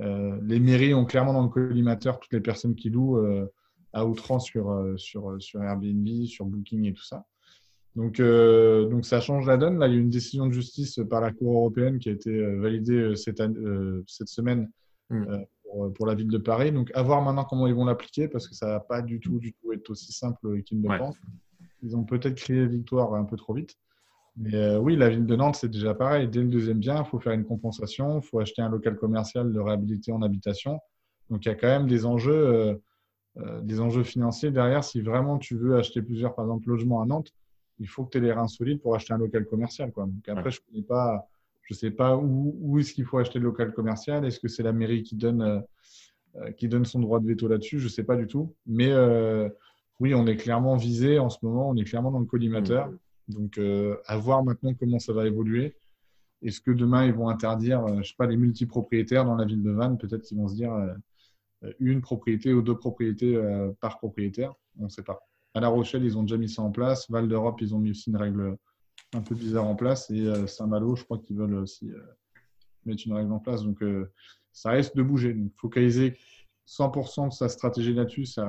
euh, 0.00 0.36
les 0.42 0.58
mairies 0.58 0.94
ont 0.94 1.04
clairement 1.04 1.32
dans 1.32 1.44
le 1.44 1.48
collimateur 1.48 2.18
toutes 2.18 2.32
les 2.32 2.40
personnes 2.40 2.74
qui 2.74 2.90
louent 2.90 3.18
euh, 3.18 3.46
à 3.92 4.04
outrance 4.04 4.46
sur, 4.46 4.94
sur, 4.96 5.40
sur 5.40 5.62
Airbnb, 5.62 6.24
sur 6.24 6.44
Booking 6.44 6.86
et 6.86 6.92
tout 6.92 7.04
ça. 7.04 7.24
Donc, 7.94 8.20
donc, 8.20 9.06
ça 9.06 9.20
change 9.20 9.46
la 9.46 9.56
donne. 9.56 9.78
Là, 9.78 9.86
il 9.86 9.94
y 9.94 9.96
a 9.96 10.00
une 10.00 10.10
décision 10.10 10.46
de 10.46 10.52
justice 10.52 11.00
par 11.08 11.20
la 11.20 11.32
Cour 11.32 11.56
européenne 11.56 12.00
qui 12.00 12.08
a 12.08 12.12
été 12.12 12.40
validée 12.56 13.14
cette, 13.14 13.40
cette 14.06 14.28
semaine 14.28 14.70
mm. 15.10 15.24
Pour, 15.70 15.92
pour, 15.92 16.06
la 16.06 16.14
ville 16.14 16.28
de 16.28 16.38
Paris. 16.38 16.72
Donc, 16.72 16.90
à 16.94 17.02
voir 17.02 17.22
maintenant 17.22 17.44
comment 17.44 17.66
ils 17.66 17.74
vont 17.74 17.84
l'appliquer 17.84 18.28
parce 18.28 18.48
que 18.48 18.54
ça 18.54 18.66
ne 18.66 18.72
va 18.72 18.80
pas 18.80 19.02
du 19.02 19.20
tout, 19.20 19.38
du 19.38 19.52
tout 19.52 19.72
être 19.72 19.90
aussi 19.90 20.12
simple 20.12 20.62
qu'ils 20.62 20.80
ne 20.80 20.88
le 20.88 20.98
pensent. 20.98 21.18
Ils 21.82 21.96
ont 21.96 22.04
peut-être 22.04 22.34
crié 22.34 22.66
victoire 22.66 23.14
un 23.14 23.24
peu 23.24 23.36
trop 23.36 23.54
vite. 23.54 23.76
Mais 24.36 24.54
euh, 24.54 24.78
oui, 24.78 24.96
la 24.96 25.08
ville 25.08 25.26
de 25.26 25.36
Nantes, 25.36 25.56
c'est 25.56 25.68
déjà 25.68 25.94
pareil. 25.94 26.28
Dès 26.28 26.40
le 26.40 26.48
deuxième 26.48 26.78
bien, 26.78 27.02
il 27.02 27.04
faut 27.04 27.18
faire 27.18 27.32
une 27.32 27.44
compensation, 27.44 28.20
il 28.20 28.22
faut 28.22 28.38
acheter 28.38 28.62
un 28.62 28.68
local 28.68 28.96
commercial 28.96 29.52
de 29.52 29.58
réhabiliter 29.58 30.12
en 30.12 30.22
habitation. 30.22 30.78
Donc 31.28 31.44
il 31.44 31.48
y 31.48 31.50
a 31.50 31.56
quand 31.56 31.66
même 31.66 31.88
des 31.88 32.06
enjeux, 32.06 32.46
euh, 32.46 32.74
euh, 33.38 33.60
des 33.62 33.80
enjeux 33.80 34.04
financiers 34.04 34.52
derrière. 34.52 34.84
Si 34.84 35.00
vraiment 35.00 35.38
tu 35.38 35.56
veux 35.56 35.76
acheter 35.76 36.02
plusieurs, 36.02 36.34
par 36.36 36.44
exemple, 36.44 36.68
logements 36.68 37.02
à 37.02 37.06
Nantes, 37.06 37.32
il 37.80 37.88
faut 37.88 38.04
que 38.04 38.10
tu 38.10 38.18
aies 38.18 38.20
les 38.20 38.32
reins 38.32 38.48
solides 38.48 38.80
pour 38.80 38.94
acheter 38.94 39.12
un 39.12 39.18
local 39.18 39.44
commercial. 39.44 39.92
Quoi. 39.92 40.06
Donc 40.06 40.28
après, 40.28 40.52
je 40.52 40.60
ne 40.72 40.82
pas, 40.82 41.28
je 41.68 41.74
sais 41.74 41.90
pas 41.90 42.16
où, 42.16 42.56
où 42.60 42.78
est-ce 42.78 42.94
qu'il 42.94 43.04
faut 43.04 43.18
acheter 43.18 43.38
le 43.38 43.44
local 43.44 43.72
commercial. 43.72 44.24
Est-ce 44.24 44.40
que 44.40 44.48
c'est 44.48 44.62
la 44.62 44.72
mairie 44.72 45.02
qui 45.02 45.16
donne, 45.16 45.62
qui 46.56 46.66
donne 46.66 46.86
son 46.86 47.00
droit 47.00 47.20
de 47.20 47.26
veto 47.26 47.46
là-dessus? 47.46 47.78
Je 47.78 47.84
ne 47.84 47.90
sais 47.90 48.04
pas 48.04 48.16
du 48.16 48.26
tout. 48.26 48.54
Mais 48.66 48.90
oui, 50.00 50.14
on 50.14 50.26
est 50.26 50.36
clairement 50.36 50.76
visé 50.76 51.18
en 51.18 51.28
ce 51.28 51.38
moment. 51.42 51.68
On 51.68 51.76
est 51.76 51.84
clairement 51.84 52.10
dans 52.10 52.20
le 52.20 52.26
collimateur. 52.26 52.88
Mmh. 52.88 52.98
Donc, 53.28 53.58
euh, 53.58 53.96
à 54.06 54.16
voir 54.16 54.42
maintenant 54.42 54.72
comment 54.74 54.98
ça 54.98 55.12
va 55.12 55.26
évoluer. 55.26 55.76
Est-ce 56.42 56.60
que 56.60 56.70
demain, 56.70 57.04
ils 57.04 57.12
vont 57.12 57.28
interdire, 57.28 57.84
euh, 57.84 58.02
je 58.02 58.08
sais 58.08 58.14
pas, 58.16 58.26
les 58.26 58.36
multipropriétaires 58.36 59.24
dans 59.24 59.34
la 59.34 59.44
ville 59.44 59.62
de 59.62 59.70
Vannes? 59.70 59.98
Peut-être 59.98 60.22
qu'ils 60.22 60.38
vont 60.38 60.48
se 60.48 60.54
dire 60.54 60.72
euh, 60.72 61.72
une 61.80 62.00
propriété 62.00 62.52
ou 62.52 62.62
deux 62.62 62.76
propriétés 62.76 63.36
par 63.80 63.98
propriétaire. 63.98 64.54
On 64.78 64.84
ne 64.84 64.88
sait 64.88 65.02
pas. 65.02 65.18
À 65.54 65.60
La 65.60 65.68
Rochelle, 65.68 66.04
ils 66.04 66.16
ont 66.16 66.22
déjà 66.22 66.36
mis 66.36 66.48
ça 66.48 66.62
en 66.62 66.70
place. 66.70 67.10
Val 67.10 67.26
d'Europe, 67.26 67.60
ils 67.60 67.74
ont 67.74 67.80
mis 67.80 67.90
aussi 67.90 68.10
une 68.10 68.16
règle 68.16 68.56
un 69.14 69.20
peu 69.20 69.34
bizarre 69.34 69.66
en 69.66 69.74
place. 69.74 70.10
Et 70.10 70.46
Saint-Malo, 70.46 70.96
je 70.96 71.04
crois 71.04 71.18
qu'ils 71.18 71.36
veulent 71.36 71.54
aussi 71.54 71.90
mettre 72.84 73.02
une 73.06 73.14
règle 73.14 73.32
en 73.32 73.38
place. 73.38 73.62
Donc, 73.62 73.82
ça 74.52 74.70
risque 74.70 74.94
de 74.94 75.02
bouger. 75.02 75.34
Donc, 75.34 75.52
focaliser 75.56 76.18
100% 76.66 77.28
de 77.28 77.32
sa 77.32 77.48
stratégie 77.48 77.94
là-dessus, 77.94 78.26
c'est 78.26 78.42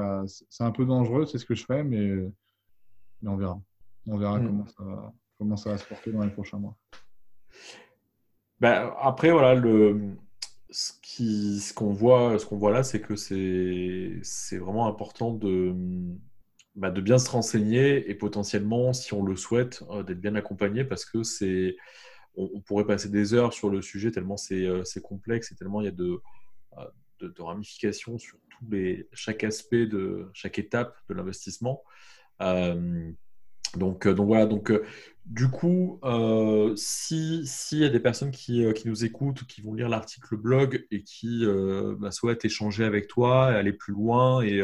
un 0.63 0.71
peu 0.71 0.85
dangereux. 0.85 1.25
C'est 1.25 1.37
ce 1.37 1.45
que 1.45 1.55
je 1.55 1.65
fais, 1.65 1.83
mais, 1.83 2.15
mais 3.21 3.29
on 3.29 3.37
verra. 3.37 3.61
On 4.07 4.17
verra 4.17 4.39
mm. 4.39 4.65
comment, 5.37 5.55
ça 5.57 5.71
va, 5.71 5.77
se 5.77 5.85
porter 5.85 6.11
dans 6.11 6.23
les 6.23 6.31
prochains 6.31 6.57
mois. 6.57 6.75
Ben, 8.59 8.91
après, 8.99 9.31
voilà, 9.31 9.55
le, 9.55 10.17
ce 10.69 10.91
qu'on 10.91 11.59
ce 11.59 11.73
qu'on 11.73 11.93
voit, 11.93 12.37
ce 12.39 12.45
qu'on 12.45 12.57
voit 12.57 12.71
là, 12.71 12.83
c'est 12.83 13.01
que 13.01 13.15
c'est 13.15 14.57
vraiment 14.57 14.87
important 14.87 15.33
de, 15.33 15.73
bah, 16.75 16.91
de 16.91 17.01
bien 17.01 17.17
se 17.17 17.29
renseigner 17.29 18.09
et 18.09 18.15
potentiellement, 18.15 18.93
si 18.93 19.13
on 19.13 19.23
le 19.23 19.35
souhaite, 19.35 19.83
euh, 19.89 20.03
d'être 20.03 20.21
bien 20.21 20.35
accompagné 20.35 20.83
parce 20.83 21.03
que 21.03 21.23
c'est 21.23 21.75
on, 22.35 22.61
pourrait 22.61 22.85
passer 22.85 23.09
des 23.09 23.33
heures 23.33 23.51
sur 23.51 23.69
le 23.69 23.81
sujet 23.81 24.11
tellement 24.11 24.37
c'est 24.37 25.01
complexe 25.03 25.51
et 25.51 25.55
tellement 25.55 25.81
il 25.81 25.85
y 25.85 25.87
a 25.87 25.91
de, 25.91 26.21
de, 27.19 27.41
ramifications 27.41 28.17
sur 28.17 28.37
tous 28.49 28.65
les, 28.71 29.09
chaque 29.11 29.43
aspect 29.43 29.87
de 29.87 30.29
chaque 30.33 30.57
étape 30.57 30.95
de 31.09 31.15
l'investissement. 31.15 31.83
donc, 32.39 34.07
donc 34.07 34.27
voilà, 34.27 34.45
donc 34.45 34.71
du 35.25 35.49
coup, 35.49 35.99
euh, 36.03 36.73
s'il 36.77 37.79
y 37.79 37.83
a 37.83 37.89
des 37.89 37.99
personnes 37.99 38.31
qui, 38.31 38.63
qui, 38.73 38.87
nous 38.87 39.03
écoutent, 39.03 39.43
qui 39.45 39.61
vont 39.61 39.73
lire 39.73 39.89
l'article 39.89 40.37
blog 40.37 40.87
et 40.91 41.03
qui 41.03 41.45
bah, 41.97 42.11
souhaitent 42.11 42.45
échanger 42.45 42.85
avec 42.85 43.07
toi, 43.07 43.47
aller 43.47 43.73
plus 43.73 43.91
loin 43.91 44.41
et, 44.43 44.61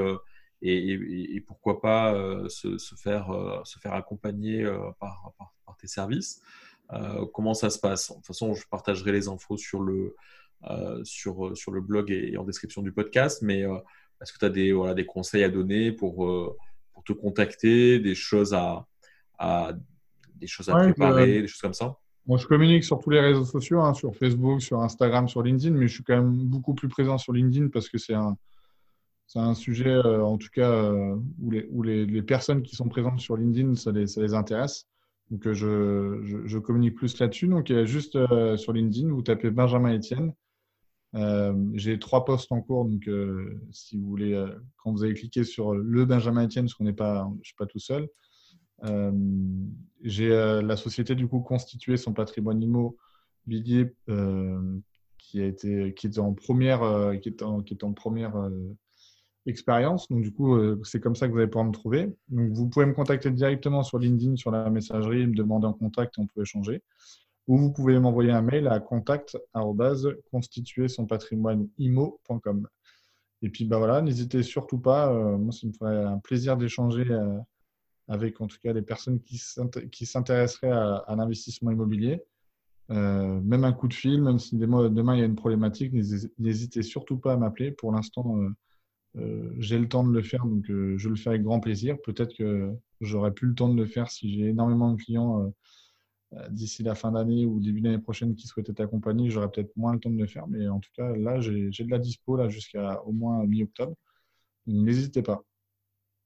et, 0.68 1.42
pourquoi 1.42 1.82
pas 1.82 2.14
euh, 2.14 2.48
se, 2.50 2.78
faire, 2.96 3.32
euh, 3.32 3.62
se 3.64 3.80
faire 3.80 3.94
accompagner 3.94 4.64
euh, 4.64 4.78
par, 5.00 5.34
par, 5.38 5.78
tes 5.78 5.88
services. 5.88 6.42
comment 7.34 7.54
ça 7.54 7.70
se 7.70 7.78
passe? 7.78 8.10
De 8.10 8.16
toute 8.16 8.26
façon, 8.26 8.54
je 8.54 8.66
partagerai 8.68 9.12
les 9.12 9.28
infos 9.28 9.58
sur 9.58 9.82
le, 9.82 10.16
sur, 11.04 11.56
sur 11.56 11.72
le 11.72 11.82
blog 11.82 12.12
et, 12.12 12.38
en 12.38 12.46
description 12.46 12.82
du 12.82 12.94
podcast, 12.94 13.42
mais 13.42 13.62
est-ce 14.22 14.32
que 14.32 14.40
tu 14.40 14.46
as 14.46 14.50
des, 14.50 14.72
voilà, 14.72 14.94
des 14.94 15.06
conseils 15.06 15.44
à 15.44 15.50
donner 15.50 15.92
pour, 15.92 16.16
pour 16.94 17.04
te 17.04 17.12
contacter, 17.12 18.00
des 18.00 18.16
choses 18.16 18.54
à, 18.54 18.88
à 19.38 19.74
des 20.36 20.48
choses 20.48 20.70
à 20.70 20.76
préparer, 20.76 21.42
des 21.42 21.48
choses 21.48 21.62
comme 21.62 21.74
ça? 21.74 21.98
Moi, 22.26 22.38
je 22.38 22.48
communique 22.48 22.86
sur 22.86 23.00
tous 23.00 23.10
les 23.10 23.20
réseaux 23.20 23.46
sociaux, 23.46 23.82
hein, 23.82 23.94
sur 23.94 24.16
Facebook, 24.16 24.62
sur 24.62 24.80
Instagram, 24.80 25.28
sur 25.28 25.44
LinkedIn, 25.44 25.76
mais 25.76 25.88
je 25.88 25.96
suis 25.96 26.04
quand 26.04 26.16
même 26.16 26.32
beaucoup 26.32 26.74
plus 26.74 26.88
présent 26.88 27.18
sur 27.18 27.34
LinkedIn 27.34 27.68
parce 27.68 27.90
que 27.90 27.98
c'est 27.98 28.16
un, 28.16 28.38
c'est 29.28 29.40
un 29.40 29.56
sujet, 29.56 29.90
euh, 29.90 30.24
en 30.24 30.38
tout 30.38 30.50
cas, 30.54 30.72
euh, 30.72 31.16
où, 31.40 31.84
les, 31.84 32.22
personnes 32.22 32.62
qui 32.62 32.76
sont 32.76 32.88
présentes 32.88 33.20
sur 33.20 33.38
LinkedIn, 33.38 33.76
ça 33.76 33.92
les, 33.92 34.34
intéresse. 34.34 34.88
Donc, 35.32 35.48
euh, 35.48 36.22
je, 36.46 36.58
communique 36.60 36.96
plus 36.96 37.18
là-dessus. 37.18 37.48
Donc, 37.48 37.74
juste 37.86 38.18
sur 38.58 38.74
LinkedIn, 38.74 39.12
vous 39.12 39.24
tapez 39.24 39.50
Benjamin 39.50 39.96
Etienne. 39.96 40.34
J'ai 41.74 41.98
trois 41.98 42.26
posts 42.26 42.52
en 42.52 42.62
cours. 42.62 42.86
Donc, 42.86 43.10
si 43.72 43.98
vous 43.98 44.08
voulez, 44.08 44.46
quand 44.78 44.92
vous 44.92 45.04
avez 45.04 45.16
cliqué 45.16 45.44
sur 45.44 45.74
le 45.74 46.06
Benjamin 46.06 46.46
Etienne, 46.46 46.66
parce 46.66 46.76
qu'on 46.76 46.84
n'est 46.84 46.94
pas, 46.94 47.28
suis 47.42 47.56
pas 47.56 47.66
tout 47.66 47.80
seul, 47.80 48.08
j'ai 50.04 50.30
la 50.30 50.78
société 50.78 51.16
du 51.16 51.28
coup 51.28 51.40
constitué 51.40 51.98
son 51.98 52.14
patrimoine 52.14 52.62
immobilier 52.62 53.96
qui 55.18 55.42
a 55.42 55.46
été 55.46 55.96
qui 55.96 56.20
en 56.20 56.34
première 56.34 57.20
qui 57.20 57.30
est 57.30 57.42
en, 57.42 57.64
qui 57.64 57.74
est 57.74 57.84
en 57.84 57.94
première 57.94 58.36
expérience. 59.46 60.08
Donc, 60.10 60.22
du 60.22 60.32
coup, 60.32 60.56
euh, 60.56 60.82
c'est 60.84 61.00
comme 61.00 61.16
ça 61.16 61.28
que 61.28 61.32
vous 61.32 61.38
allez 61.38 61.48
pouvoir 61.48 61.66
me 61.66 61.72
trouver. 61.72 62.16
Donc, 62.30 62.52
vous 62.54 62.68
pouvez 62.68 62.86
me 62.86 62.94
contacter 62.94 63.30
directement 63.32 63.84
sur 63.84 64.00
LinkedIn, 64.00 64.36
sur 64.36 64.52
la 64.52 64.70
messagerie, 64.70 65.28
me 65.28 65.36
demander 65.36 65.68
en 65.68 65.74
contact 65.74 66.18
on 66.18 66.28
peut 66.28 66.42
échanger. 66.42 66.82
Ou 67.48 67.58
vous 67.58 67.72
pouvez 67.72 68.00
m'envoyer 68.00 68.32
un 68.32 68.42
mail 68.42 68.68
à 68.68 68.80
contact 68.80 69.38
constituer 70.32 70.88
son 70.88 71.06
patrimoine 71.06 71.68
imo.com. 71.78 72.68
Et 73.44 73.50
puis, 73.50 73.66
bah 73.66 73.78
voilà, 73.78 74.02
n'hésitez 74.02 74.42
surtout 74.42 74.80
pas. 74.80 75.14
Euh, 75.14 75.38
moi, 75.38 75.52
ça 75.52 75.68
me 75.68 75.74
ferait 75.74 76.04
un 76.04 76.18
plaisir 76.18 76.58
d'échanger 76.58 77.06
euh, 77.12 77.38
avec, 78.08 78.42
en 78.42 78.48
tout 78.48 78.58
cas, 78.64 78.74
les 78.74 78.82
personnes 78.82 79.20
qui 79.22 80.06
s'intéresseraient 80.06 80.72
à, 80.72 81.16
l'investissement 81.16 81.70
immobilier. 81.70 82.20
même 82.90 83.64
un 83.64 83.74
coup 83.74 83.88
de 83.88 83.94
fil, 83.94 84.24
même 84.24 84.40
si 84.40 84.58
demain 84.58 85.16
il 85.16 85.20
y 85.20 85.22
a 85.22 85.26
une 85.26 85.36
problématique, 85.36 85.94
n'hésitez 86.40 86.82
surtout 86.82 87.18
pas 87.18 87.34
à 87.34 87.38
m'appeler. 87.38 87.72
Pour 87.72 87.92
l'instant, 87.92 88.36
j'ai 89.58 89.80
le 89.80 89.88
temps 89.88 90.04
de 90.04 90.12
le 90.12 90.22
faire, 90.22 90.46
donc 90.46 90.70
euh, 90.70 90.98
je 90.98 91.10
le 91.10 91.16
fais 91.16 91.30
avec 91.30 91.44
grand 91.44 91.60
plaisir. 91.60 91.98
Peut-être 92.04 92.36
que 92.36 92.72
j'aurais 93.02 93.32
plus 93.32 93.48
le 93.48 93.56
temps 93.56 93.70
de 93.70 93.78
le 93.78 93.86
faire 93.86 94.10
si 94.10 94.34
j'ai 94.34 94.48
énormément 94.48 94.92
de 94.92 95.02
clients 95.02 95.54
euh, 96.34 96.50
d'ici 96.50 96.84
la 96.84 96.96
fin 96.96 97.12
d'année 97.12 97.46
ou 97.46 97.60
début 97.60 97.82
d'année 97.82 98.00
prochaine 98.00 98.36
qui 98.36 98.48
souhaitaient 98.48 98.74
t'accompagner. 98.74 99.30
J'aurais 99.30 99.50
peut-être 99.50 99.76
moins 99.76 99.94
le 99.94 100.00
temps 100.00 100.10
de 100.10 100.18
le 100.18 100.28
faire, 100.28 100.48
mais 100.48 100.68
en 100.68 100.80
tout 100.80 100.90
cas, 100.96 101.16
là, 101.16 101.40
j'ai 101.40 101.70
de 101.70 101.92
la 101.92 102.00
dispo 102.00 102.50
jusqu'à 102.50 103.02
au 103.04 103.12
moins 103.12 103.46
mi-octobre. 103.46 103.96
N'hésitez 104.68 105.22
pas. 105.22 105.44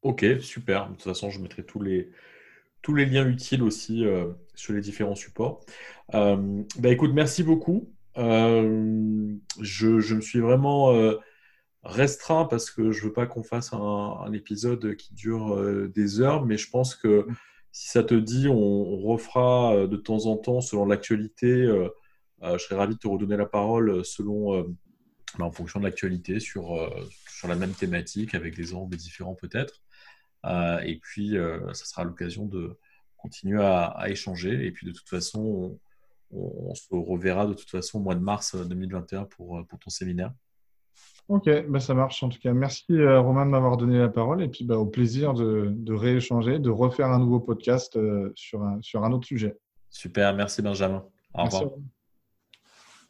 Ok, 0.01 0.25
super. 0.39 0.87
De 0.87 0.93
toute 0.93 1.03
façon, 1.03 1.29
je 1.29 1.39
mettrai 1.41 1.63
tous 1.63 1.81
les, 1.81 2.09
tous 2.81 2.95
les 2.95 3.05
liens 3.05 3.27
utiles 3.27 3.61
aussi 3.61 4.05
sur 4.55 4.73
les 4.73 4.81
différents 4.81 5.15
supports. 5.15 5.65
bah, 6.11 6.89
écoute, 6.89 7.11
merci 7.13 7.43
beaucoup. 7.43 7.91
je, 8.15 9.39
je, 9.59 10.15
me 10.15 10.21
suis 10.21 10.39
vraiment 10.39 10.93
restreint 11.83 12.45
parce 12.45 12.71
que 12.71 12.91
je 12.91 13.03
veux 13.05 13.13
pas 13.13 13.25
qu'on 13.25 13.43
fasse 13.43 13.73
un, 13.73 14.31
épisode 14.33 14.95
qui 14.95 15.13
dure 15.13 15.55
euh, 15.55 15.87
des 15.87 16.21
heures, 16.21 16.45
mais 16.45 16.57
je 16.57 16.69
pense 16.69 16.95
que 16.95 17.27
si 17.71 17.89
ça 17.89 18.03
te 18.03 18.15
dit, 18.15 18.47
on, 18.47 18.97
refera 18.97 19.75
euh, 19.75 19.87
de 19.87 19.97
temps 19.97 20.25
en 20.25 20.37
temps 20.37 20.61
selon 20.61 20.85
l'actualité. 20.85 21.47
Euh, 21.51 21.89
je 22.41 22.57
serais 22.57 22.75
ravi 22.75 22.95
de 22.95 22.99
te 22.99 23.07
redonner 23.07 23.37
la 23.37 23.45
parole 23.45 24.05
selon, 24.05 24.63
bah, 25.37 25.45
en 25.45 25.51
fonction 25.51 25.79
de 25.79 25.85
l'actualité 25.85 26.39
sur, 26.39 26.89
sur 27.27 27.49
la 27.49 27.55
même 27.55 27.73
thématique 27.73 28.33
avec 28.33 28.55
des 28.55 28.73
angles 28.73 28.95
différents 28.95 29.35
peut-être. 29.35 29.81
et 30.85 30.99
puis, 31.01 31.35
ça 31.73 31.85
sera 31.85 32.05
l'occasion 32.05 32.45
de 32.45 32.77
continuer 33.17 33.61
à, 33.61 34.05
échanger. 34.07 34.65
Et 34.65 34.71
puis, 34.71 34.87
de 34.87 34.93
toute 34.93 35.09
façon, 35.09 35.77
on, 36.31 36.73
se 36.75 36.87
reverra 36.91 37.45
de 37.45 37.53
toute 37.53 37.69
façon 37.69 37.99
au 37.99 38.01
mois 38.01 38.15
de 38.15 38.21
mars 38.21 38.55
2021 38.55 39.25
pour, 39.25 39.65
pour 39.67 39.77
ton 39.77 39.89
séminaire. 39.89 40.31
Ok, 41.29 41.47
bah 41.67 41.79
ça 41.79 41.93
marche. 41.93 42.23
En 42.23 42.29
tout 42.29 42.39
cas, 42.39 42.53
merci 42.53 42.91
euh, 42.91 43.21
Romain 43.21 43.45
de 43.45 43.51
m'avoir 43.51 43.77
donné 43.77 43.99
la 43.99 44.09
parole 44.09 44.41
et 44.41 44.47
puis 44.47 44.65
bah, 44.65 44.77
au 44.77 44.87
plaisir 44.87 45.35
de, 45.35 45.67
de, 45.69 45.93
rééchanger, 45.93 46.57
de 46.57 46.71
refaire 46.71 47.07
un 47.07 47.19
nouveau 47.19 47.39
podcast 47.39 47.95
euh, 47.97 48.31
sur, 48.35 48.63
un, 48.63 48.79
sur 48.81 49.03
un 49.03 49.11
autre 49.11 49.27
sujet. 49.27 49.55
Super, 49.91 50.33
merci 50.33 50.63
Benjamin. 50.63 51.05
Au 51.35 51.43
revoir. 51.43 51.71